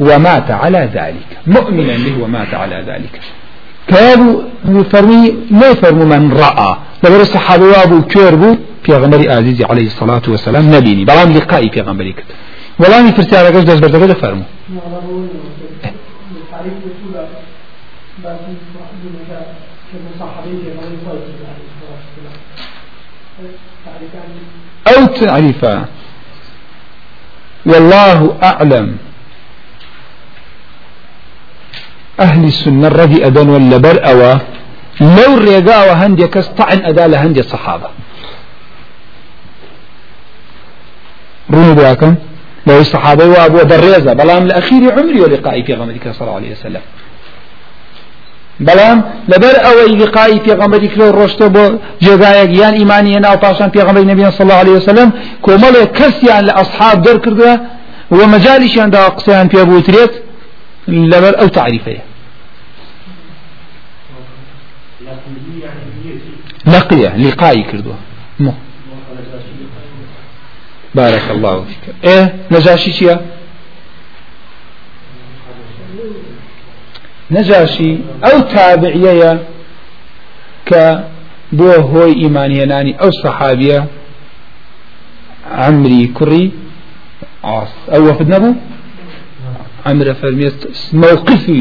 ومات 0.00 0.50
على 0.50 0.78
ذلك 0.94 1.28
مؤمنا 1.46 1.96
به 1.96 2.22
ومات 2.24 2.54
على 2.54 2.84
ذلك 2.86 3.20
كابو 3.88 4.42
فرمي 4.92 5.34
لا 5.50 5.70
يفرم 5.70 6.08
من 6.08 6.32
رأى 6.32 6.76
لو 7.04 7.20
الصحابة 7.20 7.64
وابو 7.64 8.02
كيربو 8.02 8.56
في 8.82 8.92
غمر 8.92 9.30
عزيزي 9.30 9.64
عليه 9.64 9.86
الصلاة 9.86 10.22
والسلام 10.28 10.74
نبيني 10.74 11.04
بلان 11.04 11.32
لقائي 11.32 11.70
في 11.70 11.80
غمري 11.80 12.12
كتب 12.12 12.34
وەڵامی 12.82 13.10
پرسیارەکەش 13.16 13.64
دەست 13.68 13.82
بەردەگە 13.84 14.06
لە 14.12 14.14
فەرمو 14.22 14.44
أو 24.88 25.06
تعريفا 25.22 25.74
والله 27.66 28.18
أعلم 28.42 28.96
أهل 32.20 32.44
السنة 32.44 32.86
الردي 32.86 33.26
أدن 33.26 33.48
ولا 33.48 33.76
برأوا 33.76 34.32
لو 35.16 35.32
ريقا 35.46 35.78
وهندي 35.90 36.26
كس 36.26 36.46
طعن 36.48 36.80
أدا 36.90 37.06
لهندي 37.06 37.40
الصحابة 37.40 37.88
روني 41.50 41.74
بياكم 41.74 42.14
لو 42.66 42.80
الصحابة 42.80 43.26
وابو 43.28 43.58
دريزة 43.62 44.12
بلام 44.12 44.46
لأخير 44.46 44.92
عمري 44.92 45.20
ولقائي 45.20 45.64
في 45.66 45.74
غمرك 45.74 46.12
صلى 46.12 46.20
الله 46.20 46.34
عليه 46.34 46.50
وسلم 46.52 46.82
بەڵام 48.66 48.98
لەبەر 49.30 49.54
ئەوەی 49.66 49.88
لقاایی 50.00 50.40
پێغمبەری 50.46 50.88
کرۆ 50.94 51.08
ڕۆشتە 51.12 51.46
بۆ 51.54 51.66
جێگایەک 52.04 52.50
یان 52.60 52.74
ئیمانی 52.74 53.20
ناو 53.20 53.36
پاشان 53.36 53.70
پێغمبەری 53.70 54.04
نبیان 54.12 54.30
صلی 54.30 54.42
الله 54.44 54.58
عليه 54.64 54.72
وسلم 54.72 55.12
کۆمەڵێ 55.42 55.84
کەسیان 55.98 56.44
لە 56.46 56.52
ئەصحاب 56.58 57.02
دەرکردوە 57.06 57.54
و 58.12 58.16
مەجالیشیاندا 58.16 59.10
قسەیان 59.18 59.48
پێبووترێت 59.48 60.10
لەبەر 60.88 61.34
ئەو 61.40 61.48
تعریفەیە 61.48 62.02
لقیە 66.66 67.10
لقایی 67.16 67.62
کردووە 67.70 67.96
بارك 71.00 71.26
الله 71.34 71.52
فيك 71.68 71.84
ايه 72.04 72.24
نجاشي 72.56 72.90
چيا 72.98 73.16
نجاشي 77.30 77.90
او 78.28 78.36
تابعيه 78.56 79.32
ك 80.68 80.72
بو 81.58 81.70
هوي 81.92 82.12
ايمانياني 82.22 82.92
او 83.02 83.10
صحابيه 83.24 83.78
عمري 85.62 86.02
كري 86.18 86.44
عاص 87.44 87.72
او 87.94 88.02
وفد 88.08 88.28
نبو 88.34 88.50
عمرو 89.90 90.14
فرمي 90.20 90.48
موقفي 91.04 91.60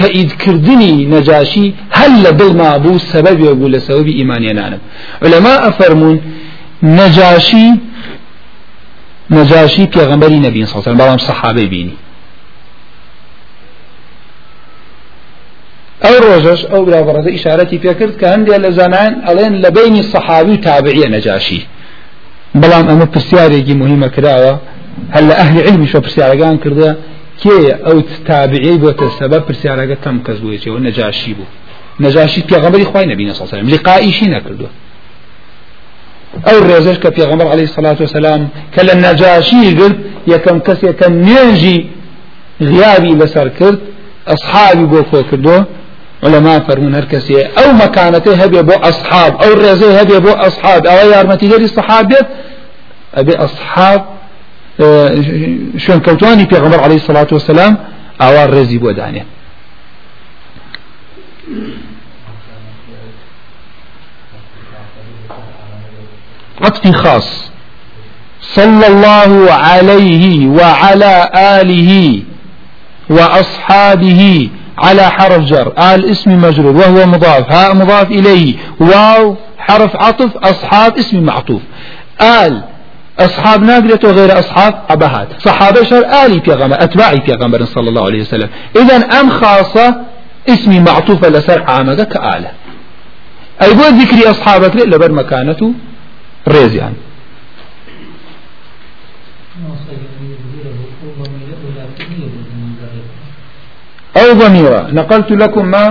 تأييد 0.00 0.32
كردني 0.32 0.92
نجاشي 1.16 1.64
هل 1.98 2.24
بالما 2.38 2.68
بو 2.84 2.92
سبب 3.12 3.38
يقول 3.48 3.74
سبب 3.88 4.06
ايمانياني 4.08 4.78
علماء 5.24 5.60
فرمون 5.78 6.16
نجاشي 7.02 7.66
نەجاشی 9.34 9.86
پێغەمبەری 9.94 10.40
نەبین 10.46 10.66
سەڵسەلم 10.70 10.98
بەڵام 11.00 11.20
سەحابەی 11.26 11.66
بینی 11.74 11.96
ئەو 16.04 16.14
ڕۆژەش 16.24 16.60
ئەو 16.70 16.82
براوەڕەتە 16.88 17.26
ئیشارەتی 17.34 17.78
پێکرد 17.82 18.14
کە 18.20 18.26
هەندێک 18.34 18.56
لە 18.64 18.70
زانان 18.78 19.12
ئەڵێن 19.26 19.54
لە 19.64 19.68
بینی 19.76 20.02
سەحاوی 20.12 20.56
و 20.58 20.62
تابعیە 20.66 21.08
نەجاشی 21.14 21.66
بەڵام 22.60 22.84
ئەمە 22.90 23.06
پرسیارێکی 23.16 23.74
مهمە 23.82 24.08
کراوە 24.16 24.54
هەل 25.14 25.24
لە 25.30 25.34
ئەهلی 25.40 25.60
علمی 25.68 25.88
شە 25.92 25.98
پرسیارەکان 26.04 26.56
کردە 26.64 26.90
کێ 27.42 27.58
ئەو 27.86 27.96
تابعی 28.28 28.78
بۆتە 28.82 29.06
سەبە 29.18 29.38
پرسیارەکە 29.46 29.96
تەم 30.04 30.16
کەس 30.26 30.38
بوویەوە 30.42 30.78
نەجاشی 30.86 31.34
بوو 31.38 31.50
نەجاشی 32.04 32.40
پێغەمبەری 32.50 32.88
خوای 32.90 33.06
نەبینە 33.12 33.34
سەسەلم 33.40 33.66
لقائیشی 33.74 34.28
نەکردووە 34.34 34.68
ئەو 36.48 36.58
ڕێژش 36.68 36.98
کە 37.02 37.10
پێغمبەر 37.16 37.46
علی 37.52 37.66
سلاات 37.76 37.98
وسلام 38.04 38.42
کە 38.74 38.80
لە 38.88 38.94
نەجاشی 39.04 39.70
گرت 39.78 39.96
یەکەم 40.34 40.58
کەسێکە 40.66 41.06
نوێژی 41.26 41.78
غیابی 42.70 43.18
بەسەر 43.20 43.48
کرد 43.58 43.78
ئەسحابی 44.30 44.86
بۆ 44.92 45.00
کۆ 45.10 45.20
کردو 45.30 45.58
ولما 46.22 46.54
فرمون 46.66 46.94
هر 46.94 47.04
کسی 47.12 47.34
او 47.60 47.66
مکانته 47.84 48.30
هبه 48.42 48.62
بو 48.68 48.74
اصحاب 48.90 49.32
او 49.44 49.50
رزه 49.64 49.88
هبه 50.00 50.18
بو 50.26 50.32
اصحاب 50.48 50.82
او 50.86 51.08
یارمتی 51.14 51.46
گری 51.52 51.66
صحابیت 51.78 52.26
ابي 53.20 53.32
اصحاب 53.46 54.00
شون 55.84 55.98
كوتواني 56.06 56.44
پیغمبر 56.46 56.78
عليه 56.80 56.94
الصلاة 57.02 57.30
والسلام 57.32 57.76
اوار 58.20 58.50
رزي 58.50 58.78
بودانيا 58.78 59.24
عطفي 66.66 66.92
خاص 66.92 67.28
صلى 68.54 68.86
الله 68.86 69.52
عليه 69.52 70.46
وعلى 70.46 71.12
آله 71.34 72.22
وأصحابه 73.10 74.50
على 74.78 75.02
حرف 75.10 75.40
جر 75.50 75.68
آل 75.94 76.04
اسم 76.10 76.30
مجرور 76.42 76.76
وهو 76.76 77.06
مضاف 77.06 77.52
ها 77.52 77.74
مضاف 77.74 78.10
إليه 78.10 78.54
واو 78.80 79.36
حرف 79.58 79.96
عطف 79.96 80.36
أصحاب 80.36 80.96
اسم 80.98 81.20
معطوف 81.22 81.62
آل 82.22 82.62
أصحاب 83.18 83.62
ناقلة 83.62 83.98
وغير 84.04 84.38
أصحاب 84.38 84.74
أبهات 84.90 85.28
صحابة 85.42 85.84
شر 85.84 86.04
آلي 86.24 86.38
بيغمبر 86.38 86.82
أتباعي 86.84 87.16
بيغمبر 87.26 87.64
صلى 87.64 87.88
الله 87.88 88.04
عليه 88.04 88.20
وسلم 88.20 88.48
إذا 88.76 89.20
أم 89.20 89.30
خاصة 89.30 89.94
اسمي 90.48 90.80
معطوفة 90.80 91.28
لسر 91.28 91.62
عامدك 91.68 92.16
آلة 92.16 92.50
أي 93.62 93.74
بو 93.74 93.82
ذكري 93.82 94.30
أصحابك 94.30 94.76
لبر 94.76 95.12
مكانته 95.12 95.72
ڕێزیان 96.54 96.94
أو 104.20 104.26
ضميرا 104.40 104.80
نقلت 104.98 105.30
لكم 105.42 105.64
ما 105.74 105.84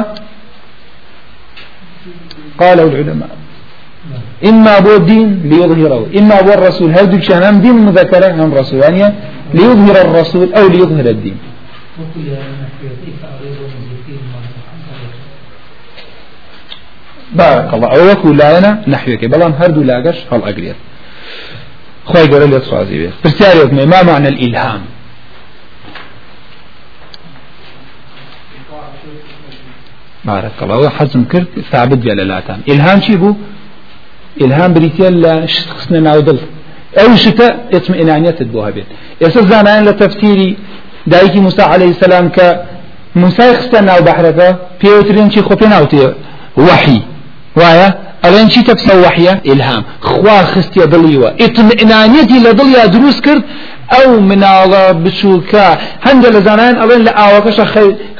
قاله 2.62 2.84
العلماء 2.84 3.32
إما 4.49 4.78
أبو 4.78 4.95
الدين 4.95 5.28
ليظهره 5.51 6.01
إما 6.20 6.39
أبو 6.41 6.51
الرسول 6.51 6.89
هل 6.97 7.06
دل 7.12 7.22
شهنام 7.30 7.56
دين 7.66 7.76
مذكرة 7.88 8.28
هم 8.45 8.53
رسول 8.53 8.80
يعني 8.80 9.14
ليظهر 9.53 9.95
الرسول 10.06 10.47
أو 10.53 10.64
ليظهر 10.68 11.06
الدين 11.16 11.38
باقله 17.39 17.88
ئەو 17.93 18.01
وەکو 18.09 18.27
لایەنە 18.41 18.71
نحوێکی 18.91 19.27
بەڵام 19.31 19.53
هەردوو 19.61 19.86
لاگەش 19.89 20.19
هەڵ 20.31 20.41
ئەگرێت 20.47 20.79
خۆی 22.11 22.27
گەورە 22.31 22.47
لێت 22.51 22.63
سوازی 22.69 22.97
بێت 23.01 23.13
پرسیارێک 23.23 23.71
نێ 23.77 23.86
ما 23.93 23.99
معنى 24.09 24.27
الإلهام 24.33 24.81
بارك 30.29 30.55
الله 30.61 30.75
ئەوە 30.77 30.91
حەزم 30.97 31.23
کرد 31.31 31.47
ثابت 31.71 31.99
بێ 32.05 32.13
لە 32.19 32.23
لاتان 32.31 32.59
ئیلهام 32.69 32.99
چی 33.05 33.15
بوو 33.21 33.31
ئیلهام 34.41 34.71
بریتە 34.75 35.07
لە 35.23 35.33
شت 35.53 35.67
خستنە 35.77 35.99
ناو 36.07 36.19
دڵ 36.27 36.38
ئەو 36.97 37.09
شتە 37.23 37.47
ئێتمئینانیەتت 37.73 38.49
بۆ 38.53 38.59
هەبێت 38.67 38.88
ئێستا 39.21 39.41
زانایان 39.51 39.83
لە 39.89 39.93
تەفسیری 40.01 40.49
دایکی 41.11 41.39
موسا 41.45 41.63
عليه 41.73 41.89
السلام 41.95 42.27
کە 42.38 42.47
موسای 43.21 43.53
خستە 43.59 43.79
ناو 43.89 43.99
بەحرەکە 44.07 44.49
پێوترین 44.81 45.27
چی 45.33 45.41
خۆ 45.47 45.53
پێ 45.61 45.67
ناوتێ 45.73 46.05
وحی 46.67 47.01
وایە 47.60 47.88
ئەڵێن 48.24 48.47
چی 48.53 48.62
تەپسە 48.68 48.93
وحە 49.03 49.34
ئلهام 49.49 49.84
خوا 50.10 50.38
خستیە 50.53 50.86
دڵیوە 50.93 51.30
ئتمئنانەتی 51.43 52.39
لە 52.45 52.51
دڵیا 52.60 52.84
دروست 52.95 53.22
کرد 53.26 53.43
ئەو 53.95 54.08
مناڵە 54.30 54.84
بچووکە 55.03 55.68
هەندە 56.08 56.30
لە 56.36 56.39
زانان 56.47 56.74
ئەڵێن 56.82 57.01
لە 57.08 57.12
ئاوەکەشە 57.20 57.66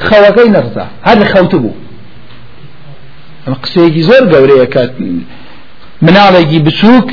خەوەکەی 0.08 0.48
نەرزە 0.54 0.84
هەر 1.06 1.16
لە 1.22 1.26
خەوت 1.32 1.52
بوو 1.62 1.74
قسەیەکی 3.64 4.02
زۆر 4.08 4.22
گەورەیە 4.32 4.66
کە 4.74 4.82
مناڵێکی 6.06 6.58
بچووک 6.66 7.08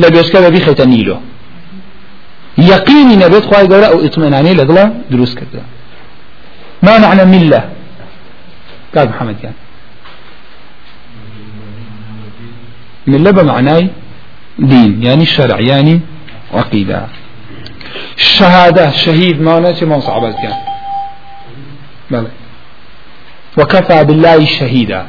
لە 0.00 0.06
بێشکە 0.14 0.38
بەبی 0.44 0.60
خێتە 0.66 0.84
نیلۆ 0.92 1.18
یقینی 2.72 3.16
نەبێت 3.22 3.44
خخوای 3.46 3.66
گەورە 3.72 3.88
ئەو 3.92 4.00
ئتمێنانی 4.06 4.54
لە 4.60 4.64
دڵە 4.68 4.84
دروست 5.12 5.34
کردە 5.40 5.62
ما 6.86 6.94
معنى 7.04 7.24
ملة 7.34 7.62
قال 8.94 9.08
محمد 9.08 9.36
يعني 9.44 9.56
ملة 13.06 13.30
بمعناي 13.30 13.88
دين 14.58 15.02
يعني 15.02 15.26
شرع 15.26 15.60
يعني 15.60 16.00
عقيدة 16.54 17.06
شهادة 18.16 18.90
شهيد 18.90 19.40
ما 19.40 19.58
نسي 19.60 19.84
من 19.84 20.00
صعبات 20.00 20.34
كان 20.34 20.54
بلى 22.10 22.26
وكفى 23.58 24.04
بالله 24.04 24.44
شهيدا 24.44 25.06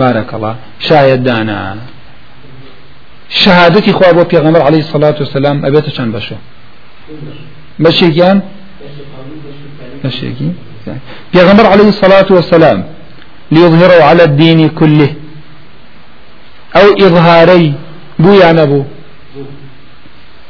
بارك 0.00 0.34
الله 0.34 0.56
شاهدانا 0.80 1.76
شهادتي 3.30 3.92
خواب 3.92 4.14
بو 4.14 4.24
پیغمبر 4.24 4.62
عليه 4.62 4.78
الصلاة 4.78 5.16
والسلام 5.20 5.66
أبيت 5.66 5.86
چند 5.88 6.14
بشو 6.16 6.34
بشي 7.78 8.10
كان 8.10 8.40
بشي 10.04 10.32
كان 10.86 10.98
پیغمبر 11.32 11.66
عليه 11.66 11.86
الصلاة 11.88 12.26
والسلام 12.30 12.97
ليظهره 13.52 14.02
على 14.04 14.22
الدين 14.24 14.68
كله 14.68 15.14
أو 16.76 17.06
إظهاري 17.06 17.72
بو 18.18 18.32
يا 18.32 18.52
نبو 18.52 18.82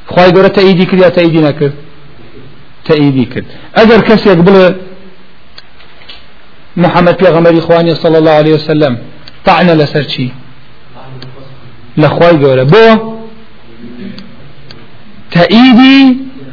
خواهي 0.09 0.31
قولة 0.33 0.49
تأيدي 0.49 0.85
كرد 0.85 1.01
يا 1.01 1.09
تأيدي 1.09 1.39
نكرد 1.41 1.73
تأيدي 2.87 3.25
كرد 3.25 3.45
أجر 3.77 4.01
كسي 4.01 4.29
يقبل 4.29 4.57
محمد 6.77 7.17
بيغمر 7.19 7.59
إخواني 7.59 7.95
صلى 7.95 8.19
الله 8.19 8.31
عليه 8.41 8.55
وسلم 8.55 8.99
طعنا 9.47 9.73
لسرشي 9.75 10.29
لخواهي 11.97 12.37
قولة 12.45 12.63
بو 12.73 12.85
تأيدي 15.35 15.99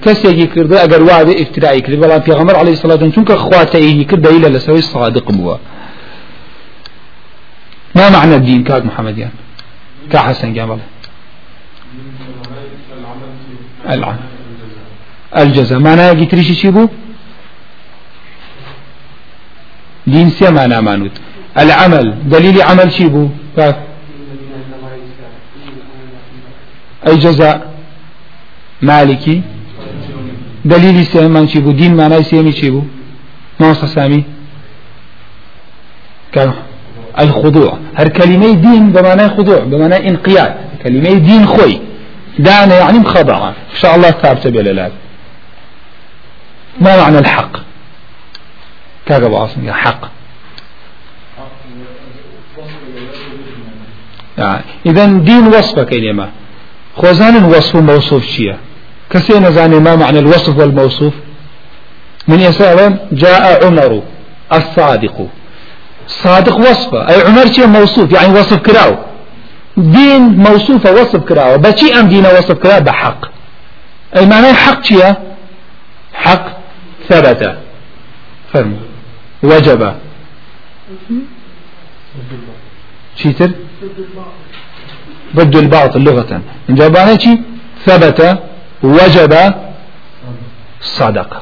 کەسێکی 0.06 0.46
کردو 0.56 0.76
ئەگەر 0.84 1.02
وادە 1.10 1.34
ئفتراایی 1.42 1.82
کرد 1.86 1.98
بەڵام 2.04 2.22
پێغەمەر 2.28 2.56
عليه 2.62 2.76
سلااتن 2.84 3.12
چونکە 3.16 3.32
خوا 3.46 3.62
تەیدی 3.74 4.04
کرد 4.10 4.22
دەیلە 4.28 4.50
لەسەوەی 4.56 4.86
سادق 4.94 5.26
بووە 5.38 5.56
ما 7.96 8.10
معنى 8.10 8.36
الدين 8.36 8.64
كاد 8.64 8.86
محمد 8.86 9.18
يعني 9.18 9.32
كحسن 10.12 10.54
جمال 10.54 10.80
العمل 13.90 14.18
الجزاء 15.38 15.80
معناه 15.80 16.12
قتريش 16.12 16.52
شيبو 16.62 16.88
دين 20.08 20.30
سي 20.30 20.52
معنى 20.52 20.82
مانوت 20.82 21.12
العمل 21.64 22.30
دليل 22.30 22.62
عمل 22.62 22.92
شيبو 22.92 23.30
كاد 23.56 23.76
أي 27.08 27.18
جزاء 27.18 27.74
مالكي 28.82 29.42
دليل 30.66 31.06
سي 31.06 31.28
من 31.28 31.48
شيبو 31.48 31.72
دين 31.72 31.96
معناه 31.96 32.22
سيمي 32.22 32.52
شيبو 32.52 32.82
ما 33.60 33.74
سامي 33.74 34.24
كاد 36.32 36.54
الخضوع 37.20 37.80
هر 37.96 38.08
كلمة 38.08 38.54
دين 38.54 38.92
بمعنى 38.92 39.30
خضوع 39.30 39.60
بمعنى 39.60 40.10
انقياد 40.10 40.54
كلمة 40.84 41.14
دين 41.14 41.48
خوي 41.48 41.80
دعنا 42.40 42.80
يعني 42.80 43.00
مخضعة 43.00 43.50
إن 43.50 43.80
شاء 43.82 43.96
الله 43.96 44.12
ثابتة 44.12 44.50
بلالات 44.50 44.92
ما 46.82 46.98
معنى 47.02 47.20
الحق 47.20 47.52
كذا 49.06 49.28
بعصم 49.28 49.72
حق 49.72 50.10
يعني 54.38 54.64
إذا 54.86 55.06
دين 55.06 55.48
وصفة 55.48 55.84
كلمة 55.84 56.30
خوزان 56.96 57.44
وصف 57.46 57.76
موصوف 57.76 58.26
شيء 58.26 58.56
كسي 59.10 59.40
نزاني 59.40 59.80
ما 59.80 59.96
معنى 59.96 60.20
الوصف 60.20 60.58
والموصوف 60.58 61.14
من 62.28 62.40
يسأل 62.40 62.98
جاء 63.12 63.66
عمر 63.68 64.04
الصادق 64.54 65.28
صادق 66.08 66.56
وصفه 66.60 67.10
أي 67.10 67.22
عمر 67.22 67.52
شيء 67.54 67.68
موصوف 67.68 68.12
يعني 68.12 68.34
وصف 68.40 68.56
كراو 68.60 68.96
دين 69.78 70.22
موصوفة 70.22 70.92
وصف 70.92 71.16
كراو 71.16 71.58
بشي 71.58 72.00
أم 72.00 72.08
دين 72.08 72.26
وصف 72.26 72.52
كراو 72.52 72.82
بحق 72.82 73.26
أي 74.18 74.26
معناه 74.26 74.54
حق 74.54 74.84
شيء 74.86 75.14
حق 76.14 76.46
ثبت 77.10 77.58
فرم 78.54 78.78
وجب 79.44 79.96
شيتر 83.16 83.52
ضد 85.36 85.56
الباطل 85.56 86.02
لغة 86.04 86.42
من 86.70 86.76
جواب 86.76 87.20
شيء 87.20 87.42
ثبت 87.86 88.40
وجب 88.84 89.54
صدق 90.82 91.42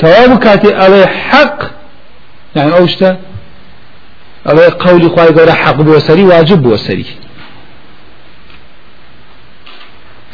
كواب 0.00 0.38
كاتي 0.38 0.74
عليه 0.74 1.06
حق 1.06 1.79
يعني 2.56 2.72
أو 2.76 2.86
شتا 2.86 3.18
أو 4.48 4.58
قولي 4.58 5.08
خواهي 5.08 5.28
قولا 5.28 5.54
حق 5.54 5.76
بوسري 5.80 6.22
واجب 6.22 6.62
بوسري 6.62 7.06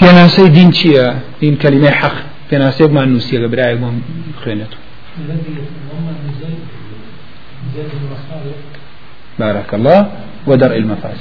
پێناسەی 0.02 0.48
دین 0.52 0.70
چییە 0.72 1.06
دین 1.40 1.56
کەلیمە 1.64 1.92
حەق 2.00 2.14
پێناسێکمان 2.52 3.08
نووسیەکە 3.14 3.48
برایە 3.52 3.76
بۆم 3.80 3.96
خوێنێت 4.44 4.72
بارەکەڵە 9.40 9.98
وەدەڕ 10.48 10.72
المەفاز 10.78 11.20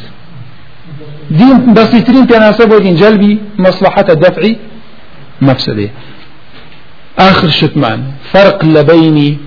دین 1.37 1.73
بەسیترین 1.75 2.25
پێناسە 2.29 2.65
بۆ 2.69 2.79
دین 2.81 2.95
جەلبی 3.01 3.39
مەسلحەتە 3.65 4.13
دەفعی 4.23 4.59
مەفسدەیە 5.43 5.91
آخر 7.29 7.49
شتمان 7.59 7.99
فرق 8.31 8.59
لە 8.73 8.81
بینی 8.91 9.39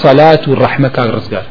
سەلات 0.00 0.42
و 0.48 0.54
ڕەحمە 0.60 0.88
کاک 0.96 1.08
ڕزگار 1.16 1.44